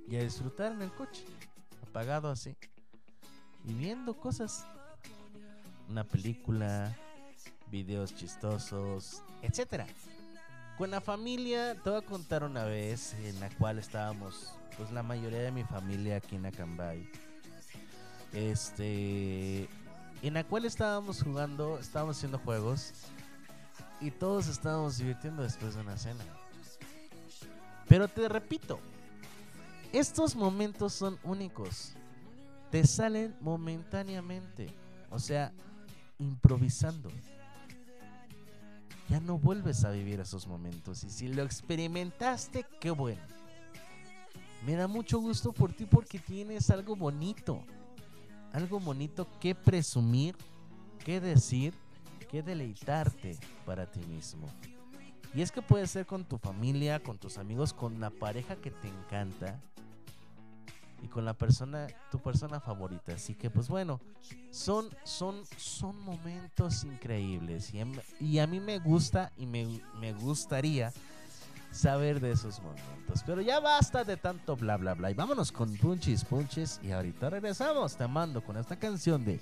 y 0.07 0.15
a 0.17 0.23
disfrutar 0.23 0.73
en 0.73 0.81
el 0.81 0.91
coche, 0.91 1.23
apagado 1.87 2.29
así, 2.29 2.55
y 3.65 3.73
viendo 3.73 4.13
cosas, 4.13 4.65
una 5.89 6.03
película, 6.03 6.95
videos 7.69 8.13
chistosos, 8.15 9.23
etcétera. 9.41 9.87
Con 10.77 10.91
la 10.91 10.99
familia, 10.99 11.75
te 11.81 11.89
voy 11.89 11.99
a 11.99 12.05
contar 12.05 12.43
una 12.43 12.65
vez 12.65 13.13
en 13.13 13.39
la 13.39 13.49
cual 13.49 13.79
estábamos, 13.79 14.53
pues 14.77 14.91
la 14.91 15.03
mayoría 15.03 15.39
de 15.39 15.51
mi 15.51 15.63
familia 15.63 16.17
aquí 16.17 16.35
en 16.35 16.45
Acambay. 16.45 17.09
Este, 18.33 19.69
en 20.21 20.33
la 20.33 20.43
cual 20.43 20.65
estábamos 20.65 21.21
jugando, 21.21 21.77
estábamos 21.79 22.17
haciendo 22.17 22.39
juegos 22.39 22.93
y 24.01 24.11
todos 24.11 24.47
estábamos 24.47 24.97
divirtiendo 24.97 25.43
después 25.43 25.75
de 25.75 25.81
una 25.81 25.97
cena. 25.97 26.23
Pero 27.87 28.07
te 28.07 28.27
repito, 28.27 28.79
estos 29.93 30.35
momentos 30.35 30.93
son 30.93 31.19
únicos. 31.23 31.93
Te 32.71 32.87
salen 32.87 33.35
momentáneamente, 33.41 34.73
o 35.09 35.19
sea, 35.19 35.51
improvisando 36.19 37.11
ya 39.11 39.19
no 39.19 39.37
vuelves 39.37 39.83
a 39.83 39.91
vivir 39.91 40.21
esos 40.21 40.47
momentos. 40.47 41.03
Y 41.03 41.09
si 41.09 41.27
lo 41.27 41.43
experimentaste, 41.43 42.65
qué 42.79 42.91
bueno. 42.91 43.21
Me 44.65 44.75
da 44.75 44.87
mucho 44.87 45.19
gusto 45.19 45.51
por 45.51 45.73
ti 45.73 45.85
porque 45.85 46.17
tienes 46.17 46.69
algo 46.69 46.95
bonito. 46.95 47.61
Algo 48.53 48.79
bonito 48.79 49.27
que 49.41 49.53
presumir, 49.53 50.37
que 51.03 51.19
decir, 51.19 51.73
que 52.31 52.41
deleitarte 52.41 53.37
para 53.65 53.85
ti 53.85 53.99
mismo. 54.07 54.47
Y 55.33 55.41
es 55.41 55.51
que 55.51 55.61
puede 55.61 55.85
ser 55.85 56.05
con 56.05 56.23
tu 56.23 56.37
familia, 56.37 57.01
con 57.01 57.17
tus 57.17 57.37
amigos, 57.37 57.73
con 57.73 57.99
la 57.99 58.09
pareja 58.09 58.55
que 58.55 58.71
te 58.71 58.87
encanta 58.87 59.59
y 61.03 61.07
con 61.07 61.25
la 61.25 61.33
persona, 61.33 61.87
tu 62.09 62.19
persona 62.19 62.59
favorita. 62.59 63.13
Así 63.13 63.33
que 63.35 63.49
pues 63.49 63.67
bueno, 63.67 63.99
son, 64.49 64.89
son, 65.03 65.43
son 65.57 65.99
momentos 66.01 66.83
increíbles 66.83 67.73
y, 67.73 67.81
y 68.19 68.39
a 68.39 68.47
mí 68.47 68.59
me 68.59 68.79
gusta 68.79 69.31
y 69.37 69.45
me, 69.45 69.81
me 69.99 70.13
gustaría 70.13 70.93
saber 71.71 72.19
de 72.19 72.31
esos 72.31 72.61
momentos. 72.61 73.23
Pero 73.25 73.41
ya 73.41 73.59
basta 73.59 74.03
de 74.03 74.17
tanto 74.17 74.55
bla 74.55 74.77
bla 74.77 74.93
bla 74.93 75.11
y 75.11 75.13
vámonos 75.13 75.51
con 75.51 75.75
punchis 75.77 76.23
punchis 76.23 76.79
y 76.83 76.91
ahorita 76.91 77.29
regresamos. 77.29 77.95
Te 77.95 78.07
mando 78.07 78.43
con 78.43 78.57
esta 78.57 78.77
canción 78.77 79.23
de 79.25 79.39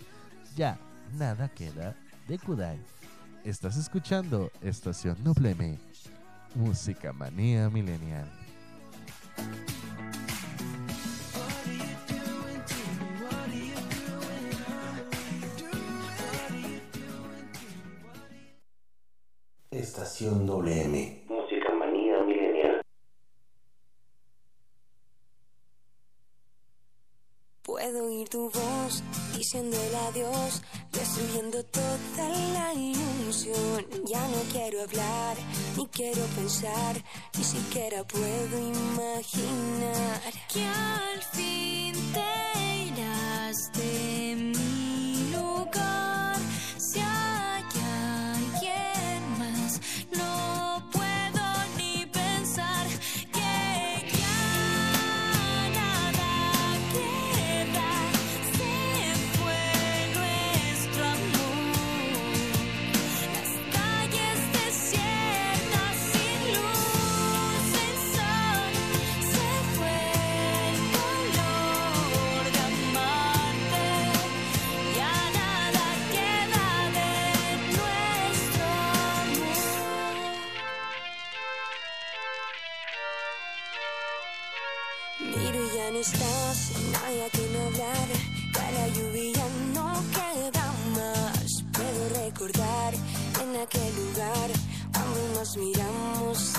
Ya 0.55 0.79
nada 1.17 1.49
queda 1.49 1.95
de 2.29 2.37
Kudai. 2.37 2.77
Estás 3.43 3.75
escuchando 3.75 4.51
Estación 4.61 5.17
WM, 5.23 5.79
Música 6.53 7.11
Manía 7.11 7.71
Milenial. 7.71 8.29
Estación 19.71 20.45
WM. 20.45 21.23
Música 21.27 21.73
manía 21.73 22.21
milenial. 22.23 22.81
Puedo 27.63 28.05
oír 28.05 28.18
tu 28.29 28.49
voz 28.51 29.03
diciendo 29.35 29.75
adiós, 30.09 30.61
destruyendo 30.91 31.63
toda 31.63 32.29
la 32.53 32.73
ilusión. 32.73 33.85
Ya 34.05 34.27
no 34.27 34.41
quiero 34.51 34.83
hablar, 34.83 35.35
ni 35.77 35.87
quiero 35.87 36.21
pensar, 36.35 36.95
ni 37.37 37.43
siquiera 37.43 38.03
puedo 38.03 38.57
imaginar 38.59 40.21
que 40.53 40.63
al 40.63 41.21
fin 41.33 41.93
te 42.13 42.59
irás 42.87 43.71
de 43.73 44.35
mi 44.35 44.48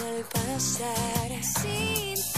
al 0.07 0.25
pasar. 0.25 1.31
Sin 1.43 2.30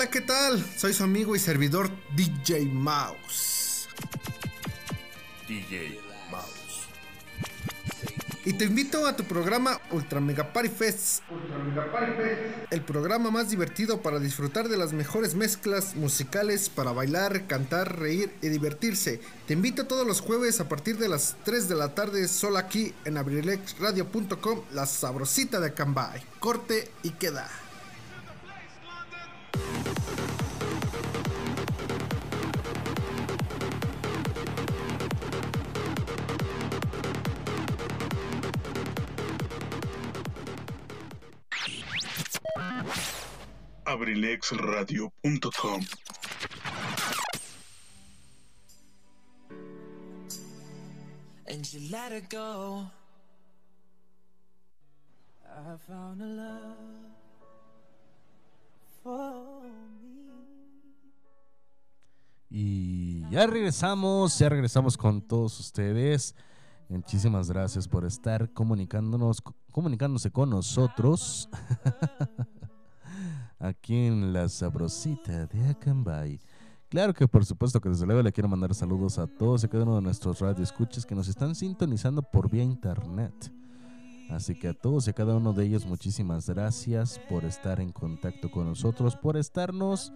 Hola, 0.00 0.10
¿qué 0.10 0.22
tal? 0.22 0.64
Soy 0.78 0.94
su 0.94 1.04
amigo 1.04 1.36
y 1.36 1.38
servidor 1.38 1.90
DJ 2.16 2.64
Mouse. 2.72 3.86
DJ 5.46 6.00
Mouse. 6.30 6.86
Y 8.46 8.54
te 8.54 8.64
invito 8.64 9.06
a 9.06 9.14
tu 9.14 9.24
programa 9.24 9.78
Ultra 9.90 10.22
Mega 10.22 10.54
Party 10.54 10.70
Fest. 10.70 11.22
El 12.70 12.80
programa 12.80 13.30
más 13.30 13.50
divertido 13.50 14.00
para 14.00 14.18
disfrutar 14.18 14.70
de 14.70 14.78
las 14.78 14.94
mejores 14.94 15.34
mezclas 15.34 15.94
musicales 15.94 16.70
para 16.70 16.92
bailar, 16.92 17.46
cantar, 17.46 17.98
reír 17.98 18.32
y 18.40 18.48
divertirse. 18.48 19.20
Te 19.46 19.52
invito 19.52 19.86
todos 19.86 20.06
los 20.06 20.22
jueves 20.22 20.60
a 20.60 20.68
partir 20.70 20.96
de 20.96 21.10
las 21.10 21.36
3 21.44 21.68
de 21.68 21.74
la 21.74 21.94
tarde, 21.94 22.26
solo 22.26 22.56
aquí 22.56 22.94
en 23.04 23.18
abrilexradio.com, 23.18 24.62
la 24.72 24.86
sabrosita 24.86 25.60
de 25.60 25.74
Cambay. 25.74 26.22
Corte 26.38 26.90
y 27.02 27.10
queda. 27.10 27.50
abrilexradio.com 43.90 45.80
and 51.48 51.72
you 51.72 51.80
let 51.90 52.12
her 52.12 52.22
go. 52.30 52.86
I 55.44 55.76
found 55.88 56.22
a 56.22 56.26
love 56.26 56.76
for 59.02 59.64
me. 60.00 60.20
Y 62.48 63.28
ya 63.30 63.46
regresamos, 63.46 64.38
ya 64.38 64.48
regresamos 64.48 64.96
con 64.96 65.20
todos 65.20 65.58
ustedes. 65.58 66.36
Muchísimas 66.88 67.50
gracias 67.50 67.88
por 67.88 68.04
estar 68.04 68.52
comunicándonos, 68.52 69.42
comunicándose 69.72 70.30
con 70.30 70.50
nosotros 70.50 71.48
aquí 73.60 74.06
en 74.06 74.32
la 74.32 74.48
sabrosita 74.48 75.46
de 75.46 75.68
Acambay. 75.68 76.40
Claro 76.88 77.14
que 77.14 77.28
por 77.28 77.44
supuesto 77.44 77.80
que 77.80 77.90
desde 77.90 78.06
luego 78.06 78.22
le 78.22 78.32
quiero 78.32 78.48
mandar 78.48 78.74
saludos 78.74 79.18
a 79.18 79.28
todos 79.28 79.62
y 79.62 79.68
cada 79.68 79.84
uno 79.84 79.96
de 79.96 80.02
nuestros 80.02 80.40
radioescuchas 80.40 81.06
que 81.06 81.14
nos 81.14 81.28
están 81.28 81.54
sintonizando 81.54 82.22
por 82.22 82.50
vía 82.50 82.64
internet. 82.64 83.52
Así 84.30 84.58
que 84.58 84.68
a 84.68 84.74
todos 84.74 85.06
y 85.06 85.10
a 85.10 85.12
cada 85.12 85.36
uno 85.36 85.52
de 85.52 85.66
ellos 85.66 85.86
muchísimas 85.86 86.48
gracias 86.48 87.20
por 87.28 87.44
estar 87.44 87.80
en 87.80 87.92
contacto 87.92 88.50
con 88.50 88.66
nosotros, 88.66 89.14
por 89.14 89.36
estarnos 89.36 90.12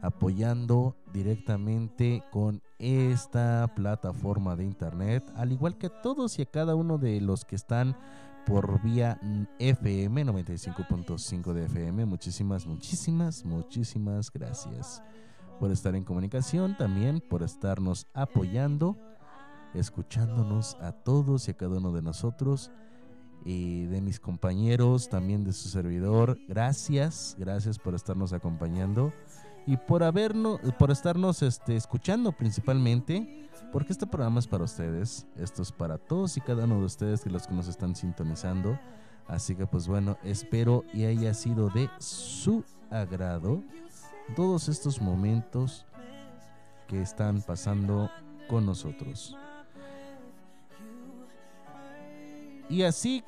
apoyando 0.00 0.96
directamente 1.12 2.22
con 2.30 2.62
esta 2.78 3.72
plataforma 3.74 4.56
de 4.56 4.64
internet, 4.64 5.24
al 5.34 5.52
igual 5.52 5.76
que 5.76 5.86
a 5.86 6.02
todos 6.02 6.38
y 6.38 6.42
a 6.42 6.46
cada 6.46 6.74
uno 6.74 6.98
de 6.98 7.20
los 7.20 7.44
que 7.44 7.56
están 7.56 7.96
por 8.48 8.80
vía 8.80 9.20
FM 9.58 10.24
95.5 10.24 11.52
de 11.52 11.66
FM. 11.66 12.06
Muchísimas, 12.06 12.66
muchísimas, 12.66 13.44
muchísimas 13.44 14.32
gracias 14.32 15.02
por 15.60 15.70
estar 15.70 15.94
en 15.94 16.02
comunicación, 16.02 16.74
también 16.78 17.20
por 17.20 17.42
estarnos 17.42 18.06
apoyando, 18.14 18.96
escuchándonos 19.74 20.78
a 20.80 20.92
todos 20.92 21.46
y 21.46 21.50
a 21.50 21.54
cada 21.58 21.76
uno 21.76 21.92
de 21.92 22.00
nosotros 22.00 22.70
y 23.44 23.84
de 23.84 24.00
mis 24.00 24.18
compañeros, 24.18 25.10
también 25.10 25.44
de 25.44 25.52
su 25.52 25.68
servidor. 25.68 26.38
Gracias, 26.48 27.36
gracias 27.38 27.78
por 27.78 27.94
estarnos 27.94 28.32
acompañando 28.32 29.12
y 29.66 29.76
por 29.76 30.02
habernos, 30.02 30.58
por 30.78 30.90
estarnos 30.90 31.42
este, 31.42 31.76
escuchando 31.76 32.32
principalmente, 32.32 33.47
porque 33.72 33.92
este 33.92 34.06
programa 34.06 34.38
es 34.38 34.46
para 34.46 34.64
ustedes, 34.64 35.26
esto 35.36 35.62
es 35.62 35.72
para 35.72 35.98
todos 35.98 36.36
y 36.36 36.40
cada 36.40 36.64
uno 36.64 36.78
de 36.78 36.86
ustedes 36.86 37.22
que 37.22 37.30
los 37.30 37.46
que 37.46 37.54
nos 37.54 37.68
están 37.68 37.94
sintonizando. 37.94 38.78
Así 39.26 39.54
que 39.54 39.66
pues 39.66 39.86
bueno, 39.86 40.16
espero 40.22 40.84
y 40.92 41.04
haya 41.04 41.34
sido 41.34 41.68
de 41.68 41.90
su 41.98 42.64
agrado 42.90 43.62
todos 44.34 44.68
estos 44.68 45.00
momentos 45.00 45.86
que 46.86 47.02
están 47.02 47.42
pasando 47.42 48.10
con 48.48 48.64
nosotros. 48.64 49.36
Y 52.70 52.82
así 52.82 53.22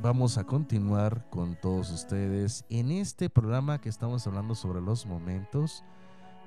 vamos 0.00 0.36
a 0.38 0.44
continuar 0.44 1.28
con 1.30 1.56
todos 1.56 1.90
ustedes 1.90 2.64
en 2.68 2.90
este 2.90 3.30
programa 3.30 3.80
que 3.80 3.88
estamos 3.88 4.26
hablando 4.26 4.54
sobre 4.54 4.80
los 4.80 5.06
momentos 5.06 5.84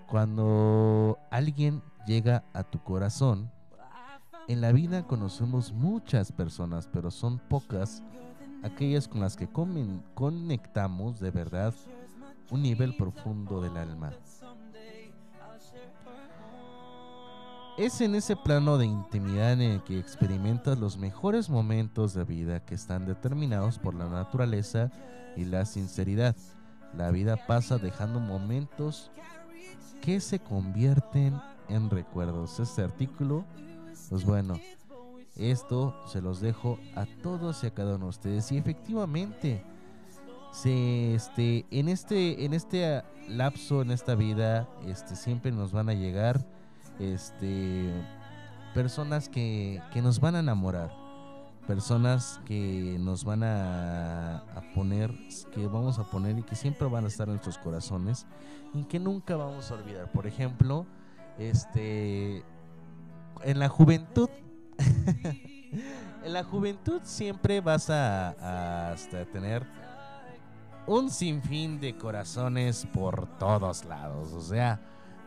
cuando 0.08 1.20
alguien 1.30 1.84
llega 2.06 2.44
a 2.54 2.64
tu 2.64 2.80
corazón. 2.84 3.52
En 4.48 4.62
la 4.62 4.72
vida 4.72 5.04
conocemos 5.04 5.72
muchas 5.72 6.32
personas, 6.32 6.90
pero 6.92 7.12
son 7.12 7.40
pocas 7.40 8.04
aquellas 8.64 9.08
con 9.08 9.22
las 9.22 9.36
que 9.36 9.48
conectamos 9.48 11.20
de 11.20 11.32
verdad 11.32 11.74
un 12.52 12.62
nivel 12.64 12.96
profundo 12.96 13.62
del 13.62 13.78
alma. 13.78 14.12
Es 17.78 18.02
en 18.02 18.16
ese 18.16 18.36
plano 18.36 18.78
de 18.78 18.86
intimidad 18.86 19.54
en 19.54 19.62
el 19.62 19.84
que 19.84 20.00
experimentas 20.00 20.78
los 20.78 20.98
mejores 20.98 21.50
momentos 21.50 22.14
de 22.14 22.26
vida 22.26 22.60
que 22.66 22.76
están 22.76 23.06
determinados 23.06 23.80
por 23.80 23.94
la 23.94 24.10
naturaleza 24.10 24.92
y 25.38 25.46
la 25.46 25.66
sinceridad. 25.66 26.36
La 26.94 27.12
vida 27.12 27.38
pasa 27.48 27.78
dejando 27.78 28.20
momentos 28.20 29.12
que 30.02 30.20
se 30.20 30.40
convierten 30.40 31.40
en 31.70 31.90
recuerdos. 31.90 32.60
Este 32.60 32.84
artículo, 32.84 33.46
pues 34.10 34.26
bueno, 34.26 34.60
esto 35.36 35.96
se 36.08 36.22
los 36.22 36.42
dejo 36.42 36.78
a 36.96 37.06
todos 37.24 37.64
y 37.64 37.68
a 37.68 37.74
cada 37.74 37.96
uno 37.96 38.06
de 38.06 38.10
ustedes. 38.10 38.52
Y 38.52 38.58
efectivamente, 38.58 39.64
se, 40.52 41.16
este, 41.16 41.66
en 41.72 41.90
este, 41.90 42.44
en 42.46 42.54
este 42.54 42.86
ah, 42.86 43.06
lapso, 43.28 43.82
en 43.82 43.92
esta 43.92 44.16
vida, 44.16 44.68
este, 44.86 45.16
siempre 45.16 45.52
nos 45.52 45.72
van 45.72 45.90
a 45.90 45.94
llegar, 45.94 46.46
este, 47.00 47.90
personas 48.74 49.30
que, 49.30 49.82
que 49.94 50.02
nos 50.02 50.20
van 50.20 50.36
a 50.36 50.40
enamorar, 50.40 50.92
personas 51.68 52.42
que 52.46 52.98
nos 53.00 53.24
van 53.24 53.44
a, 53.44 54.38
a 54.38 54.74
poner, 54.76 55.14
que 55.54 55.68
vamos 55.68 56.00
a 56.00 56.04
poner 56.04 56.38
y 56.38 56.44
que 56.44 56.56
siempre 56.56 56.88
van 56.88 57.06
a 57.06 57.08
estar 57.08 57.28
en 57.28 57.36
nuestros 57.36 57.58
corazones 57.60 58.26
y 58.74 58.84
que 58.84 59.00
nunca 59.00 59.36
vamos 59.36 59.72
a 59.72 59.76
olvidar. 59.76 60.12
Por 60.12 60.28
ejemplo, 60.28 60.86
este, 61.40 62.44
en 63.44 63.60
la 63.60 63.70
juventud, 63.70 64.30
en 66.24 66.34
la 66.34 66.44
juventud 66.44 67.02
siempre 67.04 67.62
vas 67.62 67.90
a, 67.90 68.30
a 68.32 68.92
hasta 68.92 69.26
tener 69.26 69.66
un 70.88 71.10
sinfín 71.10 71.80
de 71.80 71.96
corazones 71.96 72.88
por 72.94 73.28
todos 73.38 73.86
lados. 73.86 74.34
O 74.34 74.42
sea, 74.42 74.80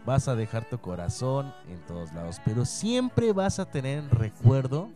vas 0.04 0.26
a 0.28 0.34
dejar 0.34 0.68
tu 0.68 0.78
corazón 0.78 1.52
en 1.68 1.78
todos 1.86 2.12
lados. 2.12 2.40
Pero 2.44 2.64
siempre 2.64 3.32
vas 3.32 3.58
a 3.58 3.64
tener 3.64 3.98
en 3.98 4.10
recuerdo, 4.10 4.90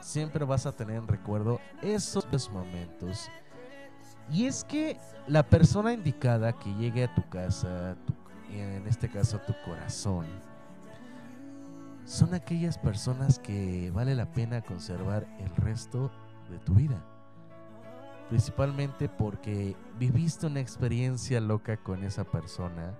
siempre 0.00 0.44
vas 0.44 0.66
a 0.66 0.72
tener 0.72 0.96
en 0.96 1.08
recuerdo 1.08 1.60
esos 1.82 2.50
momentos. 2.50 3.28
Y 4.30 4.46
es 4.46 4.62
que 4.64 4.96
la 5.26 5.42
persona 5.42 5.92
indicada 5.92 6.52
que 6.52 6.72
llegue 6.74 7.04
a 7.04 7.14
tu 7.14 7.28
casa, 7.28 7.96
tu- 8.06 8.14
en 8.60 8.86
este 8.86 9.08
caso 9.08 9.38
tu 9.40 9.54
corazón, 9.64 10.26
son 12.04 12.34
aquellas 12.34 12.78
personas 12.78 13.38
que 13.38 13.90
vale 13.92 14.14
la 14.14 14.32
pena 14.32 14.62
conservar 14.62 15.26
el 15.38 15.54
resto 15.56 16.10
de 16.50 16.58
tu 16.58 16.74
vida. 16.74 17.02
Principalmente 18.28 19.08
porque 19.08 19.76
viviste 19.98 20.46
una 20.46 20.60
experiencia 20.60 21.40
loca 21.40 21.76
con 21.76 22.02
esa 22.04 22.24
persona 22.24 22.94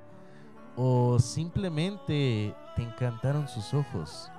o 0.77 1.19
simplemente 1.19 2.55
te 2.77 2.83
encantaron 2.83 3.49
sus 3.49 3.75
ojos 3.75 4.31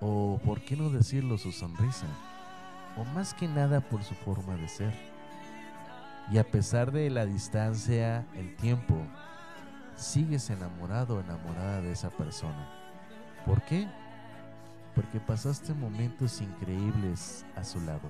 o 0.00 0.40
por 0.44 0.60
qué 0.62 0.76
no 0.76 0.90
decirlo 0.90 1.38
su 1.38 1.52
sonrisa. 1.52 2.06
O 2.96 3.04
más 3.04 3.34
que 3.34 3.46
nada 3.46 3.80
por 3.80 4.02
su 4.02 4.14
forma 4.14 4.56
de 4.56 4.68
ser. 4.68 4.92
Y 6.32 6.38
a 6.38 6.44
pesar 6.44 6.90
de 6.90 7.08
la 7.10 7.24
distancia, 7.24 8.26
el 8.34 8.56
tiempo, 8.56 8.96
sigues 10.00 10.48
enamorado 10.50 11.16
o 11.16 11.20
enamorada 11.20 11.82
de 11.82 11.92
esa 11.92 12.10
persona. 12.10 12.68
¿Por 13.44 13.62
qué? 13.62 13.86
Porque 14.94 15.20
pasaste 15.20 15.74
momentos 15.74 16.40
increíbles 16.40 17.44
a 17.54 17.64
su 17.64 17.80
lado. 17.82 18.08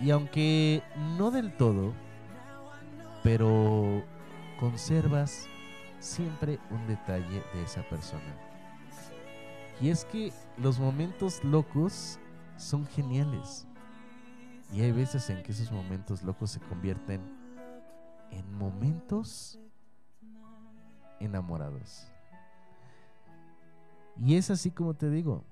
Y 0.00 0.10
aunque 0.10 0.82
no 1.16 1.30
del 1.30 1.56
todo, 1.56 1.92
pero 3.22 4.02
conservas 4.58 5.46
siempre 6.00 6.58
un 6.70 6.86
detalle 6.86 7.42
de 7.54 7.62
esa 7.62 7.82
persona. 7.82 8.34
Y 9.80 9.90
es 9.90 10.04
que 10.04 10.32
los 10.56 10.78
momentos 10.78 11.44
locos 11.44 12.18
son 12.56 12.86
geniales. 12.86 13.66
Y 14.72 14.80
hay 14.80 14.92
veces 14.92 15.28
en 15.28 15.42
que 15.42 15.52
esos 15.52 15.70
momentos 15.70 16.22
locos 16.22 16.50
se 16.50 16.60
convierten 16.60 17.20
en 18.30 18.52
momentos 18.54 19.58
enamorados. 21.24 22.12
Y 24.16 24.36
es 24.36 24.50
así 24.50 24.70
como 24.70 24.94
te 24.94 25.10
digo. 25.10 25.44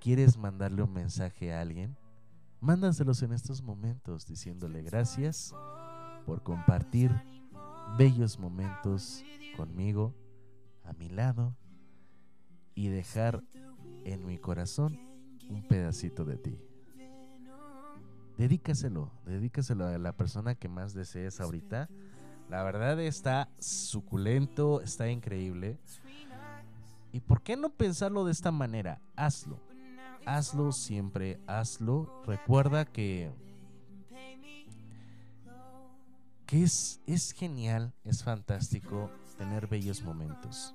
quieres 0.00 0.36
mandarle 0.36 0.82
un 0.82 0.92
mensaje 0.92 1.52
a 1.52 1.60
alguien, 1.60 1.96
mándaselos 2.60 3.22
en 3.22 3.32
estos 3.32 3.62
momentos 3.62 4.26
diciéndole 4.26 4.82
gracias 4.82 5.52
por 6.24 6.42
compartir 6.42 7.10
bellos 7.98 8.38
momentos 8.38 9.24
conmigo, 9.56 10.14
a 10.84 10.92
mi 10.92 11.08
lado, 11.08 11.56
y 12.74 12.88
dejar 12.88 13.42
en 14.04 14.24
mi 14.26 14.38
corazón 14.38 14.98
un 15.48 15.66
pedacito 15.66 16.24
de 16.24 16.36
ti. 16.36 16.60
Dedícaselo, 18.36 19.10
dedícaselo 19.24 19.86
a 19.86 19.98
la 19.98 20.12
persona 20.12 20.54
que 20.54 20.68
más 20.68 20.92
desees 20.92 21.40
ahorita. 21.40 21.88
La 22.48 22.62
verdad 22.62 23.00
está 23.00 23.48
suculento, 23.58 24.80
está 24.80 25.10
increíble. 25.10 25.78
¿Y 27.12 27.20
por 27.20 27.42
qué 27.42 27.56
no 27.56 27.70
pensarlo 27.70 28.24
de 28.24 28.32
esta 28.32 28.52
manera? 28.52 29.00
Hazlo. 29.16 29.60
Hazlo 30.24 30.72
siempre, 30.72 31.40
hazlo. 31.46 32.22
Recuerda 32.26 32.84
que 32.84 33.32
que 36.46 36.62
es, 36.62 37.00
es 37.06 37.32
genial, 37.32 37.92
es 38.04 38.22
fantástico 38.22 39.10
tener 39.36 39.66
bellos 39.66 40.02
momentos. 40.02 40.74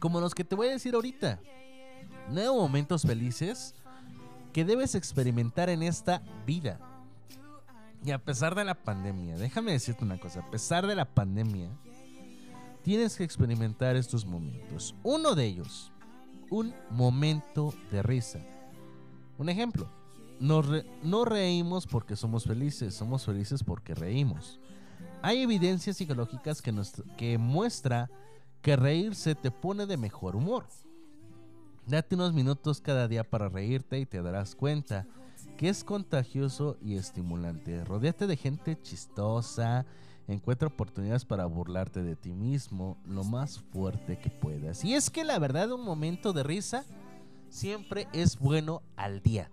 Como 0.00 0.20
los 0.20 0.34
que 0.34 0.44
te 0.44 0.54
voy 0.54 0.68
a 0.68 0.72
decir 0.72 0.94
ahorita. 0.94 1.40
Nueve 2.30 2.50
momentos 2.50 3.02
felices 3.02 3.74
que 4.52 4.64
debes 4.64 4.94
experimentar 4.94 5.68
en 5.68 5.82
esta 5.82 6.22
vida. 6.44 6.78
Y 8.04 8.10
a 8.12 8.18
pesar 8.18 8.54
de 8.54 8.64
la 8.64 8.74
pandemia, 8.74 9.36
déjame 9.36 9.72
decirte 9.72 10.04
una 10.04 10.18
cosa, 10.18 10.40
a 10.40 10.50
pesar 10.50 10.86
de 10.86 10.94
la 10.94 11.04
pandemia, 11.04 11.70
tienes 12.82 13.16
que 13.16 13.24
experimentar 13.24 13.96
estos 13.96 14.24
momentos. 14.24 14.94
Uno 15.02 15.34
de 15.34 15.44
ellos, 15.46 15.92
un 16.50 16.74
momento 16.90 17.74
de 17.90 18.02
risa. 18.02 18.40
Un 19.36 19.48
ejemplo, 19.48 19.90
no, 20.40 20.62
no 21.02 21.24
reímos 21.24 21.86
porque 21.86 22.16
somos 22.16 22.44
felices, 22.44 22.94
somos 22.94 23.24
felices 23.24 23.62
porque 23.64 23.94
reímos. 23.94 24.60
Hay 25.22 25.42
evidencias 25.42 25.96
psicológicas 25.96 26.62
que, 26.62 26.72
nos, 26.72 27.02
que 27.16 27.38
muestra 27.38 28.08
que 28.62 28.76
reírse 28.76 29.34
te 29.34 29.50
pone 29.50 29.86
de 29.86 29.96
mejor 29.96 30.36
humor. 30.36 30.66
Date 31.86 32.14
unos 32.14 32.32
minutos 32.32 32.80
cada 32.80 33.08
día 33.08 33.24
para 33.24 33.48
reírte 33.48 33.98
y 33.98 34.06
te 34.06 34.22
darás 34.22 34.54
cuenta 34.54 35.06
que 35.58 35.68
es 35.68 35.82
contagioso 35.82 36.78
y 36.80 36.96
estimulante. 36.96 37.84
Rodéate 37.84 38.28
de 38.28 38.36
gente 38.36 38.80
chistosa, 38.80 39.84
encuentra 40.28 40.68
oportunidades 40.68 41.24
para 41.24 41.46
burlarte 41.46 42.04
de 42.04 42.14
ti 42.14 42.32
mismo 42.32 42.96
lo 43.04 43.24
más 43.24 43.58
fuerte 43.58 44.18
que 44.20 44.30
puedas. 44.30 44.84
Y 44.84 44.94
es 44.94 45.10
que 45.10 45.24
la 45.24 45.38
verdad 45.40 45.72
un 45.72 45.84
momento 45.84 46.32
de 46.32 46.44
risa 46.44 46.84
siempre 47.50 48.06
es 48.12 48.38
bueno 48.38 48.82
al 48.96 49.20
día. 49.20 49.50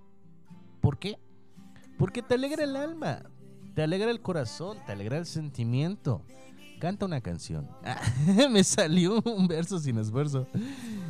¿Por 0.80 1.00
qué? 1.00 1.18
Porque 1.98 2.22
te 2.22 2.36
alegra 2.36 2.64
el 2.64 2.76
alma, 2.76 3.24
te 3.74 3.82
alegra 3.82 4.12
el 4.12 4.22
corazón, 4.22 4.78
te 4.86 4.92
alegra 4.92 5.18
el 5.18 5.26
sentimiento. 5.26 6.22
Canta 6.80 7.08
una 7.08 7.22
canción. 7.22 7.68
me 8.52 8.64
salió 8.64 9.24
un 9.26 9.48
verso 9.48 9.80
sin 9.80 9.98
esfuerzo. 9.98 10.46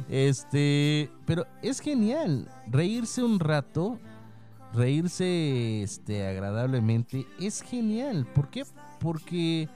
Este, 0.07 1.11
pero 1.25 1.45
es 1.61 1.81
genial 1.81 2.49
reírse 2.67 3.23
un 3.23 3.41
rato, 3.41 3.99
reírse 4.75 5.81
este 5.81 6.27
agradablemente 6.27 7.25
es 7.39 7.61
genial. 7.61 8.27
¿Por 8.33 8.49
qué? 8.49 8.65
Porque 8.99 9.69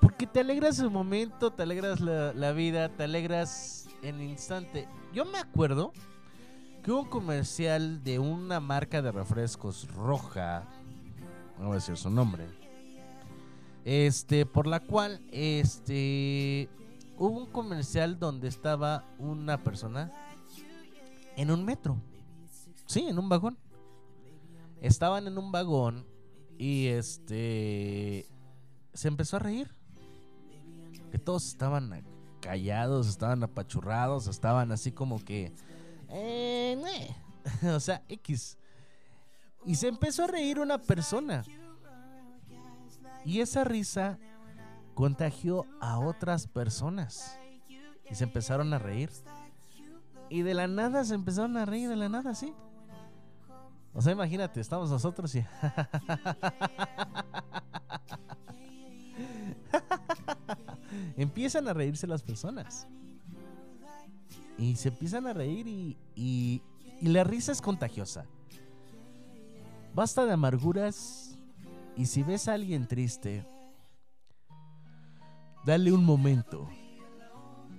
porque 0.00 0.26
te 0.26 0.40
alegras 0.40 0.78
el 0.78 0.90
momento, 0.90 1.50
te 1.52 1.62
alegras 1.62 2.00
la, 2.00 2.52
vida, 2.52 2.88
te 2.90 3.02
alegras 3.02 3.88
el 4.02 4.22
instante. 4.22 4.86
Yo 5.12 5.24
me 5.24 5.38
acuerdo 5.38 5.92
que 6.82 6.92
hubo 6.92 7.00
un 7.00 7.08
comercial 7.08 8.04
de 8.04 8.18
una 8.18 8.60
marca 8.60 9.02
de 9.02 9.10
refrescos 9.10 9.88
roja, 9.94 10.64
no 11.58 11.66
voy 11.66 11.72
a 11.72 11.74
decir 11.76 11.96
su 11.96 12.08
nombre, 12.08 12.46
este, 13.84 14.46
por 14.46 14.66
la 14.66 14.80
cual, 14.80 15.20
este, 15.32 16.68
hubo 17.18 17.38
un 17.38 17.46
comercial 17.46 18.18
donde 18.18 18.48
estaba 18.48 19.04
una 19.18 19.58
persona 19.58 20.12
en 21.36 21.50
un 21.50 21.64
metro, 21.64 21.96
sí, 22.86 23.06
en 23.06 23.18
un 23.18 23.28
vagón. 23.28 23.58
Estaban 24.80 25.26
en 25.26 25.38
un 25.38 25.52
vagón 25.52 26.06
y 26.58 26.86
este, 26.86 28.26
se 28.92 29.08
empezó 29.08 29.36
a 29.36 29.40
reír. 29.40 29.70
Que 31.10 31.18
todos 31.18 31.46
estaban 31.46 32.04
callados, 32.40 33.08
estaban 33.08 33.42
apachurrados, 33.42 34.26
estaban 34.26 34.72
así 34.72 34.92
como 34.92 35.24
que 35.24 35.52
eh, 36.08 37.14
o 37.74 37.80
sea, 37.80 38.02
X. 38.08 38.58
Y 39.64 39.74
se 39.74 39.88
empezó 39.88 40.24
a 40.24 40.28
reír 40.28 40.60
una 40.60 40.78
persona. 40.78 41.44
Y 43.24 43.40
esa 43.40 43.64
risa 43.64 44.18
contagió 44.94 45.66
a 45.80 45.98
otras 45.98 46.46
personas. 46.46 47.38
Y 48.08 48.14
se 48.14 48.24
empezaron 48.24 48.72
a 48.72 48.78
reír. 48.78 49.10
Y 50.28 50.42
de 50.42 50.54
la 50.54 50.68
nada 50.68 51.04
se 51.04 51.14
empezaron 51.14 51.56
a 51.56 51.64
reír, 51.64 51.88
de 51.88 51.96
la 51.96 52.08
nada, 52.08 52.34
sí. 52.34 52.54
O 53.96 54.02
sea, 54.02 54.12
imagínate, 54.12 54.60
estamos 54.60 54.90
nosotros 54.90 55.34
y... 55.34 55.42
Empiezan 61.16 61.66
a 61.66 61.72
reírse 61.72 62.06
las 62.06 62.22
personas. 62.22 62.86
Y 64.58 64.76
se 64.76 64.90
empiezan 64.90 65.26
a 65.26 65.32
reír 65.32 65.66
y, 65.66 65.96
y, 66.14 66.62
la 67.00 67.24
risa 67.24 67.52
es 67.52 67.62
contagiosa. 67.62 68.26
Basta 69.94 70.26
de 70.26 70.32
amarguras 70.32 71.38
y 71.96 72.04
si 72.04 72.22
ves 72.22 72.48
a 72.48 72.54
alguien 72.54 72.86
triste, 72.86 73.46
dale 75.64 75.90
un 75.90 76.04
momento. 76.04 76.68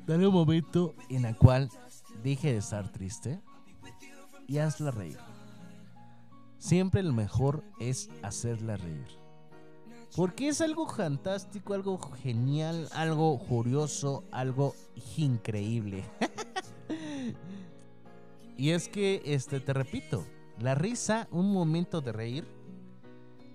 Dale 0.08 0.26
un 0.26 0.34
momento 0.34 0.96
en 1.10 1.26
el 1.26 1.38
cual 1.38 1.70
deje 2.24 2.54
de 2.54 2.58
estar 2.58 2.92
triste 2.92 3.40
y 4.48 4.58
hazla 4.58 4.90
reír. 4.90 5.27
Siempre 6.58 7.04
lo 7.04 7.14
mejor 7.14 7.64
es 7.80 8.10
hacerla 8.24 8.78
reír. 8.78 9.08
Porque 10.16 10.48
es 10.48 10.62
algo 10.62 10.88
fantástico, 10.88 11.74
algo 11.74 12.00
genial, 12.00 12.88
algo 12.94 13.38
curioso, 13.38 14.24
algo 14.32 14.74
increíble. 15.18 16.04
y 18.58 18.72
es 18.72 18.88
que, 18.88 19.22
este, 19.26 19.60
te 19.60 19.74
repito, 19.74 20.26
la 20.60 20.74
risa, 20.74 21.28
un 21.32 21.52
momento 21.54 22.02
de 22.02 22.12
reír, 22.12 22.48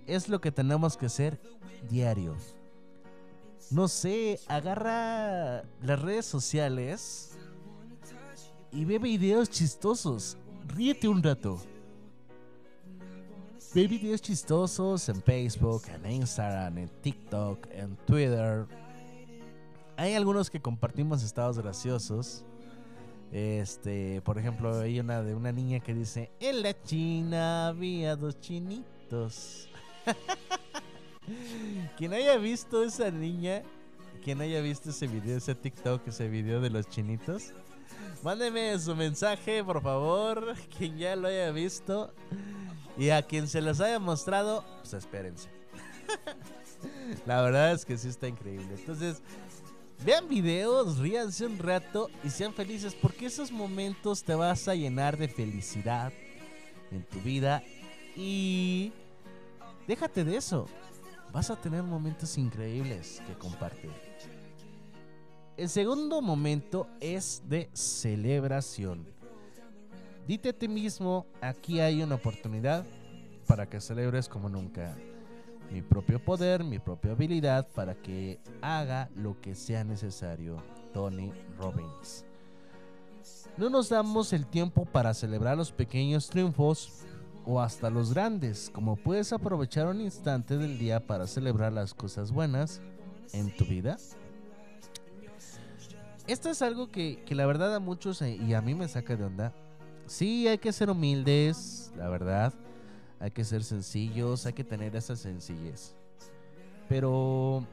es 0.06 0.28
lo 0.28 0.40
que 0.40 0.52
tenemos 0.52 0.96
que 0.96 1.06
hacer 1.06 1.40
diario. 1.88 2.36
No 3.70 3.88
sé, 3.88 4.38
agarra 4.46 5.64
las 5.82 6.00
redes 6.00 6.26
sociales 6.26 7.36
y 8.70 8.84
ve 8.84 8.98
videos 8.98 9.50
chistosos. 9.50 10.36
Ríete 10.68 11.08
un 11.08 11.22
rato. 11.22 11.60
Ve 13.74 13.86
videos 13.86 14.20
chistosos 14.20 15.08
en 15.08 15.22
Facebook, 15.22 15.84
en 15.94 16.10
Instagram, 16.12 16.76
en 16.76 16.88
TikTok, 17.00 17.66
en 17.70 17.96
Twitter. 18.04 18.66
Hay 19.96 20.12
algunos 20.12 20.50
que 20.50 20.60
compartimos 20.60 21.22
estados 21.22 21.58
graciosos. 21.58 22.44
Este, 23.32 24.20
por 24.26 24.36
ejemplo, 24.38 24.78
hay 24.78 25.00
una 25.00 25.22
de 25.22 25.34
una 25.34 25.52
niña 25.52 25.80
que 25.80 25.94
dice, 25.94 26.30
en 26.38 26.62
la 26.62 26.78
China 26.82 27.68
había 27.68 28.14
dos 28.14 28.38
chinitos. 28.40 29.70
quien 31.96 32.12
haya 32.12 32.36
visto 32.36 32.84
esa 32.84 33.10
niña, 33.10 33.62
quien 34.22 34.42
haya 34.42 34.60
visto 34.60 34.90
ese 34.90 35.06
video, 35.06 35.38
ese 35.38 35.54
TikTok, 35.54 36.06
ese 36.08 36.28
video 36.28 36.60
de 36.60 36.68
los 36.68 36.86
chinitos, 36.90 37.54
mándeme 38.22 38.78
su 38.78 38.94
mensaje, 38.94 39.64
por 39.64 39.80
favor, 39.80 40.56
quien 40.76 40.98
ya 40.98 41.16
lo 41.16 41.28
haya 41.28 41.50
visto. 41.52 42.12
Y 42.98 43.10
a 43.10 43.22
quien 43.22 43.48
se 43.48 43.60
los 43.60 43.80
haya 43.80 43.98
mostrado, 43.98 44.64
pues 44.80 44.94
espérense. 44.94 45.48
La 47.26 47.42
verdad 47.42 47.72
es 47.72 47.84
que 47.84 47.96
sí 47.96 48.08
está 48.08 48.28
increíble. 48.28 48.74
Entonces, 48.74 49.22
vean 50.04 50.28
videos, 50.28 50.98
ríanse 50.98 51.46
un 51.46 51.58
rato 51.58 52.10
y 52.24 52.30
sean 52.30 52.52
felices 52.52 52.94
porque 52.94 53.26
esos 53.26 53.50
momentos 53.50 54.24
te 54.24 54.34
vas 54.34 54.68
a 54.68 54.74
llenar 54.74 55.16
de 55.16 55.28
felicidad 55.28 56.12
en 56.90 57.04
tu 57.04 57.20
vida 57.20 57.62
y 58.16 58.92
déjate 59.86 60.24
de 60.24 60.36
eso. 60.36 60.66
Vas 61.32 61.50
a 61.50 61.56
tener 61.56 61.82
momentos 61.82 62.36
increíbles 62.36 63.22
que 63.26 63.32
compartir. 63.34 63.90
El 65.56 65.68
segundo 65.68 66.20
momento 66.20 66.88
es 67.00 67.42
de 67.46 67.70
celebración. 67.72 69.06
Dite 70.26 70.50
a 70.50 70.52
ti 70.52 70.68
mismo, 70.68 71.26
aquí 71.40 71.80
hay 71.80 72.02
una 72.02 72.14
oportunidad 72.14 72.84
para 73.46 73.68
que 73.68 73.80
celebres 73.80 74.28
como 74.28 74.48
nunca 74.48 74.96
mi 75.72 75.82
propio 75.82 76.22
poder, 76.22 76.62
mi 76.62 76.78
propia 76.78 77.12
habilidad 77.12 77.66
para 77.74 77.94
que 77.94 78.38
haga 78.60 79.10
lo 79.16 79.40
que 79.40 79.54
sea 79.54 79.82
necesario 79.84 80.62
Tony 80.92 81.32
Robbins. 81.58 82.24
No 83.56 83.68
nos 83.68 83.88
damos 83.88 84.32
el 84.32 84.46
tiempo 84.46 84.84
para 84.84 85.12
celebrar 85.12 85.56
los 85.56 85.72
pequeños 85.72 86.28
triunfos 86.28 87.04
o 87.44 87.60
hasta 87.60 87.90
los 87.90 88.14
grandes, 88.14 88.70
como 88.72 88.96
puedes 88.96 89.32
aprovechar 89.32 89.88
un 89.88 90.00
instante 90.00 90.56
del 90.56 90.78
día 90.78 91.04
para 91.04 91.26
celebrar 91.26 91.72
las 91.72 91.94
cosas 91.94 92.30
buenas 92.30 92.80
en 93.32 93.54
tu 93.56 93.64
vida. 93.64 93.96
Esto 96.28 96.50
es 96.50 96.62
algo 96.62 96.88
que, 96.88 97.24
que 97.24 97.34
la 97.34 97.46
verdad 97.46 97.74
a 97.74 97.80
muchos 97.80 98.22
eh, 98.22 98.36
y 98.36 98.54
a 98.54 98.62
mí 98.62 98.74
me 98.74 98.86
saca 98.86 99.16
de 99.16 99.24
onda. 99.24 99.52
Sí, 100.06 100.46
hay 100.48 100.58
que 100.58 100.72
ser 100.72 100.90
humildes, 100.90 101.92
la 101.96 102.08
verdad. 102.08 102.52
Hay 103.20 103.30
que 103.30 103.44
ser 103.44 103.62
sencillos, 103.62 104.46
hay 104.46 104.52
que 104.52 104.64
tener 104.64 104.96
esa 104.96 105.14
sencillez. 105.14 105.94
Pero 106.88 107.64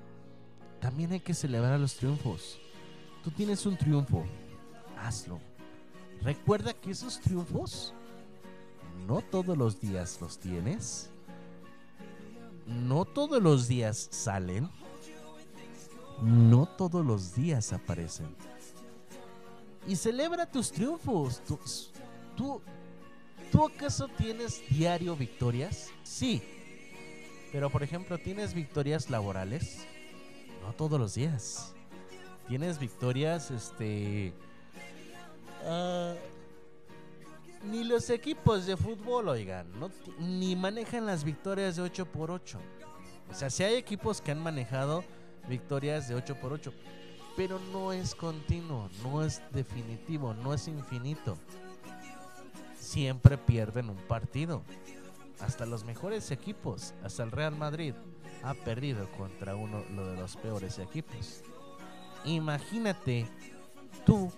también 0.79 1.11
hay 1.11 1.19
que 1.19 1.33
celebrar 1.33 1.79
los 1.79 1.95
triunfos. 1.95 2.59
Tú 3.23 3.31
tienes 3.31 3.65
un 3.65 3.75
triunfo, 3.75 4.23
hazlo. 4.97 5.39
Recuerda 6.21 6.73
que 6.73 6.91
esos 6.91 7.19
triunfos 7.19 7.93
no 9.07 9.21
todos 9.21 9.57
los 9.57 9.79
días 9.79 10.19
los 10.21 10.37
tienes. 10.37 11.09
No 12.65 13.05
todos 13.05 13.41
los 13.41 13.67
días 13.67 14.07
salen. 14.11 14.69
No 16.21 16.67
todos 16.67 17.05
los 17.05 17.33
días 17.33 17.73
aparecen. 17.73 18.35
Y 19.87 19.95
celebra 19.95 20.45
tus 20.45 20.71
triunfos. 20.71 21.41
Tú, 21.47 21.57
tú, 22.39 22.61
¿Tú 23.51 23.65
acaso 23.65 24.07
tienes 24.07 24.63
diario 24.69 25.13
victorias? 25.13 25.91
Sí. 26.03 26.41
Pero 27.51 27.69
por 27.69 27.83
ejemplo, 27.83 28.17
¿tienes 28.17 28.53
victorias 28.53 29.09
laborales? 29.09 29.85
No 30.61 30.71
todos 30.71 30.97
los 30.99 31.15
días. 31.15 31.73
¿Tienes 32.47 32.79
victorias, 32.79 33.51
este... 33.51 34.33
ah, 35.65 36.13
ni 37.63 37.83
los 37.83 38.09
equipos 38.09 38.65
de 38.65 38.77
fútbol, 38.77 39.27
oigan, 39.27 39.67
ni 40.19 40.55
manejan 40.55 41.05
las 41.05 41.25
victorias 41.25 41.75
de 41.75 41.81
8 41.81 42.05
por 42.05 42.31
8 42.31 42.57
O 43.29 43.33
sea, 43.33 43.49
sí 43.49 43.63
hay 43.63 43.75
equipos 43.75 44.21
que 44.21 44.31
han 44.31 44.41
manejado 44.41 45.03
victorias 45.49 46.07
de 46.07 46.15
8 46.15 46.35
por 46.35 46.53
8 46.53 46.71
pero 47.35 47.59
no 47.71 47.93
es 47.93 48.15
continuo, 48.15 48.89
no 49.03 49.23
es 49.23 49.41
definitivo, 49.51 50.33
no 50.33 50.53
es 50.53 50.67
infinito 50.67 51.37
siempre 52.79 53.37
pierden 53.37 53.89
un 53.89 53.97
partido. 53.97 54.63
Hasta 55.39 55.65
los 55.65 55.83
mejores 55.83 56.31
equipos, 56.31 56.93
hasta 57.03 57.23
el 57.23 57.31
Real 57.31 57.55
Madrid, 57.55 57.93
ha 58.43 58.53
perdido 58.53 59.09
contra 59.11 59.55
uno 59.55 59.81
de 59.83 60.17
los 60.17 60.35
peores 60.35 60.79
equipos. 60.79 61.43
Imagínate 62.25 63.27
tú 64.05 64.31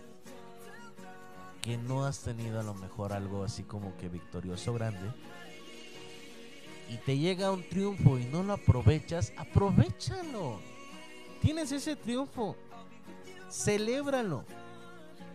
que 1.62 1.78
no 1.78 2.06
has 2.06 2.20
tenido 2.20 2.60
a 2.60 2.64
lo 2.64 2.74
mejor 2.74 3.14
algo 3.14 3.44
así 3.44 3.64
como 3.64 3.96
que 3.98 4.10
victorioso 4.10 4.74
grande 4.74 5.12
y 6.92 6.98
te 6.98 7.18
llega 7.18 7.52
un 7.52 7.64
triunfo 7.64 8.20
y 8.20 8.26
no 8.26 8.44
lo 8.44 8.54
aprovechas, 8.54 9.32
aprovechalo. 9.38 10.60
Tienes 11.42 11.72
ese 11.72 11.96
triunfo, 11.96 12.58
celébralo. 13.50 14.44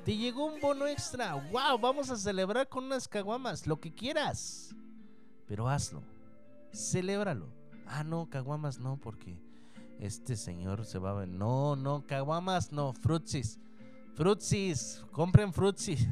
Te 0.07 0.17
llegó 0.17 0.47
un 0.47 0.61
bono 0.61 0.87
extra. 0.87 1.35
¡Wow! 1.35 1.79
Vamos 1.81 2.09
a 2.11 2.17
celebrar 2.17 2.69
con 2.69 2.85
unas 2.85 3.09
caguamas. 3.09 3.67
Lo 3.67 3.81
que 3.81 3.93
quieras. 3.93 4.73
Pero 5.49 5.69
hazlo. 5.69 6.01
Celébralo. 6.73 7.49
Ah, 7.89 8.05
no, 8.05 8.31
caguamas 8.31 8.79
no, 8.79 8.99
porque 8.99 9.37
este 9.99 10.37
señor 10.37 10.85
se 10.85 11.01
va 11.01 11.11
a 11.11 11.15
ver. 11.15 11.27
No, 11.27 11.75
no, 11.75 12.07
caguamas 12.07 12.71
no. 12.71 12.93
Frutsis. 12.93 13.59
Frutsis. 14.15 15.05
Compren 15.11 15.53
frutsis. 15.53 16.07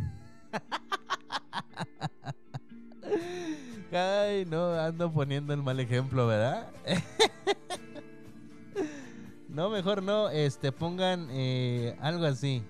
Ay, 3.93 4.45
no, 4.45 4.73
ando 4.73 5.13
poniendo 5.13 5.55
el 5.55 5.63
mal 5.63 5.79
ejemplo, 5.79 6.27
¿verdad? 6.27 6.69
no, 9.49 9.71
mejor 9.71 10.03
no. 10.03 10.31
Este, 10.31 10.73
pongan 10.73 11.29
eh, 11.31 11.97
algo 12.01 12.25
así. 12.25 12.65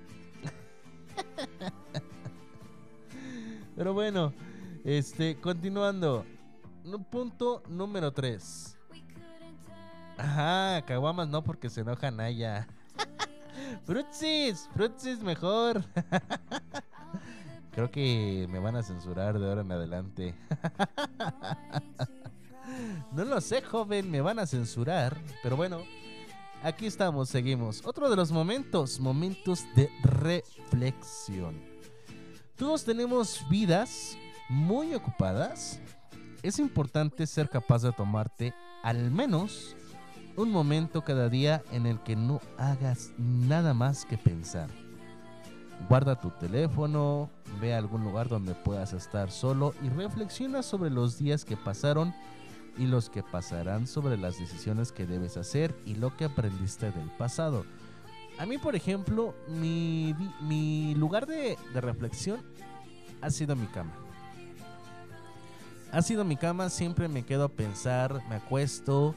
Pero 3.77 3.93
bueno, 3.95 4.33
este, 4.85 5.41
continuando. 5.41 6.25
Nu- 6.85 7.03
Punto 7.03 7.63
número 7.69 8.13
3. 8.13 8.77
Ajá, 10.19 10.83
caguamas 10.87 11.29
no 11.29 11.43
porque 11.43 11.69
se 11.71 11.81
enojan 11.81 12.21
allá. 12.21 12.69
Frutsis, 13.85 14.69
frutsis 14.75 15.21
mejor. 15.21 15.83
Creo 17.73 17.91
que 17.91 18.47
me 18.51 18.59
van 18.61 18.77
a 18.77 18.83
censurar 18.85 19.39
de 19.39 19.49
ahora 19.49 19.63
en 19.63 19.73
adelante. 19.73 20.35
no 23.13 23.25
lo 23.25 23.41
sé, 23.41 23.63
joven, 23.63 24.11
me 24.11 24.21
van 24.21 24.39
a 24.39 24.47
censurar. 24.47 25.17
Pero 25.43 25.57
bueno, 25.57 25.81
aquí 26.65 26.87
estamos, 26.87 27.29
seguimos. 27.29 27.83
Otro 27.85 28.09
de 28.09 28.17
los 28.17 28.33
momentos, 28.33 28.99
momentos 28.99 29.65
de 29.77 29.91
reflexión. 30.03 31.55
Todos 32.57 32.85
tenemos 32.85 33.45
vidas 33.51 34.17
muy 34.49 34.95
ocupadas. 34.95 35.79
Es 36.43 36.59
importante 36.59 37.27
ser 37.27 37.49
capaz 37.51 37.83
de 37.83 37.93
tomarte 37.93 38.55
al 38.83 39.11
menos 39.11 39.77
un 40.37 40.51
momento 40.51 41.03
cada 41.03 41.29
día 41.29 41.63
en 41.71 41.87
el 41.87 42.01
que 42.01 42.17
no 42.17 42.41
hagas 42.59 43.13
nada 43.19 43.75
más 43.75 44.05
que 44.05 44.17
pensar. 44.17 44.69
Guarda 45.89 46.21
tu 46.21 46.31
teléfono, 46.31 47.31
ve 47.61 47.75
a 47.75 47.79
algún 47.79 48.05
lugar 48.05 48.29
donde 48.29 48.55
puedas 48.55 48.93
estar 48.95 49.31
solo 49.31 49.75
y 49.83 49.89
reflexiona 49.91 50.63
sobre 50.63 50.91
los 50.91 51.19
días 51.19 51.45
que 51.45 51.57
pasaron 51.57 52.15
y 52.77 52.87
los 52.87 53.11
que 53.11 53.23
pasarán 53.23 53.87
sobre 53.87 54.17
las 54.17 54.39
decisiones 54.39 54.93
que 54.93 55.07
debes 55.07 55.37
hacer 55.37 55.75
y 55.85 55.95
lo 55.95 56.17
que 56.17 56.25
aprendiste 56.25 56.91
del 56.91 57.11
pasado. 57.19 57.65
A 58.39 58.47
mí, 58.47 58.59
por 58.59 58.75
ejemplo, 58.75 59.35
mi, 59.49 60.15
mi 60.41 60.95
lugar 60.97 61.27
de, 61.27 61.57
de 61.73 61.81
reflexión 61.81 62.41
ha 63.21 63.31
sido 63.31 63.55
mi 63.55 63.67
cama. 63.67 63.93
Ha 65.93 66.03
sido 66.03 66.25
mi 66.25 66.37
cama, 66.37 66.71
siempre 66.71 67.09
me 67.09 67.25
quedo 67.25 67.45
a 67.45 67.49
pensar, 67.49 68.21
me 68.29 68.35
acuesto, 68.35 69.15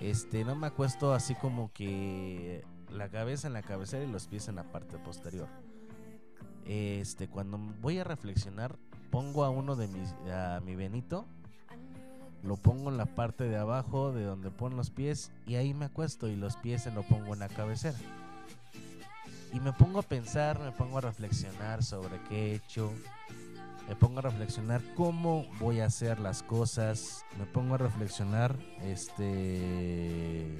este, 0.00 0.44
no 0.44 0.56
me 0.56 0.66
acuesto 0.66 1.12
así 1.12 1.34
como 1.34 1.70
que 1.72 2.64
la 2.90 3.08
cabeza 3.10 3.46
en 3.46 3.52
la 3.52 3.62
cabecera 3.62 4.04
y 4.04 4.10
los 4.10 4.26
pies 4.26 4.48
en 4.48 4.56
la 4.56 4.64
parte 4.64 4.98
posterior. 4.98 5.48
Este, 6.64 7.28
cuando 7.28 7.58
voy 7.80 7.98
a 7.98 8.04
reflexionar, 8.04 8.76
pongo 9.10 9.44
a 9.44 9.50
uno 9.50 9.76
de 9.76 9.88
mis, 9.88 10.12
a 10.32 10.60
mi 10.64 10.74
Benito, 10.74 11.26
lo 12.46 12.56
pongo 12.56 12.90
en 12.90 12.96
la 12.96 13.06
parte 13.06 13.44
de 13.44 13.56
abajo 13.56 14.12
de 14.12 14.24
donde 14.24 14.50
ponen 14.50 14.76
los 14.76 14.90
pies 14.90 15.32
y 15.46 15.56
ahí 15.56 15.74
me 15.74 15.86
acuesto 15.86 16.28
y 16.28 16.36
los 16.36 16.56
pies 16.56 16.84
se 16.84 16.92
lo 16.92 17.02
pongo 17.02 17.34
en 17.34 17.40
la 17.40 17.48
cabecera. 17.48 17.98
Y 19.52 19.60
me 19.60 19.72
pongo 19.72 19.98
a 19.98 20.02
pensar, 20.02 20.58
me 20.60 20.72
pongo 20.72 20.98
a 20.98 21.00
reflexionar 21.00 21.82
sobre 21.82 22.20
qué 22.28 22.52
he 22.52 22.54
hecho, 22.54 22.92
me 23.88 23.96
pongo 23.96 24.18
a 24.18 24.22
reflexionar 24.22 24.82
cómo 24.94 25.46
voy 25.60 25.80
a 25.80 25.86
hacer 25.86 26.18
las 26.18 26.42
cosas, 26.42 27.24
me 27.38 27.46
pongo 27.46 27.74
a 27.74 27.78
reflexionar, 27.78 28.56
este... 28.82 30.58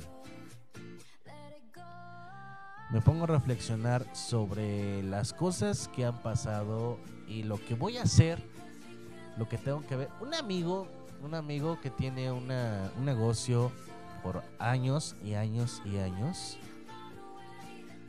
Me 2.88 3.00
pongo 3.00 3.24
a 3.24 3.26
reflexionar 3.26 4.06
sobre 4.14 5.02
las 5.02 5.32
cosas 5.32 5.88
que 5.88 6.04
han 6.04 6.22
pasado 6.22 7.00
y 7.26 7.42
lo 7.42 7.58
que 7.58 7.74
voy 7.74 7.96
a 7.96 8.04
hacer, 8.04 8.40
lo 9.36 9.48
que 9.48 9.58
tengo 9.58 9.84
que 9.84 9.96
ver. 9.96 10.08
Un 10.20 10.34
amigo, 10.34 10.86
un 11.22 11.34
amigo 11.34 11.78
que 11.80 11.90
tiene 11.90 12.30
una, 12.30 12.90
un 12.96 13.04
negocio 13.04 13.72
por 14.22 14.42
años 14.58 15.16
y 15.22 15.34
años 15.34 15.82
y 15.84 15.98
años. 15.98 16.58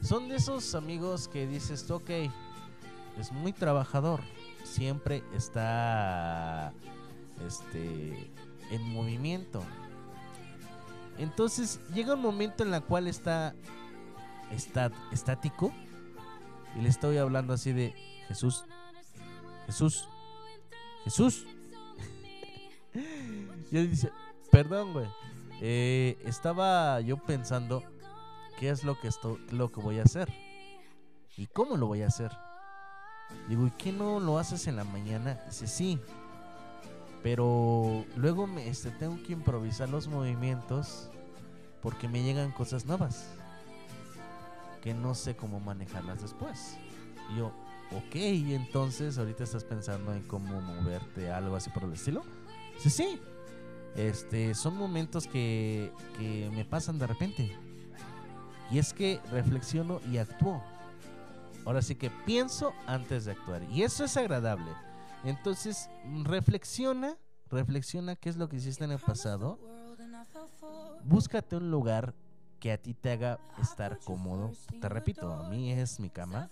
Son 0.02 0.30
de 0.30 0.36
esos 0.36 0.76
amigos 0.76 1.28
que 1.28 1.48
dices, 1.48 1.90
ok, 1.90 2.10
es 3.20 3.32
muy 3.32 3.52
trabajador, 3.52 4.22
siempre 4.64 5.24
está 5.34 6.74
este, 7.46 8.32
en 8.70 8.82
movimiento. 8.94 9.64
Entonces 11.18 11.80
llega 11.94 12.14
un 12.14 12.22
momento 12.22 12.64
en 12.64 12.74
el 12.74 12.84
cual 12.84 13.08
está, 13.08 13.56
está 14.52 14.92
estático 15.12 15.72
y 16.76 16.82
le 16.82 16.90
estoy 16.90 17.18
hablando 17.18 17.54
así 17.54 17.74
de 17.74 17.96
Jesús, 18.28 18.66
Jesús, 19.66 20.08
Jesús. 21.04 21.46
Y 23.72 23.78
él 23.78 23.90
dice, 23.90 24.12
perdón, 24.52 24.94
güey. 24.94 25.08
eh, 25.62 26.18
estaba 26.26 27.00
yo 27.02 27.18
pensando 27.18 27.84
qué 28.60 28.70
es 28.70 28.84
lo 28.84 29.00
que, 29.00 29.08
esto, 29.08 29.38
lo 29.52 29.72
que 29.72 29.80
voy 29.82 30.00
a 30.00 30.04
hacer 30.04 30.32
y 31.36 31.48
cómo 31.48 31.78
lo 31.78 31.88
voy 31.88 32.02
a 32.02 32.08
hacer. 32.08 32.32
Digo, 33.50 33.68
¿y 33.68 33.72
qué 33.72 33.92
no 33.92 34.20
lo 34.20 34.40
haces 34.40 34.68
en 34.68 34.78
la 34.78 34.84
mañana? 34.84 35.40
Dice, 35.48 35.68
sí. 35.68 36.00
Pero 37.24 38.06
luego 38.16 38.48
me, 38.48 38.70
este, 38.70 38.90
tengo 38.92 39.22
que 39.24 39.34
improvisar 39.34 39.90
los 39.90 40.08
movimientos 40.08 41.10
porque 41.82 42.08
me 42.08 42.24
llegan 42.24 42.52
cosas 42.52 42.86
nuevas. 42.86 43.28
Que 44.82 44.94
no 44.94 45.14
sé 45.14 45.36
cómo 45.36 45.60
manejarlas 45.60 46.22
después. 46.22 46.78
Y 47.34 47.40
yo, 47.40 47.48
ok, 47.92 48.16
entonces 48.16 49.18
ahorita 49.18 49.44
estás 49.44 49.64
pensando 49.66 50.14
en 50.14 50.24
cómo 50.24 50.62
moverte, 50.62 51.30
algo 51.32 51.56
así 51.56 51.70
por 51.70 51.84
el 51.84 51.94
estilo. 51.94 52.24
Sí, 52.80 52.90
sí. 52.90 53.22
Este, 53.96 54.54
son 54.54 54.78
momentos 54.78 55.28
que, 55.28 55.92
que 56.18 56.50
me 56.54 56.66
pasan 56.66 57.00
de 57.00 57.08
repente. 57.08 57.58
Y 58.70 58.80
es 58.80 58.94
que 58.94 59.22
reflexiono 59.32 60.00
y 60.12 60.18
actúo. 60.18 60.62
Ahora 61.66 61.82
sí 61.82 61.96
que 61.96 62.10
pienso 62.10 62.74
antes 62.86 63.26
de 63.26 63.32
actuar. 63.32 63.64
Y 63.64 63.84
eso 63.84 64.06
es 64.06 64.16
agradable. 64.18 64.72
Entonces, 65.24 65.90
reflexiona, 66.24 67.18
reflexiona 67.50 68.16
qué 68.16 68.30
es 68.30 68.38
lo 68.38 68.48
que 68.48 68.58
hiciste 68.58 68.86
en 68.86 68.92
el 68.92 69.00
pasado. 69.00 69.60
Búscate 71.04 71.56
un 71.56 71.72
lugar 71.72 72.14
que 72.60 72.72
a 72.72 72.78
ti 72.78 72.94
te 72.94 73.12
haga 73.12 73.40
estar 73.62 74.00
cómodo. 74.00 74.52
Te 74.80 74.90
repito, 74.90 75.32
a 75.32 75.50
mí 75.50 75.72
es 75.72 76.00
mi 76.00 76.10
cama 76.10 76.50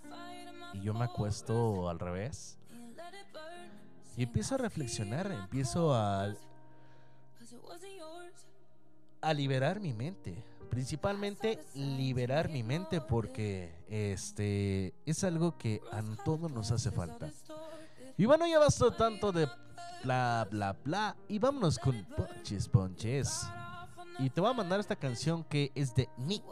y 0.73 0.81
yo 0.81 0.93
me 0.93 1.05
acuesto 1.05 1.89
al 1.89 1.99
revés. 1.99 2.57
Y 4.17 4.23
empiezo 4.23 4.55
a 4.55 4.57
reflexionar, 4.57 5.31
empiezo 5.31 5.93
a 5.93 6.33
a 9.21 9.33
liberar 9.33 9.79
mi 9.79 9.93
mente. 9.93 10.43
Principalmente 10.69 11.63
liberar 11.73 12.49
mi 12.49 12.63
mente 12.63 12.99
porque 13.01 13.73
este 13.89 14.93
es 15.05 15.23
algo 15.23 15.57
que 15.57 15.81
a 15.91 16.03
todos 16.23 16.51
nos 16.51 16.71
hace 16.71 16.91
falta. 16.91 17.31
Y 18.17 18.25
bueno, 18.25 18.47
ya 18.47 18.59
bastó 18.59 18.91
tanto 18.91 19.31
de 19.31 19.47
bla 20.03 20.47
bla 20.49 20.73
bla 20.73 21.15
y 21.27 21.39
vámonos 21.39 21.79
con 21.79 22.05
ponches 22.15 22.67
ponches. 22.67 23.47
Y 24.19 24.29
te 24.29 24.41
voy 24.41 24.49
a 24.49 24.53
mandar 24.53 24.79
esta 24.79 24.95
canción 24.95 25.43
que 25.43 25.71
es 25.75 25.95
de 25.95 26.09
Nick. 26.17 26.43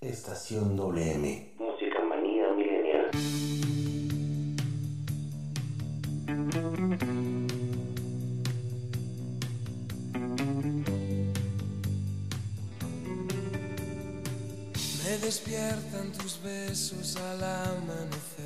Estación 0.00 0.76
WM. 0.76 1.54
Música 1.58 2.00
manía 2.08 2.52
milenial. 2.52 3.10
Me 15.04 15.18
despiertan 15.18 16.12
tus 16.12 16.42
besos 16.42 17.16
al 17.16 17.44
amanecer. 17.44 18.43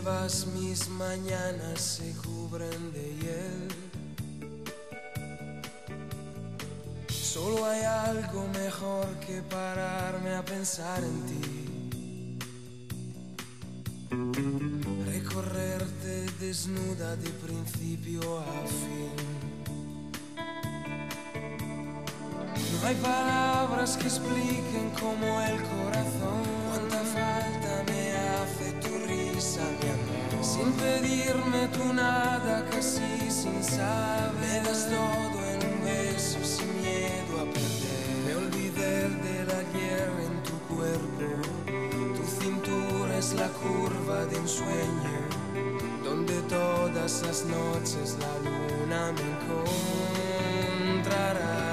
Mis 0.00 0.88
mañanas 0.88 1.78
se 1.78 2.14
cubren 2.22 2.90
de 2.90 3.14
hiel. 3.20 3.68
Solo 7.08 7.66
hay 7.66 7.82
algo 7.82 8.48
mejor 8.48 9.06
que 9.26 9.42
pararme 9.42 10.34
a 10.34 10.42
pensar 10.42 11.04
en 11.04 11.26
ti. 11.26 11.68
Recorrerte 15.04 16.26
desnuda 16.40 17.16
de 17.16 17.28
principio 17.44 18.38
a 18.38 18.66
fin. 18.66 19.16
No 22.80 22.88
hay 22.88 22.94
palabras 22.94 23.98
que 23.98 24.06
expliquen 24.06 24.90
como 24.98 25.42
el 25.42 25.60
corazón. 25.60 26.59
Sin 30.60 30.72
pedirme 30.72 31.68
tú 31.68 31.90
nada, 31.94 32.66
casi 32.70 33.30
sin 33.30 33.64
saber. 33.64 34.34
Me 34.40 34.60
das 34.60 34.88
todo 34.90 35.38
en 35.52 35.60
un 35.70 35.76
beso, 35.84 36.38
sin 36.44 36.70
miedo 36.82 37.32
a 37.40 37.44
perder. 37.44 38.08
Me 38.26 38.32
olvidé 38.36 39.08
de 39.26 39.36
la 39.46 39.62
guerra 39.72 40.20
en 40.28 40.36
tu 40.42 40.56
cuerpo. 40.74 41.28
Tu 42.14 42.24
cintura 42.42 43.12
es 43.16 43.32
la 43.32 43.48
curva 43.48 44.26
de 44.26 44.38
un 44.38 44.48
sueño. 44.48 45.20
Donde 46.04 46.42
todas 46.42 47.22
las 47.22 47.46
noches 47.46 48.18
la 48.20 48.32
luna 48.44 49.12
me 49.16 49.24
encontrará. 50.92 51.69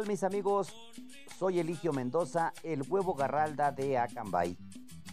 Mis 0.00 0.24
amigos? 0.24 0.74
Soy 1.38 1.58
Eligio 1.58 1.92
Mendoza, 1.92 2.52
el 2.62 2.82
huevo 2.88 3.14
garralda 3.14 3.70
de 3.72 3.98
Acambay. 3.98 4.56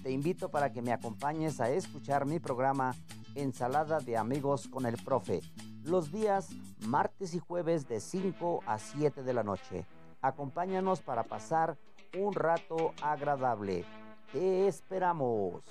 Te 0.02 0.10
invito 0.10 0.50
para 0.50 0.72
que 0.72 0.82
me 0.82 0.94
acompañes 0.94 1.60
a 1.60 1.70
escuchar 1.70 2.26
mi 2.26 2.40
programa 2.40 2.96
Ensalada 3.36 4.00
de 4.00 4.16
Amigos 4.18 4.70
con 4.70 4.86
el 4.86 4.96
Profe, 4.96 5.42
los 5.84 6.14
días 6.14 6.50
martes 6.88 7.34
y 7.34 7.40
jueves 7.40 7.90
de 7.90 8.00
5 8.00 8.62
a 8.66 8.80
7 8.80 9.22
de 9.22 9.34
la 9.34 9.44
noche. 9.44 9.86
Acompáñanos 10.22 11.02
para 11.02 11.24
pasar 11.24 11.78
un 12.18 12.34
rato 12.34 12.94
agradable. 13.02 13.84
Te 14.32 14.66
esperamos. 14.68 15.62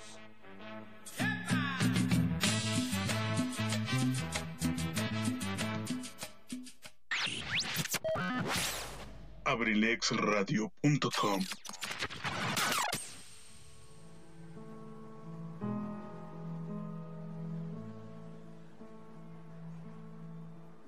abrilexradio.com 9.49 11.39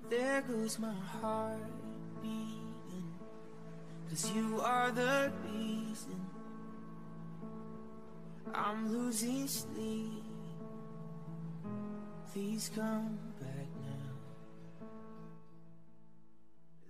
There 0.08 0.42
goes 0.42 0.78
my 0.78 0.94
heart 1.20 1.58
beating. 2.22 3.14
Cause 4.08 4.30
you 4.32 4.60
are 4.60 4.92
the 4.92 5.32
reason 5.44 6.20
I'm 8.54 8.92
losing 8.92 9.48
sleep. 9.48 10.22
Please 12.32 12.70
come 12.74 13.18
back 13.40 13.66
now. 13.82 14.86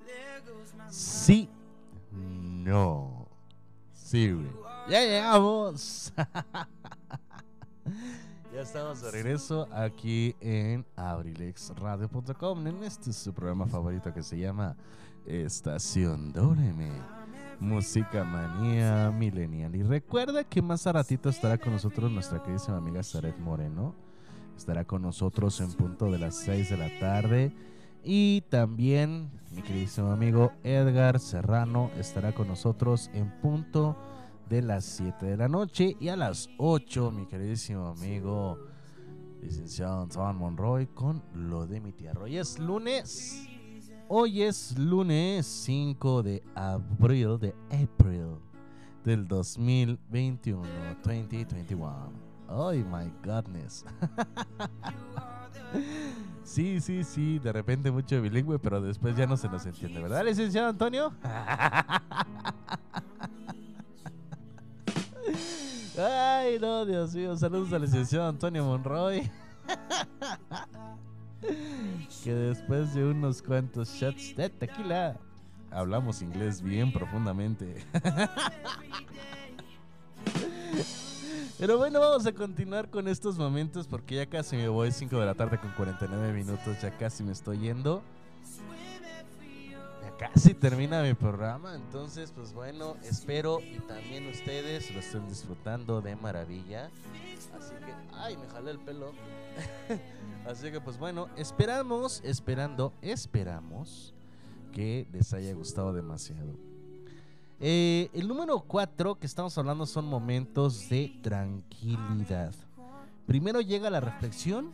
There 0.07 0.41
goes 0.47 0.73
my 0.77 0.85
Sí. 0.91 1.49
No. 2.13 3.29
Güey. 4.13 4.51
Ya 4.91 5.01
llegamos. 5.01 6.13
ya 8.53 8.61
estamos 8.61 9.01
de 9.01 9.11
regreso 9.11 9.67
aquí 9.73 10.37
en 10.41 10.85
abrilexradio.com 10.97 12.67
en 12.67 12.85
este 12.85 13.11
es 13.11 13.17
su 13.17 13.33
programa 13.33 13.67
favorito 13.67 14.13
que 14.13 14.23
se 14.23 14.39
llama 14.39 14.77
Estación 15.25 16.33
WM. 16.33 16.91
Música 17.59 18.25
manía 18.25 19.11
millennial. 19.11 19.75
Y 19.77 19.83
recuerda 19.83 20.45
que 20.45 20.61
más 20.61 20.87
a 20.87 20.93
ratito 20.93 21.31
estará 21.31 21.57
con 21.57 21.73
nosotros 21.73 22.11
nuestra 22.11 22.43
queridísima 22.43 22.77
amiga 22.77 23.03
Zaret 23.03 23.39
Moreno. 23.39 23.95
Estará 24.57 24.85
con 24.85 25.01
nosotros 25.01 25.59
en 25.61 25.73
punto 25.73 26.11
de 26.11 26.19
las 26.19 26.35
6 26.37 26.69
de 26.69 26.77
la 26.77 26.99
tarde. 26.99 27.55
Y 28.05 28.43
también 28.43 29.31
mi 29.53 29.63
queridísimo 29.63 30.11
amigo 30.11 30.53
Edgar 30.65 31.21
Serrano 31.21 31.91
estará 31.97 32.33
con 32.33 32.49
nosotros 32.49 33.11
en 33.15 33.31
punto 33.41 33.97
de 34.49 34.63
las 34.63 34.85
7 34.85 35.27
de 35.27 35.37
la 35.37 35.49
noche. 35.49 35.97
Y 36.01 36.09
a 36.09 36.17
las 36.17 36.49
8, 36.59 37.13
mi 37.13 37.27
queridísimo 37.27 37.89
amigo 37.89 38.59
licenciado 39.41 40.03
Antoine 40.03 40.39
Monroy 40.39 40.87
con 40.87 41.23
lo 41.35 41.67
de 41.67 41.81
mi 41.81 41.93
tierra. 41.93 42.23
Hoy 42.23 42.39
es 42.39 42.59
lunes. 42.59 43.47
Hoy 44.09 44.43
es 44.43 44.77
lunes 44.77 45.47
5 45.47 46.23
de 46.23 46.43
abril 46.55 47.39
de 47.39 47.55
April 47.71 48.39
del 49.05 49.29
2021, 49.29 50.63
2021. 51.05 52.13
Oh 52.49 52.73
my 52.73 53.11
goodness. 53.23 53.85
Sí, 56.53 56.83
sí, 56.83 57.03
sí, 57.03 57.39
de 57.39 57.51
repente 57.51 57.91
mucho 57.91 58.21
bilingüe, 58.21 58.59
pero 58.59 58.79
después 58.83 59.17
ya 59.17 59.27
no 59.27 59.39
se 59.39 59.49
nos 59.49 59.65
entiende, 59.65 60.03
¿verdad, 60.03 60.23
licenciado 60.23 60.69
Antonio? 60.69 61.11
Ay, 65.99 66.59
no, 66.61 66.85
Dios 66.85 67.15
mío, 67.15 67.35
saludos 67.39 67.73
al 67.73 67.81
licenciado 67.81 68.29
Antonio 68.29 68.67
Monroy. 68.67 69.31
Que 72.23 72.35
después 72.35 72.93
de 72.95 73.05
unos 73.07 73.41
cuantos 73.41 73.89
shots 73.89 74.37
de 74.37 74.51
tequila, 74.51 75.19
hablamos 75.71 76.21
inglés 76.21 76.61
bien 76.61 76.93
profundamente. 76.93 77.83
Pero 81.63 81.79
bueno, 81.79 82.01
vamos 82.01 82.27
a 82.27 82.33
continuar 82.33 82.91
con 82.91 83.07
estos 83.07 83.39
momentos 83.39 83.87
porque 83.87 84.17
ya 84.17 84.27
casi 84.27 84.57
me 84.57 84.67
voy 84.67 84.91
5 84.91 85.17
de 85.17 85.25
la 85.25 85.35
tarde 85.35 85.61
con 85.61 85.71
49 85.75 86.33
minutos, 86.33 86.83
ya 86.83 86.91
casi 86.99 87.23
me 87.23 87.31
estoy 87.31 87.61
yendo. 87.61 88.03
Ya 90.03 90.17
casi 90.17 90.55
termina 90.55 91.05
mi 91.05 91.15
programa, 91.15 91.77
entonces 91.77 92.33
pues 92.33 92.53
bueno, 92.53 92.97
espero 93.05 93.61
y 93.61 93.79
también 93.79 94.27
ustedes 94.27 94.93
lo 94.93 94.99
estén 94.99 95.29
disfrutando 95.29 96.01
de 96.01 96.17
maravilla. 96.17 96.91
Así 97.57 97.75
que, 97.77 97.95
ay, 98.13 98.37
me 98.37 98.49
jalé 98.49 98.73
el 98.73 98.81
pelo. 98.81 99.13
Así 100.49 100.73
que 100.73 100.81
pues 100.81 100.99
bueno, 100.99 101.29
esperamos, 101.37 102.23
esperando, 102.25 102.93
esperamos 103.03 104.13
que 104.73 105.07
les 105.13 105.33
haya 105.33 105.55
gustado 105.55 105.93
demasiado. 105.93 106.72
Eh, 107.65 108.11
el 108.13 108.27
número 108.27 108.59
4 108.61 109.15
que 109.21 109.27
estamos 109.27 109.57
hablando 109.57 109.87
son 109.87 110.07
momentos 110.07 110.89
de 110.89 111.13
tranquilidad. 111.23 112.53
Primero 113.27 113.61
llega 113.61 113.89
la 113.89 114.01
reflexión 114.01 114.71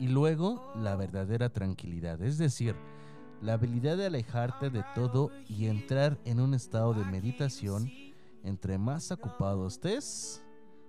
y 0.00 0.08
luego 0.08 0.72
la 0.76 0.96
verdadera 0.96 1.48
tranquilidad. 1.50 2.20
Es 2.20 2.38
decir, 2.38 2.74
la 3.40 3.52
habilidad 3.54 3.96
de 3.96 4.06
alejarte 4.06 4.68
de 4.70 4.84
todo 4.96 5.30
y 5.48 5.66
entrar 5.66 6.18
en 6.24 6.40
un 6.40 6.54
estado 6.54 6.92
de 6.92 7.04
meditación. 7.04 7.88
Entre 8.42 8.78
más 8.78 9.12
ocupado 9.12 9.68
estés, 9.68 10.42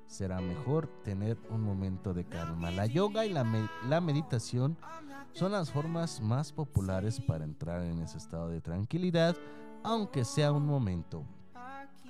será 0.08 0.42
mejor 0.42 0.88
tener 1.04 1.38
un 1.52 1.62
momento 1.62 2.16
de 2.16 2.26
calma. 2.26 2.72
La 2.72 2.88
yoga 2.88 3.24
y 3.28 3.30
la, 3.32 3.44
me- 3.44 3.70
la 3.88 4.02
meditación 4.02 4.76
son 5.34 5.52
las 5.52 5.70
formas 5.70 6.20
más 6.22 6.52
populares 6.52 7.22
para 7.22 7.44
entrar 7.44 7.84
en 7.84 8.00
ese 8.02 8.18
estado 8.18 8.50
de 8.50 8.62
tranquilidad, 8.62 9.36
aunque 9.84 10.26
sea 10.26 10.52
un 10.52 10.66
momento. 10.66 11.26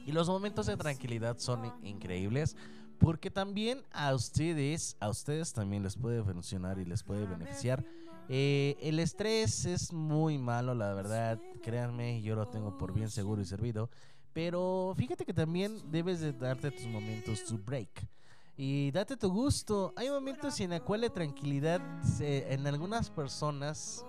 Y 0.05 0.11
los 0.11 0.27
momentos 0.27 0.65
de 0.65 0.75
tranquilidad 0.77 1.37
son 1.39 1.71
increíbles 1.83 2.55
porque 2.99 3.31
también 3.31 3.83
a 3.91 4.13
ustedes, 4.13 4.95
a 4.99 5.09
ustedes 5.09 5.53
también 5.53 5.83
les 5.83 5.95
puede 5.97 6.23
funcionar 6.23 6.77
y 6.79 6.85
les 6.85 7.03
puede 7.03 7.25
beneficiar. 7.25 7.83
Eh, 8.29 8.77
el 8.81 8.99
estrés 8.99 9.65
es 9.65 9.91
muy 9.91 10.37
malo, 10.37 10.73
la 10.73 10.93
verdad, 10.93 11.39
créanme, 11.61 12.21
yo 12.21 12.35
lo 12.35 12.47
tengo 12.47 12.77
por 12.77 12.93
bien 12.93 13.09
seguro 13.09 13.41
y 13.41 13.45
servido. 13.45 13.89
Pero 14.33 14.93
fíjate 14.97 15.25
que 15.25 15.33
también 15.33 15.77
debes 15.91 16.19
de 16.21 16.33
darte 16.33 16.71
tus 16.71 16.87
momentos 16.87 17.43
to 17.45 17.57
break. 17.57 18.07
Y 18.55 18.91
date 18.91 19.17
tu 19.17 19.29
gusto. 19.31 19.93
Hay 19.95 20.09
momentos 20.09 20.59
en 20.59 20.69
la 20.71 20.79
cual 20.79 21.01
la 21.01 21.09
tranquilidad 21.09 21.81
se- 22.03 22.53
en 22.53 22.65
algunas 22.67 23.09
personas 23.09 24.05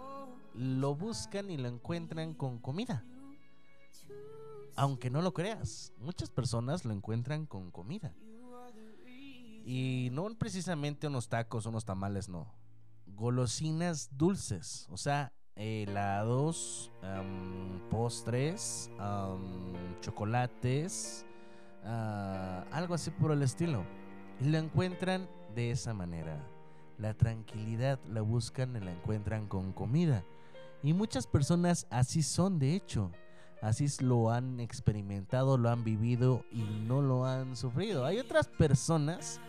lo 0.54 0.94
buscan 0.94 1.50
y 1.50 1.56
lo 1.56 1.68
encuentran 1.68 2.34
con 2.34 2.58
comida. 2.58 3.04
Aunque 4.76 5.10
no 5.10 5.22
lo 5.22 5.32
creas, 5.32 5.92
muchas 5.98 6.30
personas 6.30 6.84
lo 6.84 6.92
encuentran 6.92 7.46
con 7.46 7.70
comida. 7.70 8.14
Y 9.64 10.10
no 10.12 10.28
precisamente 10.36 11.06
unos 11.06 11.28
tacos, 11.28 11.66
unos 11.66 11.84
tamales, 11.84 12.28
no. 12.28 12.52
Golosinas 13.06 14.10
dulces, 14.16 14.86
o 14.90 14.96
sea, 14.96 15.32
helados, 15.56 16.90
am, 17.02 17.80
postres, 17.88 18.90
am, 18.98 20.00
chocolates, 20.00 21.24
ah, 21.84 22.64
algo 22.72 22.94
así 22.94 23.10
por 23.10 23.32
el 23.32 23.42
estilo. 23.42 23.84
Y 24.40 24.46
lo 24.46 24.58
encuentran 24.58 25.28
de 25.54 25.70
esa 25.70 25.94
manera. 25.94 26.44
La 26.98 27.14
tranquilidad 27.14 28.00
la 28.08 28.22
buscan 28.22 28.76
y 28.76 28.80
la 28.80 28.92
encuentran 28.92 29.46
con 29.46 29.72
comida. 29.72 30.24
Y 30.82 30.92
muchas 30.92 31.26
personas 31.26 31.86
así 31.90 32.22
son, 32.22 32.58
de 32.58 32.74
hecho. 32.74 33.10
Así 33.64 33.86
lo 34.00 34.30
han 34.30 34.60
experimentado, 34.60 35.56
lo 35.56 35.70
han 35.70 35.84
vivido 35.84 36.44
y 36.52 36.64
no 36.86 37.00
lo 37.00 37.24
han 37.24 37.56
sufrido. 37.56 38.04
Hay 38.04 38.18
otras 38.18 38.46
personas 38.46 39.40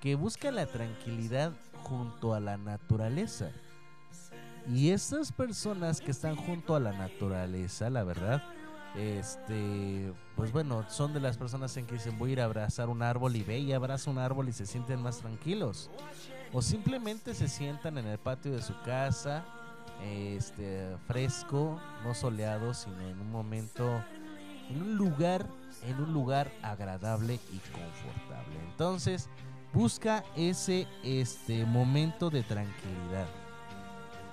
que 0.00 0.14
buscan 0.14 0.54
la 0.54 0.64
tranquilidad 0.64 1.52
junto 1.82 2.32
a 2.32 2.40
la 2.40 2.56
naturaleza. 2.56 3.50
Y 4.66 4.92
esas 4.92 5.30
personas 5.30 6.00
que 6.00 6.10
están 6.10 6.36
junto 6.36 6.74
a 6.74 6.80
la 6.80 6.92
naturaleza, 6.92 7.90
la 7.90 8.02
verdad, 8.02 8.42
este, 8.96 10.10
pues 10.36 10.52
bueno, 10.52 10.86
son 10.88 11.12
de 11.12 11.20
las 11.20 11.36
personas 11.36 11.76
en 11.76 11.84
que 11.84 11.96
dicen 11.96 12.18
voy 12.18 12.30
a 12.30 12.32
ir 12.32 12.40
a 12.40 12.46
abrazar 12.46 12.88
un 12.88 13.02
árbol 13.02 13.36
y 13.36 13.42
ve 13.42 13.58
y 13.58 13.74
abraza 13.74 14.10
un 14.10 14.16
árbol 14.16 14.48
y 14.48 14.52
se 14.54 14.64
sienten 14.64 15.02
más 15.02 15.18
tranquilos. 15.18 15.90
O 16.54 16.62
simplemente 16.62 17.34
se 17.34 17.46
sientan 17.46 17.98
en 17.98 18.06
el 18.06 18.18
patio 18.18 18.52
de 18.52 18.62
su 18.62 18.72
casa 18.86 19.44
este 20.02 20.96
fresco, 21.06 21.80
no 22.04 22.14
soleado, 22.14 22.74
sino 22.74 23.00
en 23.00 23.20
un 23.20 23.30
momento, 23.30 24.04
en 24.68 24.82
un 24.82 24.96
lugar, 24.96 25.46
en 25.84 26.00
un 26.00 26.12
lugar 26.12 26.50
agradable 26.62 27.34
y 27.52 27.58
confortable. 27.58 28.58
Entonces, 28.70 29.28
busca 29.72 30.24
ese 30.36 30.86
este 31.02 31.64
momento 31.64 32.30
de 32.30 32.42
tranquilidad. 32.42 33.26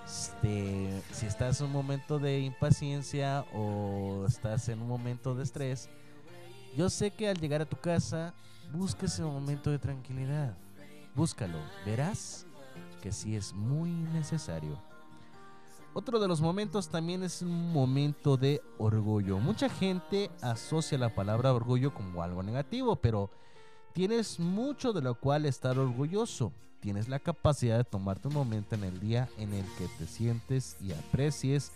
Este, 0.06 1.02
si 1.12 1.26
estás 1.26 1.60
en 1.60 1.68
un 1.68 1.74
momento 1.74 2.18
de 2.18 2.40
impaciencia 2.40 3.46
o 3.54 4.26
estás 4.26 4.70
en 4.70 4.82
un 4.82 4.88
momento 4.88 5.36
de 5.36 5.44
estrés, 5.44 5.90
yo 6.78 6.90
sé 6.90 7.12
que 7.12 7.28
al 7.28 7.40
llegar 7.40 7.62
a 7.62 7.66
tu 7.66 7.76
casa, 7.78 8.34
busca 8.72 9.06
ese 9.06 9.24
momento 9.24 9.72
de 9.72 9.80
tranquilidad. 9.80 10.56
Búscalo, 11.16 11.58
verás 11.86 12.46
que 13.02 13.12
sí 13.12 13.36
es 13.36 13.54
muy 13.54 13.90
necesario. 13.90 14.80
Otro 15.98 16.20
de 16.20 16.28
los 16.28 16.42
momentos 16.42 16.90
también 16.90 17.24
es 17.24 17.42
un 17.42 17.74
momento 17.74 18.38
de 18.38 18.62
orgullo. 18.78 19.40
Mucha 19.40 19.68
gente 19.68 20.30
asocia 20.44 20.96
la 20.96 21.16
palabra 21.16 21.56
orgullo 21.56 21.92
como 21.92 22.22
algo 22.22 22.44
negativo, 22.44 22.98
pero 22.98 23.32
tienes 23.94 24.40
mucho 24.40 24.94
de 24.94 25.02
lo 25.02 25.16
cual 25.16 25.48
estar 25.48 25.80
orgulloso. 25.80 26.54
Tienes 26.82 27.08
la 27.10 27.18
capacidad 27.18 27.80
de 27.80 27.84
tomarte 27.84 28.28
un 28.28 28.36
momento 28.36 28.76
en 28.76 28.84
el 28.84 29.00
día 29.00 29.28
en 29.40 29.56
el 29.56 29.66
que 29.76 29.88
te 29.98 30.06
sientes 30.06 30.78
y 30.80 30.92
aprecies 30.92 31.72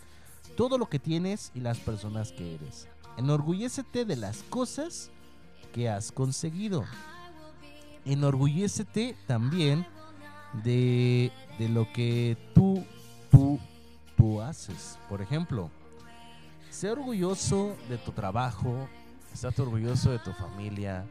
todo 0.56 0.78
lo 0.78 0.86
que 0.86 1.00
tienes 1.00 1.50
y 1.52 1.58
las 1.58 1.80
personas 1.80 2.30
que 2.30 2.54
eres. 2.54 2.86
Enorgullécete 3.16 4.04
de 4.04 4.14
las 4.14 4.44
cosas 4.44 5.10
que 5.74 5.88
has 5.88 6.12
conseguido. 6.12 6.84
Enorgullécete 8.04 9.16
también 9.26 9.84
de, 10.62 11.32
de 11.58 11.68
lo 11.68 11.92
que 11.92 12.38
tú, 12.54 12.84
tú, 13.28 13.58
haces. 14.40 14.98
Por 15.08 15.20
ejemplo, 15.22 15.70
sé 16.70 16.90
orgulloso 16.90 17.76
de 17.88 17.98
tu 17.98 18.12
trabajo, 18.12 18.88
estate 19.32 19.62
orgulloso 19.62 20.10
de 20.10 20.18
tu 20.18 20.32
familia, 20.32 21.04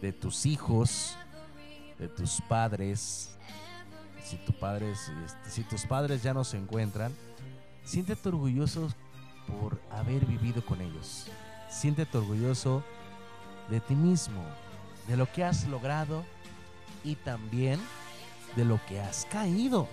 de 0.00 0.12
tus 0.12 0.46
hijos, 0.46 1.16
de 1.98 2.08
tus 2.08 2.40
padres. 2.48 3.30
Si, 4.22 4.36
tu 4.38 4.52
padres, 4.54 5.12
este, 5.24 5.50
si 5.50 5.62
tus 5.64 5.84
padres 5.84 6.22
ya 6.22 6.32
no 6.32 6.44
se 6.44 6.56
encuentran, 6.56 7.12
siéntete 7.84 8.30
orgulloso 8.30 8.88
por 9.46 9.80
haber 9.90 10.24
vivido 10.24 10.64
con 10.64 10.80
ellos. 10.80 11.26
Siéntete 11.68 12.16
orgulloso 12.16 12.82
de 13.68 13.80
ti 13.80 13.94
mismo, 13.94 14.42
de 15.08 15.16
lo 15.16 15.30
que 15.30 15.44
has 15.44 15.66
logrado 15.66 16.24
y 17.02 17.16
también 17.16 17.80
de 18.56 18.64
lo 18.64 18.80
que 18.86 19.00
has 19.00 19.26
caído. 19.26 19.88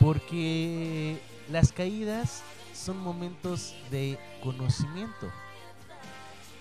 Porque 0.00 1.20
las 1.50 1.72
caídas 1.72 2.42
son 2.74 2.98
momentos 2.98 3.74
de 3.90 4.18
conocimiento. 4.42 5.30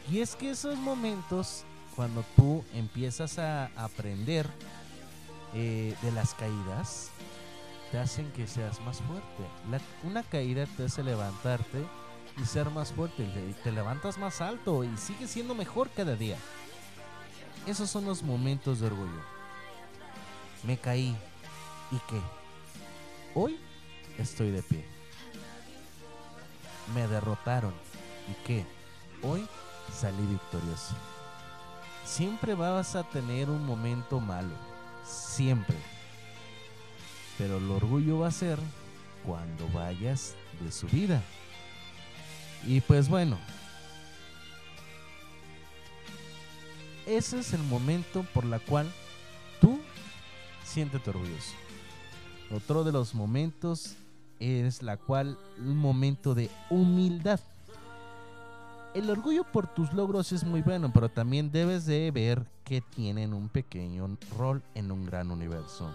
Y 0.10 0.20
es 0.20 0.36
que 0.36 0.52
esos 0.52 0.78
momentos, 0.78 1.64
cuando 1.96 2.24
tú 2.36 2.64
empiezas 2.74 3.40
a 3.40 3.66
aprender 3.76 4.48
eh, 5.54 5.96
de 6.02 6.12
las 6.12 6.34
caídas, 6.36 7.10
te 7.92 7.98
hacen 8.00 8.32
que 8.34 8.46
seas 8.48 8.80
más 8.82 9.00
fuerte. 9.02 9.44
La- 9.70 9.82
una 10.04 10.22
caída 10.24 10.66
te 10.78 10.86
hace 10.86 11.04
levantarte 11.04 11.86
y 12.42 12.46
ser 12.46 12.70
más 12.70 12.92
fuerte. 12.92 13.24
y 13.24 13.54
Te 13.64 13.72
levantas 13.72 14.18
más 14.18 14.42
alto 14.42 14.84
y 14.84 14.96
sigues 14.98 15.32
siendo 15.32 15.56
mejor 15.56 15.90
cada 15.96 16.16
día. 16.16 16.38
Esos 17.66 17.90
son 17.90 18.06
los 18.06 18.22
momentos 18.22 18.80
de 18.80 18.88
orgullo. 18.88 19.22
Me 20.64 20.78
caí. 20.78 21.16
¿Y 21.92 21.98
qué? 22.10 22.20
Hoy 23.34 23.58
estoy 24.18 24.52
de 24.52 24.64
pie. 24.64 24.86
Me 26.94 27.08
derrotaron. 27.08 27.74
¿Y 28.30 28.46
qué? 28.46 28.66
Hoy 29.22 29.48
salí 29.94 30.26
victorioso. 30.28 30.96
Siempre 32.06 32.54
vas 32.54 32.96
a 32.96 33.04
tener 33.04 33.50
un 33.50 33.66
momento 33.66 34.20
malo. 34.20 34.54
Siempre. 35.06 35.76
Pero 37.38 37.58
el 37.58 37.70
orgullo 37.70 38.20
va 38.20 38.28
a 38.28 38.32
ser 38.32 38.60
cuando 39.26 39.68
vayas 39.70 40.36
de 40.62 40.72
su 40.72 40.88
vida. 40.88 41.22
Y 42.66 42.82
pues 42.82 43.10
bueno. 43.10 43.38
Ese 47.06 47.40
es 47.40 47.54
el 47.54 47.62
momento 47.62 48.26
por 48.34 48.46
la 48.46 48.60
cual 48.60 48.92
tú 49.62 49.80
siéntete 50.64 51.10
orgulloso. 51.10 51.54
Otro 52.52 52.84
de 52.84 52.92
los 52.92 53.14
momentos 53.14 53.96
es 54.40 54.82
la 54.82 54.98
cual 54.98 55.38
un 55.58 55.78
momento 55.78 56.36
de 56.36 56.50
humildad. 56.70 57.40
El 58.94 59.10
orgullo 59.10 59.44
por 59.44 59.68
tus 59.68 59.92
logros 59.94 60.32
es 60.32 60.44
muy 60.46 60.62
bueno, 60.62 60.92
pero 60.94 61.10
también 61.10 61.52
debes 61.52 61.86
de 61.86 62.10
ver 62.12 62.46
que 62.64 62.82
tienen 62.82 63.34
un 63.34 63.50
pequeño 63.50 64.18
rol 64.38 64.64
en 64.74 64.92
un 64.92 65.06
gran 65.06 65.32
universo. 65.32 65.94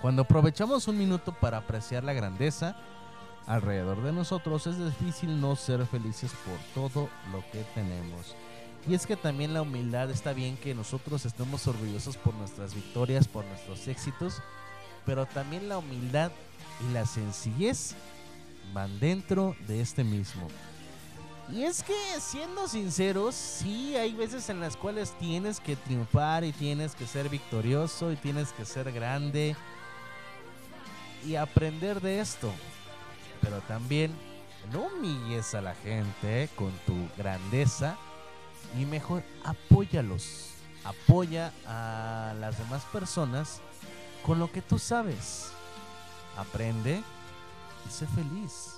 Cuando 0.00 0.22
aprovechamos 0.22 0.88
un 0.88 0.96
minuto 0.96 1.34
para 1.40 1.58
apreciar 1.58 2.04
la 2.04 2.12
grandeza 2.12 2.76
alrededor 3.46 4.02
de 4.02 4.12
nosotros, 4.12 4.66
es 4.66 4.78
difícil 4.78 5.40
no 5.40 5.56
ser 5.56 5.84
felices 5.84 6.32
por 6.44 6.58
todo 6.74 7.08
lo 7.32 7.40
que 7.50 7.64
tenemos. 7.74 8.36
Y 8.88 8.94
es 8.94 9.06
que 9.06 9.16
también 9.16 9.52
la 9.52 9.62
humildad 9.62 10.10
está 10.10 10.32
bien 10.32 10.56
que 10.56 10.74
nosotros 10.74 11.26
estemos 11.26 11.66
orgullosos 11.66 12.16
por 12.16 12.34
nuestras 12.34 12.74
victorias, 12.74 13.28
por 13.28 13.44
nuestros 13.44 13.88
éxitos, 13.88 14.40
pero 15.04 15.26
también 15.26 15.68
la 15.68 15.78
humildad 15.78 16.30
y 16.88 16.92
la 16.92 17.06
sencillez 17.06 17.94
van 18.72 18.98
dentro 19.00 19.56
de 19.66 19.80
este 19.80 20.04
mismo. 20.04 20.48
Y 21.52 21.64
es 21.64 21.82
que, 21.82 21.94
siendo 22.20 22.68
sinceros, 22.68 23.34
sí 23.34 23.96
hay 23.96 24.14
veces 24.14 24.48
en 24.50 24.60
las 24.60 24.76
cuales 24.76 25.12
tienes 25.18 25.58
que 25.58 25.74
triunfar 25.74 26.44
y 26.44 26.52
tienes 26.52 26.94
que 26.94 27.06
ser 27.06 27.28
victorioso 27.28 28.12
y 28.12 28.16
tienes 28.16 28.52
que 28.52 28.64
ser 28.64 28.92
grande 28.92 29.56
y 31.26 31.34
aprender 31.34 32.00
de 32.00 32.20
esto. 32.20 32.52
Pero 33.40 33.60
también 33.62 34.12
no 34.72 34.82
humilles 34.82 35.54
a 35.54 35.60
la 35.60 35.74
gente 35.74 36.48
con 36.54 36.70
tu 36.86 36.94
grandeza 37.16 37.96
y 38.78 38.84
mejor 38.84 39.24
apóyalos. 39.44 40.50
Apoya 40.84 41.52
a 41.66 42.32
las 42.38 42.58
demás 42.58 42.84
personas 42.92 43.60
con 44.24 44.38
lo 44.38 44.52
que 44.52 44.62
tú 44.62 44.78
sabes. 44.78 45.52
Aprende 46.36 47.02
y 47.86 47.90
sé 47.90 48.06
feliz. 48.06 48.76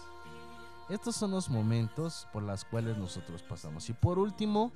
Estos 0.88 1.16
son 1.16 1.30
los 1.30 1.48
momentos 1.48 2.26
por 2.32 2.42
los 2.42 2.64
cuales 2.64 2.96
nosotros 2.96 3.42
pasamos. 3.42 3.88
Y 3.88 3.92
por 3.92 4.18
último, 4.18 4.72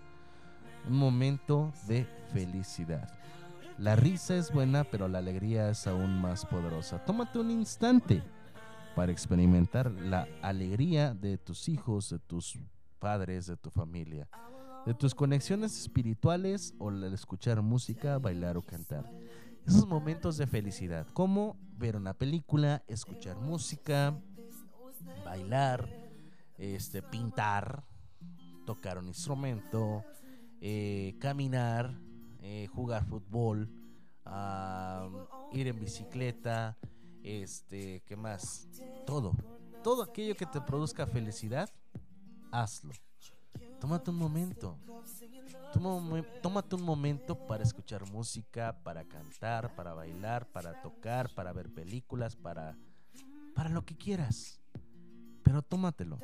un 0.89 0.97
momento 0.97 1.73
de 1.87 2.07
felicidad. 2.33 3.13
La 3.79 3.97
risa 3.97 4.37
es 4.37 4.53
buena, 4.53 4.85
pero 4.85 5.09
la 5.09 5.19
alegría 5.19 5.69
es 5.69 5.87
aún 5.87 6.21
más 6.21 6.47
poderosa. 6.47 7.05
Tómate 7.05 7.39
un 7.39 7.51
instante 7.51 8.23
para 8.95 9.13
experimentar 9.13 9.91
la 9.91 10.27
alegría 10.41 11.13
de 11.13 11.37
tus 11.37 11.69
hijos, 11.69 12.09
de 12.09 12.19
tus 12.19 12.59
padres, 12.99 13.47
de 13.47 13.57
tu 13.59 13.71
familia, 13.71 14.27
de 14.87 14.95
tus 14.95 15.15
conexiones 15.15 15.79
espirituales 15.79 16.73
o 16.79 16.89
al 16.89 17.13
escuchar 17.13 17.61
música, 17.61 18.19
bailar 18.19 18.57
o 18.57 18.63
cantar. 18.63 19.05
Esos 19.67 19.87
momentos 19.87 20.37
de 20.37 20.47
felicidad, 20.47 21.09
como 21.13 21.57
ver 21.77 21.97
una 21.97 22.15
película, 22.15 22.85
escuchar 22.87 23.37
música, 23.41 24.17
bailar, 25.25 25.89
este, 26.57 27.03
pintar, 27.03 27.85
tocar 28.65 28.97
un 28.99 29.09
instrumento, 29.09 30.05
eh, 30.61 31.17
caminar, 31.19 31.99
eh, 32.43 32.69
jugar 32.69 33.05
fútbol, 33.07 33.69
ir 35.53 35.67
en 35.67 35.81
bicicleta, 35.81 36.79
este, 37.25 38.03
¿qué 38.07 38.15
más? 38.17 38.69
Todo, 39.05 39.33
todo 39.83 40.05
aquello 40.05 40.37
que 40.37 40.47
te 40.47 40.61
produzca 40.61 41.09
felicidad, 41.09 41.69
hazlo. 42.53 42.93
Tómate 43.81 44.11
un 44.11 44.17
momento. 44.17 44.79
Tómate 46.43 46.75
un 46.75 46.83
momento 46.83 47.35
para 47.35 47.63
escuchar 47.63 48.11
música, 48.11 48.77
para 48.83 49.05
cantar, 49.05 49.75
para 49.75 49.95
bailar, 49.95 50.47
para 50.47 50.81
tocar, 50.81 51.29
para 51.35 51.53
ver 51.53 51.73
películas, 51.73 52.37
para, 52.37 52.77
para 53.55 53.69
lo 53.69 53.85
que 53.85 53.97
quieras. 53.97 54.61
Pero 55.43 55.63
tómatelo. 55.63 56.19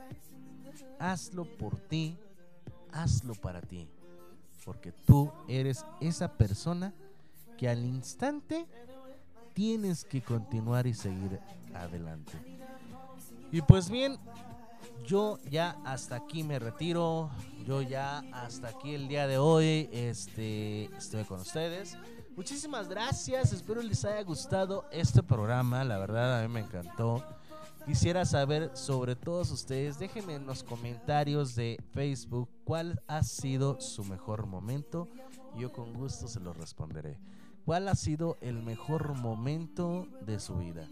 Hazlo 0.99 1.45
por 1.45 1.79
ti, 1.79 2.19
hazlo 2.93 3.35
para 3.35 3.61
ti. 3.61 3.89
Porque 4.65 4.93
tú 4.93 5.33
eres 5.49 5.85
esa 6.01 6.37
persona 6.37 6.95
que 7.59 7.69
al 7.69 7.85
instante 7.85 8.67
tienes 9.55 10.05
que 10.05 10.23
continuar 10.23 10.87
y 10.87 10.95
seguir 10.95 11.41
adelante. 11.75 12.33
Y 13.51 13.61
pues 13.61 13.91
bien, 13.91 14.19
yo 15.07 15.39
ya 15.51 15.77
hasta 15.85 16.17
aquí 16.17 16.43
me 16.43 16.59
retiro. 16.59 17.31
Yo 17.67 17.81
ya 17.83 18.25
hasta 18.33 18.69
aquí 18.69 18.95
el 18.95 19.09
día 19.09 19.27
de 19.27 19.39
hoy 19.39 19.89
este, 19.93 20.85
estuve 20.97 21.25
con 21.25 21.41
ustedes. 21.41 21.97
Muchísimas 22.37 22.89
gracias. 22.89 23.53
Espero 23.53 23.83
les 23.83 24.05
haya 24.05 24.23
gustado 24.23 24.85
este 24.91 25.23
programa. 25.23 25.85
La 25.85 25.99
verdad, 25.99 26.41
a 26.41 26.49
mí 26.49 26.53
me 26.53 26.61
encantó. 26.61 27.25
Quisiera 27.87 28.25
saber 28.25 28.71
sobre 28.75 29.17
todos 29.17 29.51
ustedes, 29.51 29.99
déjenme 29.99 30.37
en 30.37 30.47
los 30.47 30.63
comentarios 30.63 31.57
de 31.57 31.83
Facebook 31.91 32.49
cuál 32.65 33.03
ha 33.09 33.23
sido 33.23 33.81
su 33.81 34.05
mejor 34.05 34.47
momento. 34.47 35.09
Yo 35.57 35.73
con 35.73 35.93
gusto 35.93 36.29
se 36.29 36.41
los 36.41 36.57
responderé. 36.57 37.19
¿Cuál 37.65 37.89
ha 37.89 37.95
sido 37.95 38.39
el 38.41 38.63
mejor 38.63 39.15
momento 39.15 40.07
de 40.21 40.39
su 40.39 40.57
vida? 40.57 40.89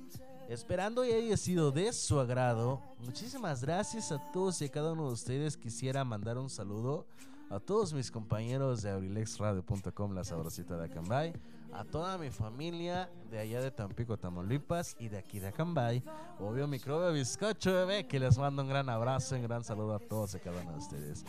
Esperando 0.51 1.05
y 1.05 1.13
haya 1.13 1.37
sido 1.37 1.71
de 1.71 1.93
su 1.93 2.19
agrado, 2.19 2.83
muchísimas 2.99 3.63
gracias 3.63 4.11
a 4.11 4.19
todos 4.33 4.61
y 4.61 4.65
a 4.65 4.69
cada 4.69 4.95
uno 4.95 5.07
de 5.07 5.13
ustedes. 5.13 5.57
Quisiera 5.57 6.05
mandar 6.05 6.39
un 6.39 6.51
saludo 6.51 7.07
a 7.51 7.61
todos 7.61 7.95
mis 7.95 8.11
compañeros 8.11 8.83
de 8.83 8.91
abrilexradio.com, 8.91 10.13
la 10.13 10.25
sabrosita 10.25 10.77
de 10.77 10.87
Acambay, 10.87 11.33
a 11.73 11.85
toda 11.85 12.19
mi 12.19 12.31
familia 12.31 13.09
de 13.31 13.39
allá 13.39 13.61
de 13.61 13.71
Tampico, 13.71 14.19
Tamaulipas 14.19 14.97
y 14.99 15.09
de 15.09 15.19
aquí 15.19 15.39
de 15.39 15.47
Acambay, 15.47 16.03
obvio 16.41 16.67
microbio 16.67 17.13
bizcocho 17.13 17.73
bebé, 17.73 18.09
que 18.09 18.19
les 18.19 18.37
mando 18.37 18.63
un 18.63 18.69
gran 18.69 18.89
abrazo 18.89 19.37
un 19.37 19.43
gran 19.43 19.63
saludo 19.63 19.95
a 19.95 20.01
todos 20.01 20.35
y 20.35 20.39
a 20.39 20.41
cada 20.41 20.63
uno 20.63 20.73
de 20.73 20.79
ustedes. 20.79 21.25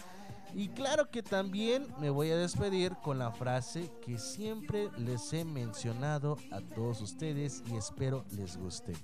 Y 0.56 0.70
claro 0.70 1.12
que 1.12 1.22
también 1.22 1.86
me 2.00 2.10
voy 2.10 2.32
a 2.32 2.38
despedir 2.38 2.96
con 3.04 3.20
la 3.20 3.32
frase 3.32 3.92
que 4.04 4.18
siempre 4.18 4.90
les 4.98 5.32
he 5.32 5.46
mencionado 5.46 6.38
a 6.52 6.60
todos 6.60 7.02
ustedes 7.02 7.62
y 7.68 7.76
espero 7.76 8.26
les 8.32 8.58
guste. 8.58 8.96